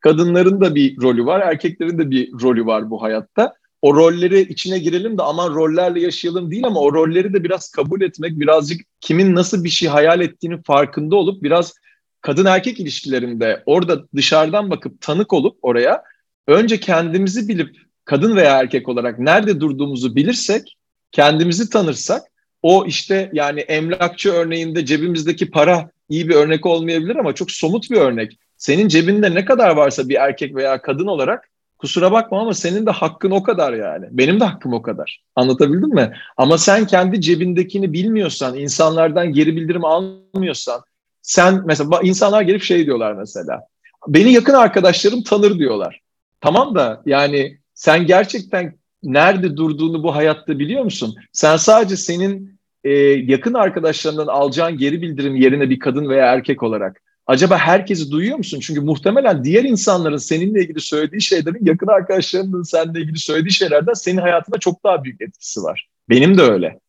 kadınların 0.00 0.60
da 0.60 0.74
bir 0.74 1.02
rolü 1.02 1.26
var, 1.26 1.40
erkeklerin 1.40 1.98
de 1.98 2.10
bir 2.10 2.32
rolü 2.32 2.66
var 2.66 2.90
bu 2.90 3.02
hayatta. 3.02 3.54
O 3.82 3.94
rolleri 3.94 4.40
içine 4.40 4.78
girelim 4.78 5.18
de 5.18 5.22
aman 5.22 5.54
rollerle 5.54 6.00
yaşayalım 6.00 6.50
değil 6.50 6.66
ama 6.66 6.80
o 6.80 6.92
rolleri 6.92 7.32
de 7.34 7.44
biraz 7.44 7.70
kabul 7.70 8.02
etmek, 8.02 8.40
birazcık 8.40 8.80
kimin 9.00 9.34
nasıl 9.34 9.64
bir 9.64 9.68
şey 9.68 9.88
hayal 9.88 10.20
ettiğini 10.20 10.62
farkında 10.62 11.16
olup 11.16 11.42
biraz 11.42 11.74
kadın 12.20 12.44
erkek 12.44 12.80
ilişkilerinde 12.80 13.62
orada 13.66 14.04
dışarıdan 14.16 14.70
bakıp 14.70 15.00
tanık 15.00 15.32
olup 15.32 15.58
oraya 15.62 16.02
önce 16.46 16.80
kendimizi 16.80 17.48
bilip 17.48 17.76
kadın 18.04 18.36
veya 18.36 18.60
erkek 18.60 18.88
olarak 18.88 19.18
nerede 19.18 19.60
durduğumuzu 19.60 20.16
bilirsek, 20.16 20.76
kendimizi 21.12 21.70
tanırsak 21.70 22.22
o 22.62 22.86
işte 22.86 23.30
yani 23.32 23.60
emlakçı 23.60 24.32
örneğinde 24.32 24.84
cebimizdeki 24.84 25.50
para 25.50 25.90
iyi 26.08 26.28
bir 26.28 26.34
örnek 26.34 26.66
olmayabilir 26.66 27.16
ama 27.16 27.34
çok 27.34 27.50
somut 27.50 27.90
bir 27.90 27.96
örnek. 27.96 28.38
Senin 28.56 28.88
cebinde 28.88 29.34
ne 29.34 29.44
kadar 29.44 29.76
varsa 29.76 30.08
bir 30.08 30.14
erkek 30.14 30.54
veya 30.54 30.82
kadın 30.82 31.06
olarak 31.06 31.50
kusura 31.82 32.12
bakma 32.12 32.40
ama 32.40 32.54
senin 32.54 32.86
de 32.86 32.90
hakkın 32.90 33.30
o 33.30 33.42
kadar 33.42 33.72
yani. 33.72 34.06
Benim 34.10 34.40
de 34.40 34.44
hakkım 34.44 34.72
o 34.72 34.82
kadar. 34.82 35.22
Anlatabildim 35.36 35.94
mi? 35.94 36.12
Ama 36.36 36.58
sen 36.58 36.86
kendi 36.86 37.20
cebindekini 37.20 37.92
bilmiyorsan, 37.92 38.58
insanlardan 38.58 39.32
geri 39.32 39.56
bildirim 39.56 39.84
almıyorsan, 39.84 40.80
sen 41.22 41.62
mesela 41.64 42.00
insanlar 42.02 42.42
gelip 42.42 42.62
şey 42.62 42.86
diyorlar 42.86 43.12
mesela. 43.12 43.60
Beni 44.08 44.32
yakın 44.32 44.54
arkadaşlarım 44.54 45.22
tanır 45.22 45.58
diyorlar. 45.58 46.00
Tamam 46.40 46.74
da 46.74 47.02
yani 47.06 47.58
sen 47.74 48.06
gerçekten 48.06 48.74
nerede 49.02 49.56
durduğunu 49.56 50.02
bu 50.02 50.14
hayatta 50.14 50.58
biliyor 50.58 50.84
musun? 50.84 51.14
Sen 51.32 51.56
sadece 51.56 51.96
senin 51.96 52.58
e, 52.84 52.90
yakın 53.08 53.54
arkadaşlarından 53.54 54.26
alacağın 54.26 54.76
geri 54.76 55.02
bildirim 55.02 55.36
yerine 55.36 55.70
bir 55.70 55.78
kadın 55.78 56.08
veya 56.08 56.32
erkek 56.32 56.62
olarak 56.62 57.02
acaba 57.26 57.58
herkesi 57.58 58.10
duyuyor 58.10 58.38
musun? 58.38 58.60
Çünkü 58.60 58.80
muhtemelen 58.80 59.44
diğer 59.44 59.64
insanların 59.64 60.16
seninle 60.16 60.62
ilgili 60.62 60.80
söylediği 60.80 61.22
şeylerin 61.22 61.66
yakın 61.66 61.86
arkadaşlarının 61.86 62.62
seninle 62.62 63.00
ilgili 63.00 63.18
söylediği 63.18 63.52
şeylerden 63.52 63.92
senin 63.92 64.20
hayatında 64.20 64.58
çok 64.58 64.84
daha 64.84 65.04
büyük 65.04 65.20
etkisi 65.20 65.62
var. 65.62 65.88
Benim 66.08 66.38
de 66.38 66.42
öyle. 66.42 66.80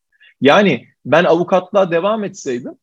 Yani 0.41 0.87
ben 1.05 1.23
avukatlığa 1.23 1.91
devam 1.91 2.23
etseydim 2.23 2.73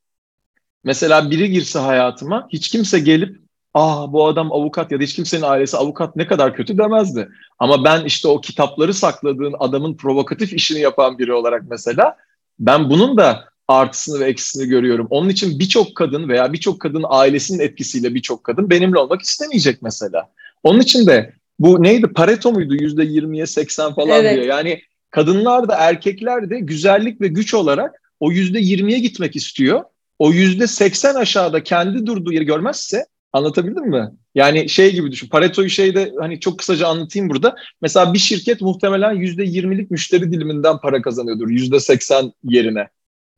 mesela 0.85 1.31
biri 1.31 1.51
girse 1.51 1.79
hayatıma 1.79 2.49
hiç 2.53 2.69
kimse 2.69 2.99
gelip 2.99 3.41
ah 3.75 4.13
bu 4.13 4.27
adam 4.27 4.53
avukat 4.53 4.93
ya 4.93 4.99
da 4.99 5.03
hiç 5.03 5.15
kimsenin 5.15 5.43
ailesi 5.43 5.77
avukat 5.77 6.17
ne 6.17 6.27
kadar 6.27 6.57
kötü 6.57 6.79
demezdi. 6.79 7.29
Ama 7.59 7.85
ben 7.85 8.05
işte 8.05 8.29
o 8.29 8.41
kitapları 8.41 8.95
sakladığın 8.95 9.55
adamın 9.59 9.97
provokatif 9.97 10.53
işini 10.53 10.81
yapan 10.81 11.19
biri 11.19 11.33
olarak 11.33 11.63
mesela 11.71 12.17
ben 12.59 12.91
bunun 12.91 13.17
da 13.17 13.45
artısını 13.71 14.21
ve 14.21 14.25
eksisini 14.25 14.69
görüyorum. 14.69 15.07
Onun 15.11 15.29
için 15.29 15.59
birçok 15.59 15.95
kadın 15.95 16.29
veya 16.29 16.53
birçok 16.53 16.81
kadın 16.81 17.05
ailesinin 17.09 17.59
etkisiyle 17.59 18.15
birçok 18.15 18.45
kadın 18.45 18.71
benimle 18.71 18.99
olmak 18.99 19.23
istemeyecek 19.23 19.83
mesela. 19.83 20.31
Onun 20.63 20.81
için 20.81 21.07
de 21.07 21.33
bu 21.59 21.83
neydi 21.83 22.07
Pareto 22.07 22.53
muydu 22.53 22.75
yüzde 22.75 23.05
yirmiye 23.05 23.47
seksen 23.47 23.95
falan 23.95 24.21
evet. 24.21 24.35
diyor. 24.35 24.47
Yani 24.47 24.83
kadınlar 25.11 25.69
da 25.69 25.75
erkekler 25.75 26.51
de 26.51 26.61
güzellik 26.61 27.21
ve 27.21 27.29
güç 27.29 27.55
olarak 27.55 28.03
o 28.21 28.33
yüzde 28.33 28.59
yirmiye 28.59 28.99
gitmek 28.99 29.37
istiyor. 29.37 29.85
O 30.19 30.33
yüzde 30.33 30.67
seksen 30.67 31.15
aşağıda 31.15 31.63
kendi 31.63 32.07
durduğu 32.07 32.33
yeri 32.33 32.45
görmezse 32.45 33.07
Anlatabildim 33.33 33.89
mi? 33.89 34.11
Yani 34.35 34.69
şey 34.69 34.93
gibi 34.93 35.13
düşün. 35.13 35.29
Pareto'yu 35.29 35.71
şeyde 35.71 36.13
hani 36.19 36.41
çok 36.41 36.59
kısaca 36.59 36.89
anlatayım 36.89 37.31
burada. 37.31 37.57
Mesela 37.83 38.15
bir 38.15 38.19
şirket 38.19 38.61
muhtemelen 38.61 39.13
yüzde 39.13 39.45
yirmilik 39.45 39.91
müşteri 39.91 40.33
diliminden 40.33 40.79
para 40.79 41.03
kazanıyordur. 41.03 41.49
Yüzde 41.49 41.81
seksen 41.81 42.33
yerine 42.45 42.89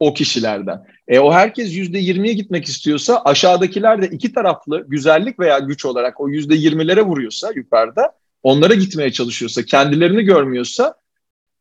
o 0.03 0.15
kişilerden. 0.15 0.85
E, 1.09 1.19
o 1.19 1.33
herkes 1.33 1.77
yüzde 1.77 1.99
yirmiye 1.99 2.35
gitmek 2.35 2.65
istiyorsa 2.65 3.23
aşağıdakiler 3.25 4.03
de 4.03 4.07
iki 4.07 4.33
taraflı 4.33 4.85
güzellik 4.89 5.41
veya 5.41 5.59
güç 5.59 5.85
olarak 5.85 6.21
o 6.21 6.29
yüzde 6.29 6.55
yirmilere 6.55 7.03
vuruyorsa 7.03 7.53
yukarıda 7.55 8.13
onlara 8.43 8.75
gitmeye 8.75 9.13
çalışıyorsa 9.13 9.63
kendilerini 9.65 10.23
görmüyorsa 10.23 10.95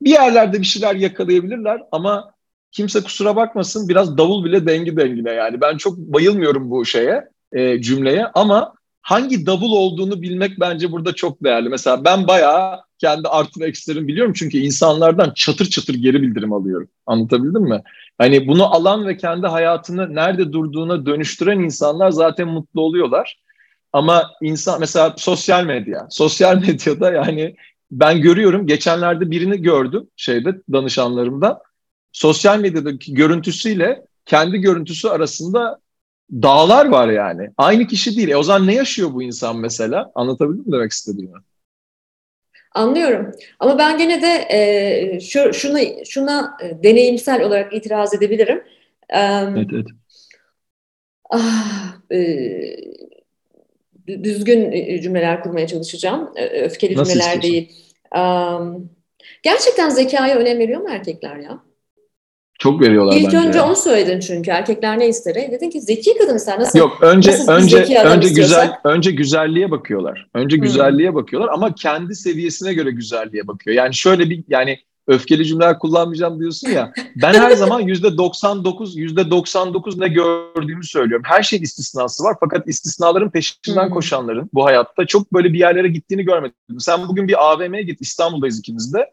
bir 0.02 0.10
yerlerde 0.10 0.60
bir 0.60 0.66
şeyler 0.66 0.96
yakalayabilirler 0.96 1.82
ama 1.92 2.34
kimse 2.72 3.02
kusura 3.02 3.36
bakmasın 3.36 3.90
biraz 3.90 4.18
davul 4.18 4.46
bile 4.46 4.68
dengi 4.68 4.98
dengine 4.98 5.32
yani 5.32 5.62
ben 5.62 5.78
çok 5.78 5.98
bayılmıyorum 5.98 6.72
bu 6.72 6.86
şeye 6.86 7.24
e, 7.54 7.82
cümleye 7.82 8.26
ama 8.34 8.74
hangi 9.02 9.46
double 9.46 9.76
olduğunu 9.78 10.22
bilmek 10.22 10.60
bence 10.60 10.92
burada 10.92 11.14
çok 11.14 11.44
değerli. 11.44 11.70
Mesela 11.70 12.06
ben 12.06 12.28
bayağı 12.28 12.80
kendi 13.02 13.28
artı 13.28 13.60
ve 13.60 13.66
eksilerimi 13.66 14.08
biliyorum 14.08 14.34
çünkü 14.36 14.58
insanlardan 14.58 15.34
çatır 15.36 15.66
çatır 15.66 15.94
geri 15.94 16.22
bildirim 16.22 16.54
alıyorum. 16.54 16.90
Anlatabildim 17.06 17.62
mi? 17.62 17.82
Hani 18.18 18.48
bunu 18.48 18.76
alan 18.76 19.08
ve 19.08 19.18
kendi 19.18 19.48
hayatını 19.48 20.16
nerede 20.16 20.54
durduğuna 20.54 21.06
dönüştüren 21.06 21.60
insanlar 21.60 22.12
zaten 22.12 22.48
mutlu 22.48 22.82
oluyorlar. 22.82 23.40
Ama 23.94 24.32
insan 24.42 24.80
mesela 24.80 25.14
sosyal 25.18 25.66
medya, 25.66 26.08
sosyal 26.10 26.60
medyada 26.68 27.12
yani 27.12 27.56
ben 27.92 28.22
görüyorum 28.22 28.68
geçenlerde 28.68 29.32
birini 29.32 29.62
gördüm 29.62 30.08
şeyde 30.16 30.62
danışanlarımdan. 30.72 31.60
Sosyal 32.12 32.60
medyadaki 32.60 33.14
görüntüsüyle 33.14 34.06
kendi 34.26 34.58
görüntüsü 34.58 35.08
arasında 35.08 35.80
dağlar 36.32 36.86
var 36.86 37.10
yani. 37.10 37.50
Aynı 37.58 37.88
kişi 37.88 38.18
değil. 38.18 38.30
E 38.30 38.38
o 38.38 38.44
zaman 38.44 38.68
ne 38.68 38.76
yaşıyor 38.76 39.14
bu 39.14 39.24
insan 39.24 39.58
mesela? 39.58 40.12
Anlatabildim 40.16 40.66
mi 40.66 40.72
demek 40.72 40.92
istediğimi? 40.92 41.38
Anlıyorum. 42.72 43.32
Ama 43.60 43.78
ben 43.78 43.98
gene 43.98 44.22
de 44.22 44.48
e, 44.50 45.20
şu, 45.20 45.54
şuna, 45.54 45.80
şuna 46.06 46.58
e, 46.64 46.84
deneyimsel 46.84 47.44
olarak 47.44 47.74
itiraz 47.74 48.14
edebilirim. 48.14 48.64
E, 49.10 49.20
evet, 49.20 49.68
evet. 49.74 49.88
Ah, 51.30 51.98
e, 52.12 52.18
düzgün 54.08 54.72
cümleler 55.02 55.44
kurmaya 55.44 55.68
çalışacağım. 55.68 56.34
Öfkeli 56.54 56.98
Nasıl 56.98 57.14
cümleler 57.14 57.36
istiyorsun? 57.36 57.42
değil. 57.42 57.86
Um, 58.16 58.90
gerçekten 59.44 59.90
zekaya 59.90 60.36
önem 60.36 60.60
veriyor 60.60 60.82
mu 60.82 60.90
erkekler 60.90 61.36
ya? 61.36 61.71
Çok 62.62 62.82
veriyorlar 62.82 63.16
İlk 63.16 63.26
bence. 63.26 63.38
önce 63.38 63.62
onu 63.62 63.76
söyledin 63.76 64.20
çünkü 64.20 64.52
erkekler 64.52 65.00
ne 65.00 65.08
ister? 65.08 65.36
E, 65.36 65.52
dedin 65.52 65.70
ki 65.70 65.82
zeki 65.82 66.18
kadın 66.18 66.38
sen 66.38 66.60
nasıl? 66.60 66.80
Yok 66.80 66.98
önce 67.02 67.32
nasıl 67.32 67.52
önce 67.52 67.78
önce 68.06 68.30
güzel 68.30 68.74
önce 68.84 69.12
güzelliğe 69.12 69.72
bakıyorlar. 69.72 70.28
Önce 70.34 70.56
hmm. 70.56 70.64
güzelliğe 70.64 71.16
bakıyorlar 71.16 71.50
ama 71.54 71.76
kendi 71.76 72.16
seviyesine 72.16 72.74
göre 72.74 72.92
güzelliğe 72.92 73.48
bakıyor. 73.48 73.76
Yani 73.76 73.94
şöyle 73.94 74.30
bir 74.30 74.44
yani 74.48 74.80
öfkeli 75.08 75.46
cümleler 75.46 75.80
kullanmayacağım 75.80 76.40
diyorsun 76.40 76.70
ya. 76.70 76.94
Ben 77.22 77.34
her 77.34 77.52
zaman 77.56 77.80
yüzde 77.80 78.18
99 78.18 78.98
yüzde 78.98 79.32
99 79.32 79.98
ne 79.98 80.08
gördüğümü 80.08 80.84
söylüyorum. 80.84 81.26
Her 81.28 81.44
şey 81.44 81.60
istisnası 81.60 82.24
var 82.24 82.36
fakat 82.40 82.68
istisnaların 82.68 83.32
peşinden 83.32 83.86
hmm. 83.86 83.94
koşanların 83.94 84.50
bu 84.54 84.66
hayatta 84.66 85.06
çok 85.06 85.34
böyle 85.34 85.54
bir 85.54 85.60
yerlere 85.60 85.88
gittiğini 85.88 86.24
görmedim. 86.24 86.56
Sen 86.80 87.08
bugün 87.08 87.28
bir 87.28 87.52
AVM'ye 87.52 87.84
git 87.84 88.02
İstanbul'dayız 88.02 88.60
ikimiz 88.60 88.94
de. 88.94 89.12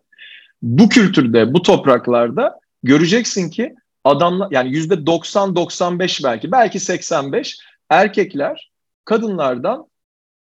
Bu 0.63 0.89
kültürde, 0.89 1.55
bu 1.55 1.63
topraklarda 1.63 2.61
göreceksin 2.83 3.51
ki 3.51 3.75
adamlar 4.05 4.49
yani 4.51 4.71
yüzde 4.71 4.95
90-95 4.95 6.25
belki 6.25 6.53
belki 6.53 6.81
85 6.81 7.59
erkekler 7.91 8.71
kadınlardan 9.05 9.87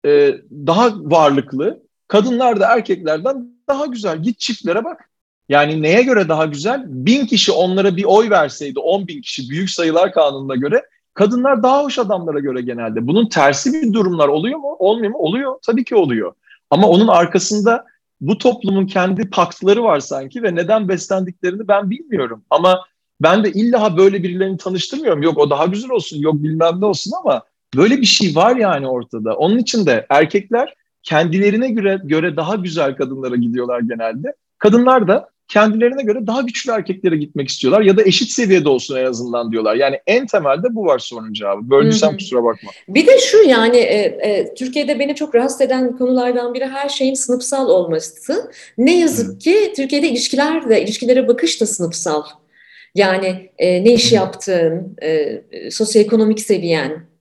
e, 0.06 0.34
daha 0.50 0.92
varlıklı, 0.96 1.82
kadınlar 2.08 2.60
da 2.60 2.66
erkeklerden 2.74 3.48
daha 3.68 3.86
güzel. 3.86 4.22
Git 4.22 4.38
çiftlere 4.38 4.84
bak. 4.84 5.10
Yani 5.48 5.82
neye 5.82 6.02
göre 6.02 6.28
daha 6.28 6.46
güzel? 6.46 6.82
Bin 6.86 7.26
kişi 7.26 7.52
onlara 7.52 7.96
bir 7.96 8.04
oy 8.04 8.30
verseydi, 8.30 8.78
on 8.78 9.08
bin 9.08 9.20
kişi 9.20 9.50
büyük 9.50 9.70
sayılar 9.70 10.12
kanununa 10.12 10.54
göre 10.54 10.82
kadınlar 11.14 11.62
daha 11.62 11.84
hoş 11.84 11.98
adamlara 11.98 12.38
göre 12.38 12.62
genelde. 12.62 13.06
Bunun 13.06 13.28
tersi 13.28 13.72
bir 13.72 13.92
durumlar 13.92 14.28
oluyor 14.28 14.58
mu? 14.58 14.76
Olmuyor 14.78 15.10
mu? 15.10 15.18
Oluyor. 15.18 15.58
Tabii 15.66 15.84
ki 15.84 15.94
oluyor. 15.94 16.32
Ama 16.70 16.88
onun 16.88 17.08
arkasında 17.08 17.84
bu 18.28 18.38
toplumun 18.38 18.86
kendi 18.86 19.30
paktları 19.30 19.84
var 19.84 20.00
sanki 20.00 20.42
ve 20.42 20.54
neden 20.54 20.88
beslendiklerini 20.88 21.68
ben 21.68 21.90
bilmiyorum. 21.90 22.44
Ama 22.50 22.84
ben 23.20 23.44
de 23.44 23.52
illa 23.52 23.96
böyle 23.96 24.22
birilerini 24.22 24.56
tanıştırmıyorum. 24.56 25.22
Yok 25.22 25.38
o 25.38 25.50
daha 25.50 25.66
güzel 25.66 25.90
olsun, 25.90 26.18
yok 26.20 26.34
bilmem 26.34 26.80
ne 26.80 26.86
olsun 26.86 27.12
ama 27.24 27.42
böyle 27.76 28.00
bir 28.00 28.06
şey 28.06 28.36
var 28.36 28.56
yani 28.56 28.88
ortada. 28.88 29.36
Onun 29.36 29.58
için 29.58 29.86
de 29.86 30.06
erkekler 30.08 30.74
kendilerine 31.02 31.68
göre, 31.68 32.00
göre 32.04 32.36
daha 32.36 32.54
güzel 32.54 32.96
kadınlara 32.96 33.36
gidiyorlar 33.36 33.80
genelde. 33.80 34.34
Kadınlar 34.58 35.08
da 35.08 35.28
kendilerine 35.48 36.02
göre 36.02 36.26
daha 36.26 36.40
güçlü 36.40 36.72
erkeklere 36.72 37.16
gitmek 37.16 37.48
istiyorlar 37.48 37.82
ya 37.82 37.96
da 37.96 38.02
eşit 38.02 38.30
seviyede 38.30 38.68
olsun 38.68 38.96
en 38.96 39.04
azından 39.04 39.52
diyorlar. 39.52 39.76
Yani 39.76 40.00
en 40.06 40.26
temelde 40.26 40.74
bu 40.74 40.86
var 40.86 40.98
sorunun 40.98 41.32
cevabı. 41.32 41.70
Böldüysem 41.70 42.08
Hı-hı. 42.08 42.18
kusura 42.18 42.44
bakma. 42.44 42.70
Bir 42.88 43.06
de 43.06 43.18
şu 43.18 43.36
yani 43.36 43.76
e, 43.76 43.98
e, 44.00 44.54
Türkiye'de 44.54 44.98
beni 44.98 45.14
çok 45.14 45.34
rahatsız 45.34 45.60
eden 45.60 45.96
konulardan 45.96 46.54
biri 46.54 46.66
her 46.66 46.88
şeyin 46.88 47.14
sınıfsal 47.14 47.68
olması. 47.68 48.50
Ne 48.78 48.98
yazık 48.98 49.28
Hı-hı. 49.28 49.38
ki 49.38 49.72
Türkiye'de 49.76 50.08
ilişkiler 50.08 50.68
de 50.68 50.82
ilişkilere 50.82 51.28
bakış 51.28 51.60
da 51.60 51.66
sınıfsal. 51.66 52.22
Yani 52.94 53.50
e, 53.58 53.84
ne 53.84 53.94
iş 53.94 54.12
yaptığın, 54.12 54.96
e, 55.02 55.42
sosyoekonomik 55.70 56.40
seviyen, 56.40 56.90
E, 56.90 57.13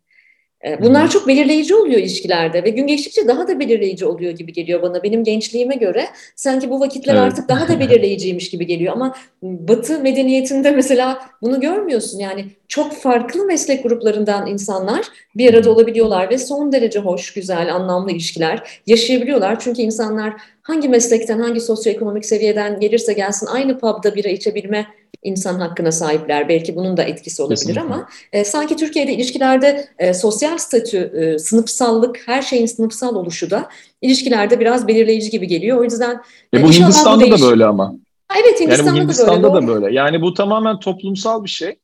bunlar 0.82 1.10
çok 1.10 1.28
belirleyici 1.28 1.76
oluyor 1.76 2.00
ilişkilerde 2.00 2.64
ve 2.64 2.70
gün 2.70 2.88
geçtikçe 2.88 3.28
daha 3.28 3.48
da 3.48 3.60
belirleyici 3.60 4.06
oluyor 4.06 4.32
gibi 4.32 4.54
geliyor 4.54 4.82
bana. 4.82 5.04
Benim 5.04 5.24
gençliğime 5.24 5.76
göre 5.76 6.06
sanki 6.36 6.70
bu 6.70 6.80
vakitler 6.80 7.14
evet. 7.14 7.24
artık 7.24 7.50
daha 7.50 7.68
da 7.68 7.80
belirleyiciymiş 7.80 8.50
gibi 8.50 8.66
geliyor 8.66 8.94
ama 8.94 9.16
Batı 9.42 10.00
medeniyetinde 10.00 10.72
mesela 10.72 11.20
bunu 11.42 11.60
görmüyorsun. 11.60 12.20
Yani 12.20 12.46
çok 12.68 12.94
farklı 12.94 13.46
meslek 13.46 13.84
gruplarından 13.84 14.48
insanlar 14.48 15.06
bir 15.36 15.54
arada 15.54 15.72
olabiliyorlar 15.72 16.30
ve 16.30 16.38
son 16.38 16.72
derece 16.72 17.00
hoş, 17.00 17.34
güzel, 17.34 17.76
anlamlı 17.76 18.12
ilişkiler 18.12 18.82
yaşayabiliyorlar. 18.88 19.60
Çünkü 19.60 19.82
insanlar 19.82 20.34
hangi 20.62 20.90
meslekten, 20.90 21.40
hangi 21.40 21.60
sosyoekonomik 21.62 22.26
seviyeden 22.26 22.80
gelirse 22.80 23.14
gelsin 23.14 23.48
aynı 23.48 23.80
pub'da 23.80 24.16
bira 24.16 24.30
içebilme 24.30 24.88
insan 25.24 25.60
hakkına 25.60 25.92
sahipler. 25.92 26.50
Belki 26.50 26.76
bunun 26.76 26.98
da 26.98 27.04
etkisi 27.04 27.42
olabilir 27.42 27.58
Kesinlikle. 27.58 27.82
ama 27.82 28.10
e, 28.32 28.44
sanki 28.44 28.76
Türkiye'de 28.76 29.14
ilişkilerde 29.14 29.88
e, 30.00 30.14
sosyal 30.14 30.58
statü, 30.58 30.98
e, 30.98 31.40
sınıfsallık, 31.40 32.22
her 32.26 32.42
şeyin 32.42 32.66
sınıfsal 32.66 33.16
oluşu 33.16 33.50
da 33.50 33.70
ilişkilerde 34.02 34.60
biraz 34.60 34.88
belirleyici 34.88 35.30
gibi 35.30 35.48
geliyor. 35.48 35.78
O 35.78 35.84
yüzden 35.84 36.22
e, 36.54 36.64
bu 36.64 36.72
Hindistan'da 36.72 37.32
da 37.32 37.42
böyle 37.42 37.66
ama. 37.66 37.96
Ha, 38.28 38.40
evet 38.44 38.62
Hindistan'da, 38.62 38.90
yani 38.90 38.98
bu 38.98 39.04
Hindistan'da 39.04 39.50
da 39.50 39.54
böyle. 39.54 39.68
da 39.68 39.82
böyle. 39.82 39.96
Yani 39.96 40.22
bu 40.22 40.34
tamamen 40.34 40.80
toplumsal 40.80 41.44
bir 41.44 41.50
şey. 41.50 41.76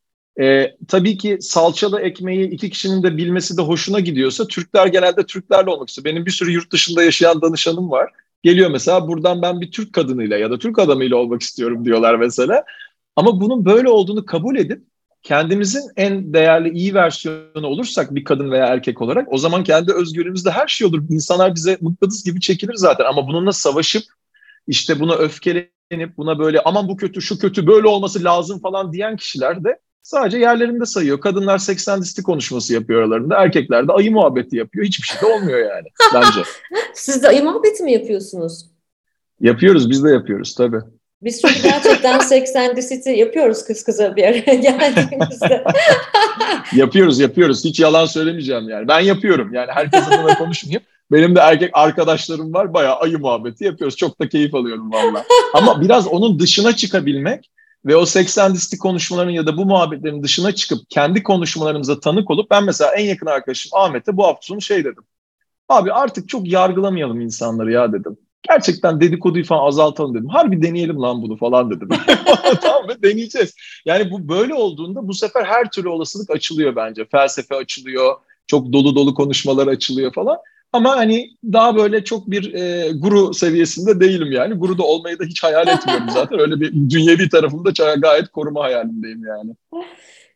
Ee, 0.42 0.76
tabii 0.88 1.18
ki 1.18 1.38
salçalı 1.42 2.02
ekmeği 2.02 2.50
iki 2.50 2.70
kişinin 2.70 3.04
de 3.04 3.18
bilmesi 3.18 3.58
de 3.58 3.62
hoşuna 3.62 4.00
gidiyorsa 4.00 4.48
Türkler 4.48 4.88
genelde 4.88 5.26
Türklerle 5.26 5.70
olmak 5.70 5.90
istiyor. 5.90 6.06
Benim 6.06 6.26
bir 6.26 6.32
sürü 6.32 6.52
yurt 6.52 6.72
dışında 6.72 7.04
yaşayan 7.04 7.42
danışanım 7.42 7.92
var. 7.92 8.12
Geliyor 8.44 8.70
mesela 8.72 9.08
buradan 9.08 9.42
ben 9.42 9.62
bir 9.62 9.72
Türk 9.72 9.94
kadınıyla 9.94 10.38
ya 10.38 10.52
da 10.52 10.60
Türk 10.60 10.80
adamıyla 10.80 11.18
olmak 11.18 11.42
istiyorum 11.42 11.86
diyorlar 11.86 12.16
mesela. 12.16 12.64
Ama 13.20 13.42
bunun 13.42 13.66
böyle 13.66 13.90
olduğunu 13.90 14.26
kabul 14.26 14.56
edip 14.56 14.84
kendimizin 15.24 15.84
en 15.96 16.34
değerli 16.34 16.70
iyi 16.70 16.94
versiyonu 16.94 17.68
olursak 17.68 18.16
bir 18.16 18.24
kadın 18.24 18.52
veya 18.52 18.66
erkek 18.66 19.02
olarak 19.02 19.34
o 19.34 19.38
zaman 19.38 19.64
kendi 19.64 19.94
özgürlüğümüzde 19.94 20.52
her 20.52 20.68
şey 20.68 20.88
olur. 20.88 21.04
İnsanlar 21.10 21.56
bize 21.56 21.78
mıknatıs 21.82 22.24
gibi 22.24 22.42
çekilir 22.42 22.76
zaten 22.76 23.06
ama 23.06 23.28
bununla 23.28 23.52
savaşıp 23.52 24.04
işte 24.68 25.00
buna 25.00 25.16
öfkelenip 25.16 26.18
buna 26.18 26.40
böyle 26.40 26.62
aman 26.66 26.88
bu 26.88 26.98
kötü 26.98 27.22
şu 27.22 27.40
kötü 27.40 27.68
böyle 27.68 27.88
olması 27.88 28.24
lazım 28.24 28.60
falan 28.60 28.94
diyen 28.94 29.16
kişiler 29.16 29.64
de 29.64 29.80
sadece 30.04 30.38
yerlerinde 30.38 30.86
sayıyor. 30.86 31.22
Kadınlar 31.22 31.58
80 31.58 32.02
listi 32.02 32.24
konuşması 32.24 32.74
yapıyor 32.74 33.02
aralarında. 33.02 33.36
Erkekler 33.44 33.88
de 33.88 33.92
ayı 33.92 34.12
muhabbeti 34.12 34.58
yapıyor. 34.58 34.86
Hiçbir 34.86 35.08
şey 35.08 35.22
de 35.22 35.26
olmuyor 35.26 35.60
yani 35.60 35.88
bence. 36.14 36.44
Siz 36.94 37.24
de 37.24 37.28
ayı 37.28 37.44
muhabbeti 37.44 37.84
mi 37.84 37.92
yapıyorsunuz? 37.92 38.66
Yapıyoruz 39.42 39.90
biz 39.90 40.04
de 40.04 40.10
yapıyoruz 40.10 40.56
tabii. 40.56 40.82
Biz 41.22 41.42
çok 41.42 41.52
gerçekten 41.64 42.20
Sex 42.20 42.56
and 42.56 42.76
the 42.76 42.82
City 42.82 43.10
yapıyoruz 43.10 43.64
kız 43.64 43.84
kıza 43.84 44.16
bir 44.16 44.24
araya 44.24 44.54
geldiğimizde. 44.54 45.64
yapıyoruz 46.76 47.20
yapıyoruz. 47.20 47.66
Hiç 47.66 47.80
yalan 47.80 48.06
söylemeyeceğim 48.06 48.70
yani. 48.70 48.88
Ben 48.88 49.00
yapıyorum 49.00 49.54
yani 49.54 49.72
herkes 49.72 50.08
adına 50.08 50.38
konuşmayayım. 50.38 50.84
Benim 51.12 51.36
de 51.36 51.40
erkek 51.40 51.70
arkadaşlarım 51.74 52.54
var. 52.54 52.74
Bayağı 52.74 52.96
ayı 52.96 53.20
muhabbeti 53.20 53.64
yapıyoruz. 53.64 53.98
Çok 53.98 54.22
da 54.22 54.30
keyif 54.30 54.56
alıyorum 54.56 54.92
valla. 54.92 55.24
Ama 55.54 55.82
biraz 55.82 56.08
onun 56.08 56.40
dışına 56.40 56.76
çıkabilmek 56.76 57.52
ve 57.86 57.96
o 57.96 58.06
80 58.06 58.54
listi 58.54 58.78
konuşmaların 58.78 59.32
ya 59.32 59.46
da 59.46 59.58
bu 59.58 59.66
muhabbetlerin 59.66 60.24
dışına 60.24 60.52
çıkıp 60.52 60.80
kendi 60.90 61.24
konuşmalarımıza 61.24 62.00
tanık 62.00 62.32
olup 62.32 62.52
ben 62.52 62.64
mesela 62.64 62.96
en 62.96 63.06
yakın 63.06 63.26
arkadaşım 63.26 63.70
Ahmet'e 63.74 64.18
bu 64.18 64.24
hafta 64.24 64.42
sonu 64.42 64.62
şey 64.62 64.86
dedim. 64.86 65.04
Abi 65.70 65.94
artık 65.94 66.30
çok 66.30 66.48
yargılamayalım 66.48 67.22
insanları 67.22 67.72
ya 67.72 67.94
dedim 67.94 68.18
gerçekten 68.50 69.02
dedikoduyu 69.02 69.46
falan 69.46 69.68
azaltalım 69.68 70.14
dedim. 70.14 70.30
Harbi 70.30 70.62
deneyelim 70.62 71.02
lan 71.02 71.22
bunu 71.22 71.38
falan 71.38 71.72
dedim. 71.72 71.90
tamam 72.62 72.86
mı? 72.86 73.04
Deneyeceğiz. 73.04 73.56
Yani 73.86 74.12
bu 74.12 74.30
böyle 74.30 74.54
olduğunda 74.54 75.08
bu 75.08 75.14
sefer 75.14 75.46
her 75.46 75.72
türlü 75.72 75.90
olasılık 75.90 76.30
açılıyor 76.30 76.76
bence. 76.76 77.06
Felsefe 77.06 77.56
açılıyor, 77.56 78.16
çok 78.48 78.74
dolu 78.74 78.96
dolu 78.96 79.14
konuşmalar 79.14 79.68
açılıyor 79.68 80.14
falan. 80.14 80.38
Ama 80.74 80.98
hani 80.98 81.30
daha 81.44 81.76
böyle 81.76 82.04
çok 82.04 82.32
bir 82.32 82.54
e, 82.54 82.92
guru 82.92 83.34
seviyesinde 83.34 84.00
değilim 84.00 84.32
yani. 84.32 84.54
Guru 84.54 84.78
da 84.78 84.84
olmayı 84.84 85.20
da 85.20 85.24
hiç 85.24 85.44
hayal 85.44 85.68
etmiyorum 85.68 86.10
zaten. 86.14 86.40
Öyle 86.40 86.60
bir 86.60 86.72
dünyevi 86.74 87.30
tarafımda 87.30 87.96
gayet 87.98 88.30
koruma 88.30 88.64
hayalindeyim 88.64 89.26
yani. 89.28 89.52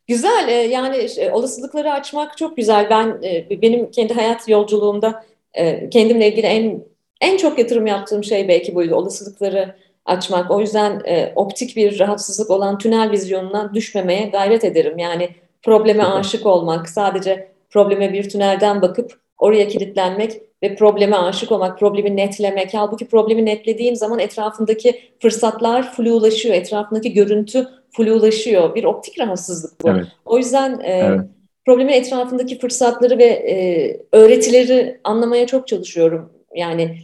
Güzel 0.08 0.48
e, 0.48 0.52
yani 0.52 1.08
olasılıkları 1.32 1.92
açmak 1.92 2.38
çok 2.38 2.58
güzel. 2.58 2.88
Ben 2.90 3.20
e, 3.24 3.62
benim 3.62 3.92
kendi 3.92 4.14
hayat 4.14 4.50
yolculuğumda 4.50 5.26
e, 5.54 5.90
kendimle 5.90 6.32
ilgili 6.32 6.46
en 6.46 6.84
en 7.24 7.38
çok 7.38 7.60
yatırım 7.60 7.88
yaptığım 7.88 8.24
şey 8.24 8.48
belki 8.48 8.76
buydu. 8.76 8.96
Olasılıkları 8.96 9.76
açmak. 10.06 10.52
O 10.52 10.60
yüzden 10.60 11.02
e, 11.06 11.34
optik 11.36 11.76
bir 11.76 12.00
rahatsızlık 12.00 12.50
olan 12.50 12.78
tünel 12.78 13.12
vizyonuna 13.12 13.74
düşmemeye 13.74 14.26
gayret 14.26 14.64
ederim. 14.64 14.98
Yani 14.98 15.30
probleme 15.62 16.04
aşık 16.04 16.46
olmak, 16.46 16.90
sadece 16.90 17.48
probleme 17.70 18.14
bir 18.14 18.30
tünelden 18.30 18.82
bakıp 18.82 19.14
oraya 19.38 19.68
kilitlenmek 19.68 20.42
ve 20.64 20.76
probleme 20.76 21.16
aşık 21.16 21.52
olmak, 21.52 21.80
problemi 21.80 22.16
netlemek. 22.16 22.74
Halbuki 22.74 23.08
problemi 23.08 23.46
netlediğin 23.46 23.96
zaman 23.96 24.20
etrafındaki 24.20 25.00
fırsatlar 25.22 25.94
flulaşıyor, 25.94 26.56
etrafındaki 26.56 27.14
görüntü 27.14 27.68
flulaşıyor. 27.92 28.76
Bir 28.76 28.84
optik 28.84 29.20
rahatsızlık 29.20 29.84
bu. 29.84 29.90
Evet. 29.90 30.06
O 30.26 30.38
yüzden 30.38 30.80
e, 30.80 30.92
evet. 30.92 31.22
problemin 31.66 31.94
etrafındaki 31.94 32.60
fırsatları 32.60 33.18
ve 33.18 33.26
e, 33.26 33.98
öğretileri 34.12 35.00
anlamaya 35.04 35.48
çok 35.48 35.68
çalışıyorum. 35.68 36.30
Yani 36.56 36.98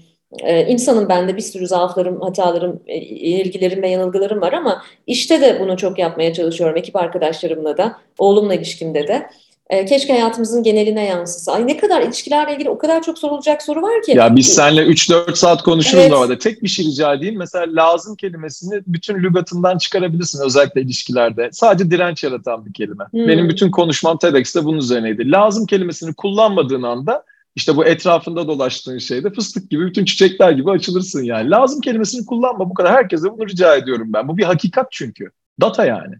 ee, 0.44 0.66
insanım 0.66 1.10
ben 1.10 1.28
de 1.28 1.38
bir 1.38 1.42
sürü 1.42 1.68
zaaflarım, 1.68 2.22
hatalarım, 2.22 2.80
e, 2.88 2.98
ilgilerim 2.98 3.82
ve 3.82 3.90
yanılgılarım 3.90 4.42
var 4.42 4.54
ama 4.54 4.84
işte 5.08 5.42
de 5.42 5.60
bunu 5.60 5.78
çok 5.78 6.00
yapmaya 6.00 6.34
çalışıyorum 6.34 6.78
ekip 6.78 6.96
arkadaşlarımla 6.96 7.78
da, 7.78 7.98
oğlumla 8.18 8.54
ilişkimde 8.54 9.08
de. 9.08 9.30
Ee, 9.70 9.86
keşke 9.86 10.14
hayatımızın 10.14 10.64
geneline 10.64 11.06
yansısa. 11.06 11.52
Ay 11.52 11.68
ne 11.68 11.78
kadar 11.78 12.02
ilişkilerle 12.02 12.54
ilgili 12.54 12.70
o 12.70 12.78
kadar 12.78 13.04
çok 13.04 13.20
sorulacak 13.20 13.64
soru 13.64 13.82
var 13.82 14.02
ki. 14.02 14.12
Ya 14.12 14.36
biz 14.36 14.48
seninle 14.48 14.82
3-4 14.82 15.36
saat 15.36 15.64
konuşuruz 15.64 16.04
evet. 16.04 16.14
orada. 16.14 16.38
Tek 16.38 16.64
bir 16.64 16.68
şey 16.68 16.86
rica 16.86 17.14
edeyim. 17.14 17.38
Mesela 17.38 17.66
lazım 17.70 18.16
kelimesini 18.16 18.82
bütün 18.88 19.16
lügatından 19.16 19.78
çıkarabilirsin 19.78 20.46
özellikle 20.46 20.82
ilişkilerde. 20.82 21.50
Sadece 21.52 21.92
direnç 21.92 22.24
yaratan 22.24 22.66
bir 22.66 22.74
kelime. 22.74 23.04
Hmm. 23.12 23.28
Benim 23.28 23.50
bütün 23.50 23.72
konuşmam 23.72 24.18
TEDx'te 24.18 24.66
bunun 24.66 24.78
üzerineydi. 24.78 25.32
Lazım 25.32 25.66
kelimesini 25.66 26.14
kullanmadığın 26.14 26.84
anda 26.84 27.24
işte 27.60 27.78
bu 27.78 27.86
etrafında 27.86 28.48
dolaştığın 28.48 28.98
şeyde 28.98 29.30
fıstık 29.30 29.70
gibi 29.70 29.86
bütün 29.86 30.06
çiçekler 30.06 30.52
gibi 30.52 30.72
açılırsın 30.72 31.24
yani. 31.24 31.50
Lazım 31.50 31.82
kelimesini 31.82 32.26
kullanma 32.26 32.70
bu 32.70 32.74
kadar. 32.74 32.94
Herkese 32.94 33.32
bunu 33.32 33.48
rica 33.48 33.76
ediyorum 33.76 34.14
ben. 34.14 34.28
Bu 34.28 34.38
bir 34.38 34.44
hakikat 34.44 34.88
çünkü. 34.92 35.32
Data 35.62 35.86
yani. 35.86 36.16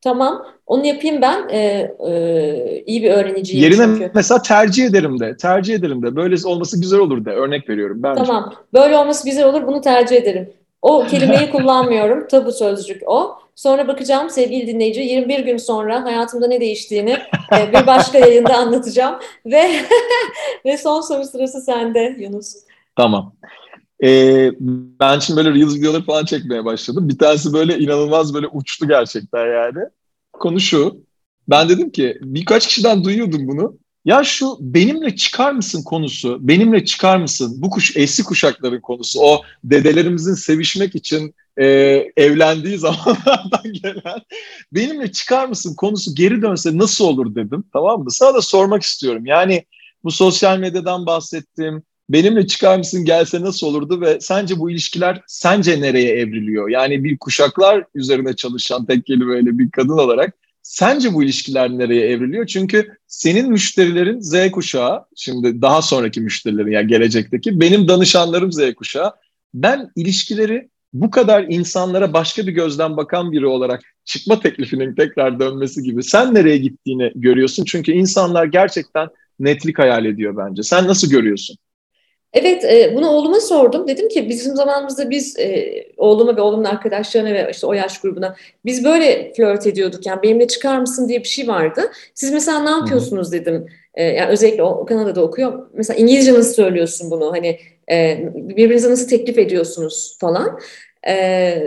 Tamam. 0.00 0.46
Onu 0.66 0.86
yapayım 0.86 1.22
ben. 1.22 1.48
Ee, 1.50 1.90
e, 2.08 2.82
iyi 2.86 3.02
bir 3.02 3.10
öğreniciyim 3.10 3.62
Yerine 3.62 3.84
çünkü. 3.84 4.10
mesela 4.14 4.42
tercih 4.42 4.84
ederim 4.84 5.20
de. 5.20 5.36
Tercih 5.36 5.74
ederim 5.74 6.02
de. 6.02 6.16
Böyle 6.16 6.46
olması 6.46 6.80
güzel 6.80 7.00
olur 7.00 7.24
de. 7.24 7.30
Örnek 7.30 7.68
veriyorum. 7.68 8.02
Bence. 8.02 8.24
Tamam. 8.24 8.54
Böyle 8.74 8.96
olması 8.96 9.28
güzel 9.28 9.44
olur. 9.44 9.66
Bunu 9.66 9.80
tercih 9.80 10.16
ederim. 10.16 10.52
O 10.86 11.06
kelimeyi 11.06 11.50
kullanmıyorum. 11.50 12.28
Tabu 12.28 12.52
sözcük 12.52 13.02
o. 13.06 13.38
Sonra 13.54 13.88
bakacağım 13.88 14.30
sevgili 14.30 14.66
dinleyici 14.66 15.00
21 15.00 15.38
gün 15.38 15.56
sonra 15.56 16.04
hayatımda 16.04 16.46
ne 16.46 16.60
değiştiğini 16.60 17.10
e, 17.58 17.72
bir 17.72 17.86
başka 17.86 18.18
yayında 18.18 18.56
anlatacağım 18.56 19.16
ve 19.46 19.70
ve 20.64 20.78
son 20.78 21.00
soru 21.00 21.24
sırası 21.24 21.60
sende 21.60 22.16
Yunus. 22.18 22.54
Tamam. 22.96 23.34
Ee, 24.04 24.50
ben 25.00 25.18
şimdi 25.18 25.36
böyle 25.36 25.54
Reels 25.54 25.74
videoları 25.74 26.02
falan 26.02 26.24
çekmeye 26.24 26.64
başladım. 26.64 27.08
Bir 27.08 27.18
tanesi 27.18 27.52
böyle 27.52 27.78
inanılmaz 27.78 28.34
böyle 28.34 28.46
uçtu 28.46 28.88
gerçekten 28.88 29.46
yani. 29.46 29.88
Konu 30.32 30.60
şu. 30.60 30.96
Ben 31.48 31.68
dedim 31.68 31.90
ki 31.90 32.18
birkaç 32.20 32.66
kişiden 32.66 33.04
duyuyordum 33.04 33.48
bunu. 33.48 33.78
Ya 34.06 34.24
şu 34.24 34.56
benimle 34.60 35.16
çıkar 35.16 35.52
mısın 35.52 35.82
konusu, 35.82 36.38
benimle 36.40 36.84
çıkar 36.84 37.16
mısın 37.18 37.54
bu 37.58 37.70
kuş 37.70 37.96
eski 37.96 38.24
kuşakların 38.24 38.80
konusu, 38.80 39.20
o 39.20 39.42
dedelerimizin 39.64 40.34
sevişmek 40.34 40.94
için 40.94 41.34
e, 41.56 41.66
evlendiği 42.16 42.78
zamanlardan 42.78 43.72
gelen 43.72 44.20
benimle 44.72 45.12
çıkar 45.12 45.48
mısın 45.48 45.74
konusu 45.74 46.14
geri 46.14 46.42
dönse 46.42 46.78
nasıl 46.78 47.04
olur 47.04 47.34
dedim 47.34 47.64
tamam 47.72 48.02
mı? 48.02 48.10
Sana 48.10 48.34
da 48.34 48.42
sormak 48.42 48.82
istiyorum. 48.82 49.26
Yani 49.26 49.64
bu 50.04 50.10
sosyal 50.10 50.58
medyadan 50.58 51.06
bahsettim. 51.06 51.82
Benimle 52.08 52.46
çıkar 52.46 52.78
mısın 52.78 53.04
gelse 53.04 53.40
nasıl 53.40 53.66
olurdu 53.66 54.00
ve 54.00 54.20
sence 54.20 54.58
bu 54.58 54.70
ilişkiler 54.70 55.22
sence 55.26 55.80
nereye 55.80 56.12
evriliyor? 56.12 56.68
Yani 56.68 57.04
bir 57.04 57.18
kuşaklar 57.18 57.84
üzerine 57.94 58.36
çalışan 58.36 58.86
tek 58.86 59.06
kelimeyle 59.06 59.58
bir 59.58 59.70
kadın 59.70 59.98
olarak 59.98 60.34
Sence 60.68 61.14
bu 61.14 61.22
ilişkiler 61.22 61.70
nereye 61.70 62.06
evriliyor? 62.08 62.46
Çünkü 62.46 62.96
senin 63.06 63.50
müşterilerin 63.50 64.20
Z 64.20 64.50
kuşağı, 64.50 65.04
şimdi 65.16 65.62
daha 65.62 65.82
sonraki 65.82 66.20
müşterilerin 66.20 66.70
yani 66.70 66.86
gelecekteki, 66.86 67.60
benim 67.60 67.88
danışanlarım 67.88 68.52
Z 68.52 68.74
kuşağı. 68.74 69.12
Ben 69.54 69.90
ilişkileri 69.96 70.68
bu 70.92 71.10
kadar 71.10 71.44
insanlara 71.48 72.12
başka 72.12 72.46
bir 72.46 72.52
gözden 72.52 72.96
bakan 72.96 73.32
biri 73.32 73.46
olarak 73.46 73.82
çıkma 74.04 74.40
teklifinin 74.40 74.94
tekrar 74.94 75.40
dönmesi 75.40 75.82
gibi 75.82 76.02
sen 76.02 76.34
nereye 76.34 76.56
gittiğini 76.56 77.12
görüyorsun. 77.14 77.64
Çünkü 77.64 77.92
insanlar 77.92 78.44
gerçekten 78.44 79.08
netlik 79.40 79.78
hayal 79.78 80.04
ediyor 80.04 80.36
bence. 80.36 80.62
Sen 80.62 80.86
nasıl 80.86 81.10
görüyorsun? 81.10 81.56
Evet, 82.36 82.64
e, 82.64 82.92
bunu 82.94 83.08
oğluma 83.08 83.40
sordum. 83.40 83.88
Dedim 83.88 84.08
ki 84.08 84.28
bizim 84.28 84.56
zamanımızda 84.56 85.10
biz 85.10 85.38
e, 85.38 85.74
oğluma 85.96 86.36
ve 86.36 86.40
oğlumun 86.40 86.64
arkadaşlarına 86.64 87.34
ve 87.34 87.48
işte 87.50 87.66
o 87.66 87.72
yaş 87.72 88.00
grubuna 88.00 88.36
biz 88.64 88.84
böyle 88.84 89.32
flört 89.36 89.66
ediyorduk. 89.66 90.06
Yani 90.06 90.22
benimle 90.22 90.46
çıkar 90.46 90.78
mısın 90.78 91.08
diye 91.08 91.18
bir 91.18 91.28
şey 91.28 91.48
vardı. 91.48 91.80
Siz 92.14 92.32
mesela 92.32 92.58
ne 92.62 92.70
yapıyorsunuz 92.70 93.32
dedim. 93.32 93.66
e, 93.94 94.04
yani 94.04 94.30
özellikle 94.30 94.62
o 94.62 94.86
Kanada'da 94.86 95.22
okuyor. 95.22 95.66
Mesela 95.74 95.96
İngilizce 95.96 96.34
nasıl 96.34 96.54
söylüyorsun 96.54 97.10
bunu? 97.10 97.32
Hani 97.32 97.58
e, 97.90 98.18
birbirinize 98.34 98.90
nasıl 98.90 99.08
teklif 99.08 99.38
ediyorsunuz 99.38 100.16
falan. 100.20 100.60
E, 101.08 101.62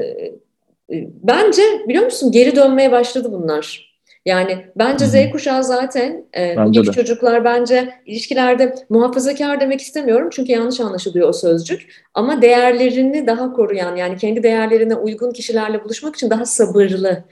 bence 1.24 1.62
biliyor 1.88 2.06
musun 2.06 2.32
geri 2.32 2.56
dönmeye 2.56 2.92
başladı 2.92 3.32
bunlar. 3.32 3.89
Yani 4.26 4.66
bence 4.76 5.06
Z 5.06 5.32
kuşağı 5.32 5.64
zaten 5.64 6.26
e, 6.38 6.56
bence 6.58 6.80
bugünkü 6.80 6.92
çocuklar 6.92 7.44
bence 7.46 7.94
ilişkilerde 8.06 8.76
muhafazakar 8.90 9.60
demek 9.60 9.82
istemiyorum 9.82 10.30
çünkü 10.32 10.52
yanlış 10.52 10.80
anlaşılıyor 10.80 11.30
o 11.30 11.34
sözcük. 11.34 12.06
Ama 12.14 12.42
değerlerini 12.42 13.28
daha 13.28 13.54
koruyan 13.54 13.96
yani 13.96 14.18
kendi 14.18 14.44
değerlerine 14.44 14.96
uygun 14.96 15.32
kişilerle 15.32 15.84
buluşmak 15.84 16.16
için 16.16 16.30
daha 16.30 16.46
sabırlı 16.46 17.24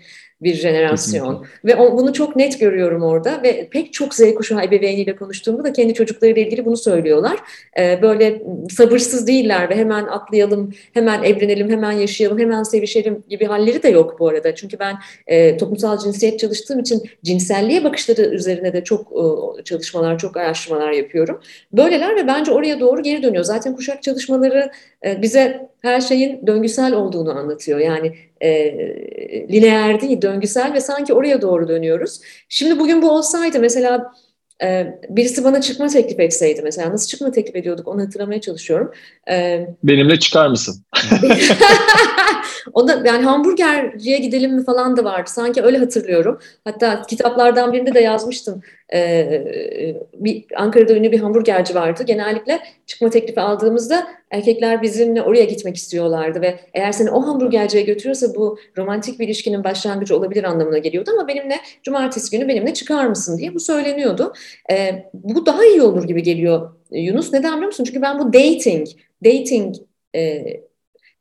bir 0.42 0.54
jenerasyon. 0.54 1.44
Kesinlikle. 1.44 1.70
Ve 1.70 1.76
o, 1.76 1.98
bunu 1.98 2.14
çok 2.14 2.36
net 2.36 2.60
görüyorum 2.60 3.04
orada 3.04 3.44
ve 3.44 3.70
pek 3.72 3.94
çok 3.94 4.14
Z 4.14 4.34
kuşağı 4.36 4.64
ebeveyniyle 4.64 5.16
konuştuğumda 5.16 5.64
da 5.64 5.74
kendi 5.74 5.94
çocuklarıyla 5.94 6.42
ilgili 6.42 6.66
bunu 6.66 6.78
söylüyorlar. 6.78 7.40
Ee, 7.80 8.00
böyle 8.02 8.42
sabırsız 8.70 9.28
değiller 9.28 9.70
ve 9.70 9.76
hemen 9.76 10.04
atlayalım, 10.04 10.74
hemen 10.94 11.24
evlenelim, 11.24 11.70
hemen 11.70 11.92
yaşayalım, 11.92 12.40
hemen 12.40 12.64
sevişelim 12.64 13.24
gibi 13.30 13.46
halleri 13.46 13.84
de 13.84 13.90
yok 13.90 14.20
bu 14.20 14.28
arada. 14.28 14.56
Çünkü 14.56 14.80
ben 14.80 14.96
e, 15.28 15.58
toplumsal 15.58 15.98
cinsiyet 15.98 16.40
çalıştığım 16.40 16.80
için 16.80 17.04
cinselliğe 17.24 17.84
bakışları 17.84 18.22
üzerine 18.22 18.74
de 18.74 18.84
çok 18.84 19.12
e, 19.60 19.64
çalışmalar, 19.64 20.18
çok 20.18 20.38
araştırmalar 20.38 20.92
yapıyorum. 20.92 21.42
Böyleler 21.72 22.16
ve 22.16 22.28
bence 22.28 22.52
oraya 22.52 22.80
doğru 22.80 23.04
geri 23.04 23.24
dönüyor. 23.24 23.44
Zaten 23.44 23.76
kuşak 23.76 24.04
çalışmaları 24.04 24.72
bize 25.04 25.70
her 25.82 26.02
şeyin 26.02 26.48
döngüsel 26.48 26.94
olduğunu 26.94 27.32
anlatıyor. 27.38 27.80
Yani 27.80 28.16
e, 28.42 28.50
lineer 29.50 30.02
değil, 30.02 30.22
döngüsel 30.22 30.74
ve 30.74 30.82
sanki 30.82 31.14
oraya 31.14 31.42
doğru 31.42 31.68
dönüyoruz. 31.68 32.22
Şimdi 32.50 32.80
bugün 32.80 33.02
bu 33.02 33.12
olsaydı 33.12 33.60
mesela 33.60 34.12
e, 34.64 35.00
birisi 35.10 35.44
bana 35.44 35.62
çıkma 35.62 35.88
teklif 35.88 36.20
etseydi 36.20 36.62
mesela 36.62 36.92
nasıl 36.92 37.08
çıkma 37.08 37.32
teklif 37.32 37.56
ediyorduk 37.56 37.88
onu 37.88 38.02
hatırlamaya 38.02 38.42
çalışıyorum. 38.42 38.92
E, 39.30 39.68
Benimle 39.84 40.20
çıkar 40.20 40.48
mısın? 40.48 40.84
o 42.74 42.88
da 42.88 43.02
yani 43.06 43.24
hamburgerciye 43.26 44.18
gidelim 44.18 44.56
mi 44.56 44.66
falan 44.66 44.98
da 44.98 45.04
vardı. 45.04 45.30
Sanki 45.34 45.62
öyle 45.62 45.78
hatırlıyorum. 45.78 46.40
Hatta 46.64 47.02
kitaplardan 47.02 47.74
birinde 47.74 47.94
de 47.94 48.00
yazmıştım. 48.00 48.62
Ee, 48.94 49.96
bir 50.14 50.46
Ankara'da 50.56 50.94
ünlü 50.94 51.12
bir 51.12 51.20
hamburgerci 51.20 51.76
vardı. 51.76 52.04
Genellikle 52.04 52.60
çıkma 52.86 53.10
teklifi 53.10 53.42
aldığımızda 53.42 54.08
erkekler 54.32 54.82
bizimle 54.82 55.22
oraya 55.22 55.44
gitmek 55.44 55.76
istiyorlardı 55.76 56.42
ve 56.42 56.60
eğer 56.74 56.92
seni 56.92 57.12
o 57.12 57.28
hamburgerciye 57.28 57.84
götürüyorsa 57.84 58.36
bu 58.36 58.60
romantik 58.78 59.20
bir 59.20 59.26
ilişkinin 59.26 59.64
başlangıcı 59.64 60.18
olabilir 60.18 60.44
anlamına 60.44 60.78
geliyordu 60.78 61.12
ama 61.14 61.28
benimle 61.28 61.60
cumartesi 61.84 62.38
günü 62.38 62.48
benimle 62.48 62.74
çıkar 62.74 63.08
mısın 63.08 63.38
diye 63.38 63.56
bu 63.56 63.60
söyleniyordu. 63.60 64.34
Ee, 64.72 65.10
bu 65.14 65.46
daha 65.46 65.66
iyi 65.66 65.82
olur 65.82 66.04
gibi 66.04 66.24
geliyor 66.24 66.72
Yunus. 66.92 67.34
Neden 67.34 67.54
biliyor 67.54 67.68
musun? 67.68 67.84
Çünkü 67.84 68.02
ben 68.02 68.20
bu 68.20 68.34
dating, 68.34 68.88
dating 69.26 69.76
e, 70.16 70.44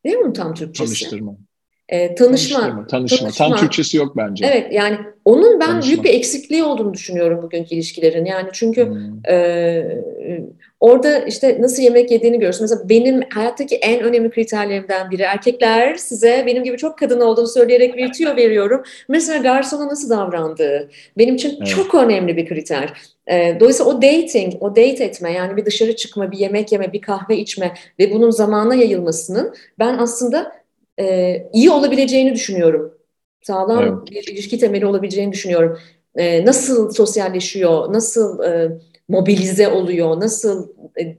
değil 0.04 0.16
mi 0.16 0.32
tam 0.32 0.54
Türkçesi? 0.54 0.86
Tanıştırma. 0.86 1.36
E, 1.88 2.14
tanışma, 2.14 2.60
tanışma, 2.60 2.86
tanışma. 2.86 3.30
Tam 3.30 3.56
Türkçesi 3.56 3.96
yok 3.96 4.16
bence. 4.16 4.46
Evet 4.46 4.72
yani 4.72 4.98
onun 5.24 5.60
ben 5.60 5.66
tanışma. 5.66 5.88
büyük 5.88 6.04
bir 6.04 6.14
eksikliği 6.14 6.64
olduğunu 6.64 6.94
düşünüyorum 6.94 7.42
bugünkü 7.42 7.74
ilişkilerin. 7.74 8.24
Yani 8.24 8.48
çünkü 8.52 8.86
hmm. 8.86 9.26
e, 9.28 10.02
orada 10.80 11.18
işte 11.18 11.56
nasıl 11.60 11.82
yemek 11.82 12.10
yediğini 12.10 12.36
görüyorsun. 12.36 12.64
Mesela 12.64 12.88
benim 12.88 13.20
hayattaki 13.34 13.76
en 13.76 14.00
önemli 14.00 14.30
kriterlerimden 14.30 15.10
biri 15.10 15.22
erkekler 15.22 15.94
size 15.94 16.44
benim 16.46 16.64
gibi 16.64 16.76
çok 16.76 16.98
kadın 16.98 17.20
olduğunu 17.20 17.46
söyleyerek 17.46 17.96
bir 17.96 18.12
tüyo 18.12 18.36
veriyorum. 18.36 18.82
Mesela 19.08 19.38
garsona 19.38 19.86
nasıl 19.86 20.10
davrandığı 20.10 20.90
benim 21.18 21.34
için 21.34 21.54
evet. 21.58 21.68
çok 21.68 21.94
önemli 21.94 22.36
bir 22.36 22.46
kriter. 22.46 22.92
E, 23.26 23.56
dolayısıyla 23.60 23.92
o 23.92 24.02
dating, 24.02 24.54
o 24.60 24.70
date 24.70 25.04
etme 25.04 25.32
yani 25.32 25.56
bir 25.56 25.64
dışarı 25.64 25.96
çıkma, 25.96 26.32
bir 26.32 26.38
yemek 26.38 26.72
yeme, 26.72 26.92
bir 26.92 27.00
kahve 27.00 27.36
içme 27.36 27.74
ve 27.98 28.12
bunun 28.12 28.30
zamana 28.30 28.74
yayılmasının 28.74 29.54
ben 29.78 29.98
aslında 29.98 30.52
e, 31.00 31.36
iyi 31.52 31.70
olabileceğini 31.70 32.34
düşünüyorum. 32.34 32.94
Sağlam 33.42 33.82
evet. 33.82 34.10
bir 34.10 34.32
ilişki 34.32 34.58
temeli 34.58 34.86
olabileceğini 34.86 35.32
düşünüyorum. 35.32 35.78
E, 36.16 36.44
nasıl 36.44 36.90
sosyalleşiyor, 36.90 37.92
nasıl 37.92 38.42
e, 38.42 38.78
mobilize 39.08 39.68
oluyor, 39.68 40.20
nasıl 40.20 40.68
e, 41.00 41.16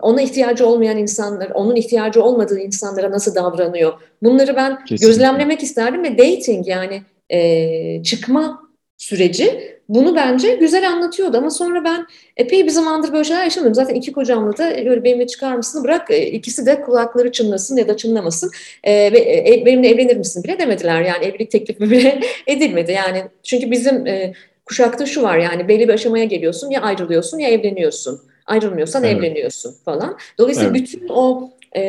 ona 0.00 0.22
ihtiyacı 0.22 0.66
olmayan 0.66 0.98
insanlar, 0.98 1.50
onun 1.50 1.76
ihtiyacı 1.76 2.22
olmadığı 2.22 2.60
insanlara 2.60 3.10
nasıl 3.10 3.34
davranıyor. 3.34 3.92
Bunları 4.22 4.56
ben 4.56 4.84
Kesinlikle. 4.84 5.06
gözlemlemek 5.06 5.62
isterdim 5.62 6.04
ve 6.04 6.18
dating 6.18 6.68
yani 6.68 7.02
e, 7.30 8.02
çıkma 8.02 8.63
süreci 8.98 9.74
bunu 9.88 10.16
bence 10.16 10.54
güzel 10.54 10.88
anlatıyordu 10.88 11.36
ama 11.36 11.50
sonra 11.50 11.84
ben 11.84 12.06
epey 12.36 12.64
bir 12.64 12.70
zamandır 12.70 13.12
böyle 13.12 13.24
şeyler 13.24 13.44
yaşamıyorum. 13.44 13.74
Zaten 13.74 13.94
iki 13.94 14.12
kocamla 14.12 14.56
da 14.56 14.86
böyle 14.86 15.04
benimle 15.04 15.26
çıkar 15.26 15.56
mısın 15.56 15.84
bırak 15.84 16.10
e, 16.10 16.26
ikisi 16.26 16.66
de 16.66 16.80
kulakları 16.80 17.32
çınlasın 17.32 17.76
ya 17.76 17.88
da 17.88 17.96
çınlamasın 17.96 18.50
e, 18.84 19.12
ve 19.12 19.18
e, 19.18 19.62
benimle 19.66 19.88
evlenir 19.88 20.16
misin 20.16 20.44
bile 20.44 20.58
demediler. 20.58 21.02
Yani 21.02 21.24
evlilik 21.24 21.50
teklifi 21.50 21.80
bile 21.80 22.20
edilmedi. 22.46 22.92
Yani 22.92 23.24
çünkü 23.42 23.70
bizim 23.70 24.06
e, 24.06 24.32
kuşakta 24.66 25.06
şu 25.06 25.22
var 25.22 25.38
yani 25.38 25.68
belli 25.68 25.88
bir 25.88 25.94
aşamaya 25.94 26.24
geliyorsun 26.24 26.70
ya 26.70 26.82
ayrılıyorsun 26.82 27.38
ya 27.38 27.48
evleniyorsun. 27.48 28.20
Ayrılmıyorsan 28.46 29.04
evet. 29.04 29.16
evleniyorsun 29.16 29.74
falan. 29.84 30.18
Dolayısıyla 30.38 30.70
evet. 30.70 30.80
bütün 30.80 31.08
o 31.08 31.50
e, 31.76 31.82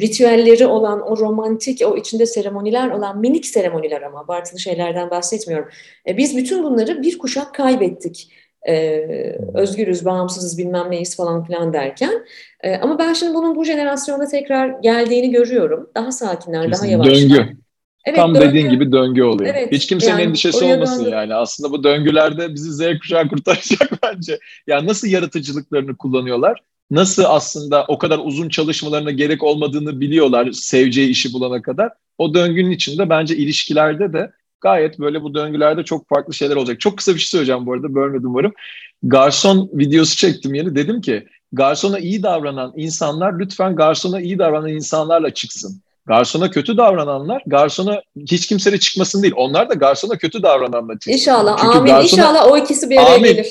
ritüelleri 0.00 0.66
olan, 0.66 1.00
o 1.00 1.16
romantik, 1.16 1.82
o 1.86 1.96
içinde 1.96 2.26
seremoniler 2.26 2.90
olan 2.90 3.18
minik 3.18 3.46
seremoniler 3.46 4.02
ama 4.02 4.20
abartılı 4.20 4.58
şeylerden 4.58 5.10
bahsetmiyorum. 5.10 5.68
E, 6.08 6.16
biz 6.16 6.36
bütün 6.36 6.62
bunları 6.62 7.02
bir 7.02 7.18
kuşak 7.18 7.54
kaybettik. 7.54 8.32
E, 8.68 9.04
özgürüz, 9.54 10.04
bağımsızız, 10.04 10.58
bilmem 10.58 10.90
neyiz 10.90 11.16
falan 11.16 11.44
filan 11.44 11.72
derken. 11.72 12.24
E, 12.60 12.76
ama 12.76 12.98
ben 12.98 13.12
şimdi 13.12 13.34
bunun 13.34 13.56
bu 13.56 13.64
jenerasyonda 13.64 14.26
tekrar 14.26 14.68
geldiğini 14.68 15.30
görüyorum. 15.30 15.90
Daha 15.94 16.12
sakinler, 16.12 16.68
Kesin, 16.68 16.82
daha 16.84 16.92
yavaşlar. 16.92 17.14
Döngü. 17.14 17.56
Evet, 18.04 18.16
Tam 18.16 18.34
döngü. 18.34 18.48
dediğin 18.48 18.70
gibi 18.70 18.92
döngü 18.92 19.22
oluyor. 19.22 19.54
Evet, 19.54 19.72
Hiç 19.72 19.86
kimsenin 19.86 20.12
yani, 20.12 20.22
endişesi 20.22 20.64
olmasın 20.64 21.04
döndü. 21.04 21.14
yani. 21.14 21.34
Aslında 21.34 21.70
bu 21.70 21.84
döngülerde 21.84 22.54
bizi 22.54 22.72
Z 22.72 22.98
kuşağı 22.98 23.28
kurtaracak 23.28 23.90
bence. 24.02 24.38
Yani 24.66 24.86
nasıl 24.86 25.08
yaratıcılıklarını 25.08 25.96
kullanıyorlar? 25.96 26.62
Nasıl 26.90 27.24
aslında 27.26 27.84
o 27.88 27.98
kadar 27.98 28.20
uzun 28.24 28.48
çalışmalarına 28.48 29.10
gerek 29.10 29.42
olmadığını 29.42 30.00
biliyorlar 30.00 30.52
seveceği 30.52 31.08
işi 31.08 31.32
bulana 31.32 31.62
kadar. 31.62 31.92
O 32.18 32.34
döngünün 32.34 32.70
içinde 32.70 33.10
bence 33.10 33.36
ilişkilerde 33.36 34.12
de 34.12 34.32
gayet 34.60 34.98
böyle 34.98 35.22
bu 35.22 35.34
döngülerde 35.34 35.82
çok 35.84 36.08
farklı 36.08 36.34
şeyler 36.34 36.56
olacak. 36.56 36.80
Çok 36.80 36.96
kısa 36.98 37.14
bir 37.14 37.18
şey 37.18 37.28
söyleyeceğim 37.28 37.66
bu 37.66 37.72
arada 37.72 37.94
bölmedim 37.94 38.28
umarım. 38.30 38.52
Garson 39.02 39.70
videosu 39.72 40.16
çektim 40.16 40.54
yeni 40.54 40.76
dedim 40.76 41.00
ki 41.00 41.26
garsona 41.52 41.98
iyi 41.98 42.22
davranan 42.22 42.72
insanlar 42.76 43.38
lütfen 43.38 43.76
garsona 43.76 44.20
iyi 44.20 44.38
davranan 44.38 44.68
insanlarla 44.68 45.34
çıksın. 45.34 45.82
Garsona 46.06 46.50
kötü 46.50 46.76
davrananlar 46.76 47.42
garsona 47.46 48.02
hiç 48.30 48.46
kimseyle 48.46 48.78
çıkmasın 48.78 49.22
değil. 49.22 49.34
Onlar 49.36 49.70
da 49.70 49.74
garsona 49.74 50.18
kötü 50.18 50.42
davrananla 50.42 50.92
çıksın. 50.92 51.12
İnşallah 51.12 51.56
Çünkü 51.56 51.78
amin. 51.78 51.90
Garsona, 51.92 52.20
İnşallah 52.20 52.52
o 52.52 52.56
ikisi 52.56 52.90
bir 52.90 52.96
araya 52.96 53.14
amin. 53.14 53.24
gelir. 53.28 53.46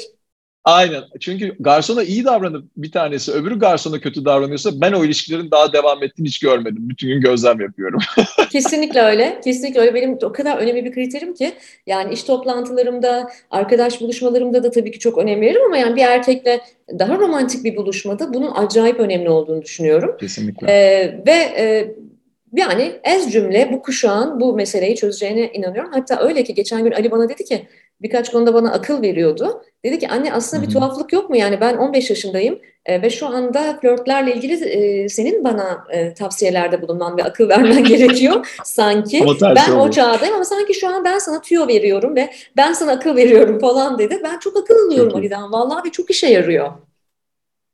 Aynen. 0.66 1.04
Çünkü 1.20 1.56
garsona 1.60 2.04
iyi 2.04 2.26
davranıp 2.26 2.66
bir 2.78 2.92
tanesi 2.92 3.32
öbürü 3.32 3.60
garsona 3.60 4.00
kötü 4.00 4.26
davranıyorsa 4.26 4.72
ben 4.82 4.94
o 4.94 5.06
ilişkilerin 5.06 5.52
daha 5.52 5.74
devam 5.74 6.04
ettiğini 6.04 6.28
hiç 6.28 6.40
görmedim. 6.40 6.90
Bütün 6.90 7.08
gün 7.08 7.22
gözlem 7.22 7.62
yapıyorum. 7.62 8.00
Kesinlikle 8.52 9.02
öyle. 9.02 9.42
Kesinlikle 9.44 9.80
öyle. 9.80 9.94
Benim 9.94 10.18
o 10.24 10.32
kadar 10.32 10.58
önemli 10.58 10.86
bir 10.86 10.92
kriterim 10.92 11.34
ki 11.34 11.54
yani 11.88 12.14
iş 12.14 12.24
toplantılarımda, 12.24 13.30
arkadaş 13.52 14.02
buluşmalarımda 14.02 14.64
da 14.64 14.72
tabii 14.72 14.92
ki 14.92 15.00
çok 15.00 15.18
önem 15.18 15.42
veririm 15.42 15.62
ama 15.66 15.78
yani 15.78 15.96
bir 15.96 16.02
erkekle 16.02 16.62
daha 17.00 17.20
romantik 17.20 17.64
bir 17.64 17.76
buluşmada 17.76 18.34
bunun 18.34 18.52
acayip 18.56 19.00
önemli 19.00 19.30
olduğunu 19.30 19.62
düşünüyorum. 19.62 20.18
Kesinlikle. 20.20 20.68
Ee, 20.72 21.24
ve 21.28 21.32
e, 21.32 21.96
yani 22.54 22.92
ez 23.04 23.32
cümle 23.32 23.70
bu 23.74 23.82
kuşağın 23.82 24.40
bu 24.40 24.56
meseleyi 24.56 24.96
çözeceğine 24.96 25.52
inanıyorum. 25.54 25.92
Hatta 25.94 26.20
öyle 26.20 26.44
ki 26.44 26.54
geçen 26.54 26.84
gün 26.84 26.92
Ali 26.92 27.12
bana 27.12 27.30
dedi 27.30 27.46
ki 27.46 27.68
birkaç 28.02 28.32
konuda 28.32 28.54
bana 28.54 28.72
akıl 28.72 29.02
veriyordu. 29.02 29.62
Dedi 29.86 30.00
ki 30.00 30.08
anne 30.08 30.34
aslında 30.34 30.64
bir 30.64 30.74
tuhaflık 30.74 31.14
yok 31.14 31.30
mu? 31.30 31.38
Yani 31.38 31.62
ben 31.62 31.78
15 31.78 32.10
yaşındayım 32.10 32.60
e, 32.86 33.02
ve 33.02 33.10
şu 33.10 33.28
anda 33.28 33.80
flörtlerle 33.82 34.36
ilgili 34.36 34.66
e, 34.66 35.10
senin 35.10 35.44
bana 35.44 35.84
e, 35.92 36.14
tavsiyelerde 36.14 36.82
bulunman 36.82 37.18
ve 37.18 37.24
akıl 37.24 37.50
vermen 37.50 37.84
gerekiyor 37.88 38.60
sanki. 38.64 39.26
ben 39.42 39.72
o 39.72 39.92
çağdayım 39.92 40.36
ama 40.36 40.46
sanki 40.46 40.74
şu 40.74 40.88
an 40.88 41.06
ben 41.06 41.18
sana 41.18 41.42
tüyo 41.42 41.68
veriyorum 41.68 42.16
ve 42.16 42.32
ben 42.58 42.74
sana 42.74 42.92
akıl 42.92 43.16
veriyorum 43.16 43.60
falan 43.60 44.00
dedi. 44.00 44.22
Ben 44.24 44.40
çok 44.40 44.58
akıl 44.58 44.76
alıyorum 44.88 45.16
Ali'den 45.16 45.52
vallahi 45.52 45.88
ve 45.88 45.92
çok 45.92 46.12
işe 46.12 46.28
yarıyor. 46.28 46.72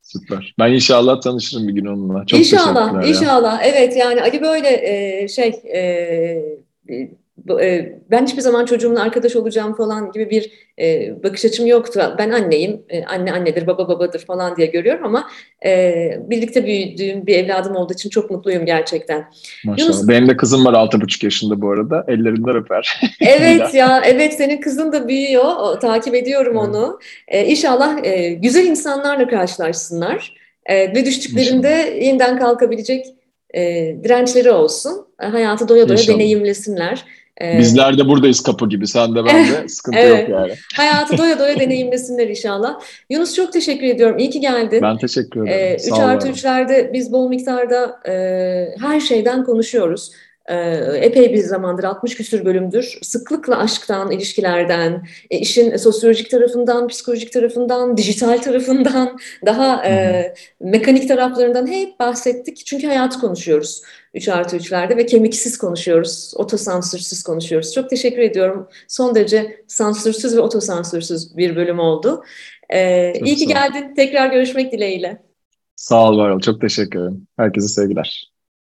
Süper. 0.02 0.54
Ben 0.58 0.72
inşallah 0.72 1.20
tanışırım 1.20 1.68
bir 1.68 1.72
gün 1.72 1.86
onunla. 1.86 2.26
Çok 2.26 2.40
inşallah, 2.40 3.08
inşallah. 3.08 3.64
Ya. 3.64 3.70
Evet 3.72 3.96
yani 3.96 4.22
Ali 4.22 4.42
böyle 4.42 4.68
e, 4.68 5.28
şey 5.28 5.48
e, 5.74 5.82
ben 8.10 8.26
hiçbir 8.26 8.40
zaman 8.40 8.64
çocuğumla 8.64 9.02
arkadaş 9.02 9.36
olacağım 9.36 9.74
falan 9.74 10.12
gibi 10.12 10.30
bir 10.30 10.50
e, 10.78 11.14
bakış 11.22 11.44
açım 11.44 11.66
yoktu. 11.66 12.14
Ben 12.18 12.30
anneyim, 12.30 12.82
e, 12.88 13.04
anne 13.04 13.32
annedir, 13.32 13.66
baba 13.66 13.88
babadır 13.88 14.18
falan 14.18 14.56
diye 14.56 14.66
görüyorum 14.66 15.04
ama 15.04 15.28
e, 15.64 15.94
birlikte 16.30 16.66
büyüdüğüm 16.66 17.26
bir 17.26 17.36
evladım 17.36 17.76
olduğu 17.76 17.92
için 17.92 18.10
çok 18.10 18.30
mutluyum 18.30 18.66
gerçekten. 18.66 19.24
Maşallah. 19.64 19.88
Yunus, 19.88 20.08
Benim 20.08 20.28
de 20.28 20.36
kızım 20.36 20.64
var 20.64 20.72
6,5 20.72 21.24
yaşında 21.24 21.60
bu 21.60 21.70
arada. 21.70 22.04
Ellerinden 22.08 22.56
öper. 22.56 23.00
evet 23.20 23.74
ya, 23.74 24.02
evet 24.04 24.34
senin 24.34 24.60
kızın 24.60 24.92
da 24.92 25.08
büyüyor. 25.08 25.44
O, 25.44 25.78
takip 25.78 26.14
ediyorum 26.14 26.56
evet. 26.56 26.68
onu. 26.68 26.98
E, 27.28 27.46
inşallah 27.46 27.98
e, 28.04 28.28
güzel 28.32 28.66
insanlarla 28.66 29.28
karşılaşsınlar. 29.28 30.42
E, 30.66 30.94
ve 30.94 31.04
düştüklerinde 31.04 31.80
İnşallah. 31.80 32.02
yeniden 32.02 32.38
kalkabilecek 32.38 33.06
e, 33.54 33.60
dirençleri 34.04 34.50
olsun. 34.50 35.06
E, 35.22 35.26
hayatı 35.26 35.68
doya 35.68 35.88
doya 35.88 35.98
İnşallah. 35.98 36.18
deneyimlesinler. 36.18 37.04
E, 37.40 37.58
Bizler 37.58 37.98
de 37.98 38.08
buradayız 38.08 38.42
kapı 38.42 38.68
gibi. 38.68 38.86
Sen 38.86 39.14
de 39.14 39.24
ben 39.24 39.46
de. 39.46 39.68
Sıkıntı 39.68 39.98
evet. 39.98 40.28
yok 40.28 40.40
yani. 40.40 40.52
Hayatı 40.76 41.18
doya 41.18 41.38
doya 41.38 41.56
deneyimlesinler 41.60 42.28
inşallah. 42.28 42.80
Yunus 43.10 43.34
çok 43.34 43.52
teşekkür 43.52 43.86
ediyorum. 43.86 44.18
İyi 44.18 44.30
ki 44.30 44.40
geldin. 44.40 44.82
Ben 44.82 44.98
teşekkür 44.98 45.48
ederim. 45.48 45.76
3 45.76 45.88
e, 45.88 45.94
artı 45.94 46.28
3'lerde 46.28 46.92
biz 46.92 47.12
bol 47.12 47.28
miktarda 47.28 48.00
e, 48.08 48.14
her 48.80 49.00
şeyden 49.00 49.44
konuşuyoruz. 49.44 50.12
Ee, 50.48 50.54
epey 51.00 51.32
bir 51.32 51.38
zamandır 51.38 51.84
60 51.84 52.16
küsür 52.16 52.44
bölümdür 52.44 52.98
sıklıkla 53.02 53.58
aşktan, 53.58 54.10
ilişkilerden, 54.10 55.06
e, 55.30 55.38
işin 55.38 55.76
sosyolojik 55.76 56.30
tarafından, 56.30 56.88
psikolojik 56.88 57.32
tarafından, 57.32 57.96
dijital 57.96 58.38
tarafından, 58.38 59.18
daha 59.46 59.86
e, 59.86 60.34
mekanik 60.60 61.08
taraflarından 61.08 61.66
hep 61.66 62.00
bahsettik. 62.00 62.66
Çünkü 62.66 62.86
hayatı 62.86 63.20
konuşuyoruz 63.20 63.82
3 64.14 64.28
artı 64.28 64.56
3'lerde 64.56 64.96
ve 64.96 65.06
kemiksiz 65.06 65.58
konuşuyoruz, 65.58 66.32
otosansürsüz 66.36 67.22
konuşuyoruz. 67.22 67.74
Çok 67.74 67.90
teşekkür 67.90 68.22
ediyorum. 68.22 68.68
Son 68.88 69.14
derece 69.14 69.64
sansürsüz 69.68 70.36
ve 70.36 70.40
otosansürsüz 70.40 71.36
bir 71.36 71.56
bölüm 71.56 71.78
oldu. 71.78 72.24
Ee, 72.70 73.12
iyi 73.24 73.36
ki 73.36 73.46
geldin. 73.46 73.94
Tekrar 73.96 74.32
görüşmek 74.32 74.72
dileğiyle. 74.72 75.22
Sağ 75.76 76.10
ol 76.10 76.18
Varol. 76.18 76.40
Çok 76.40 76.60
teşekkür 76.60 76.98
ederim. 76.98 77.26
Herkese 77.36 77.68
sevgiler. 77.68 78.31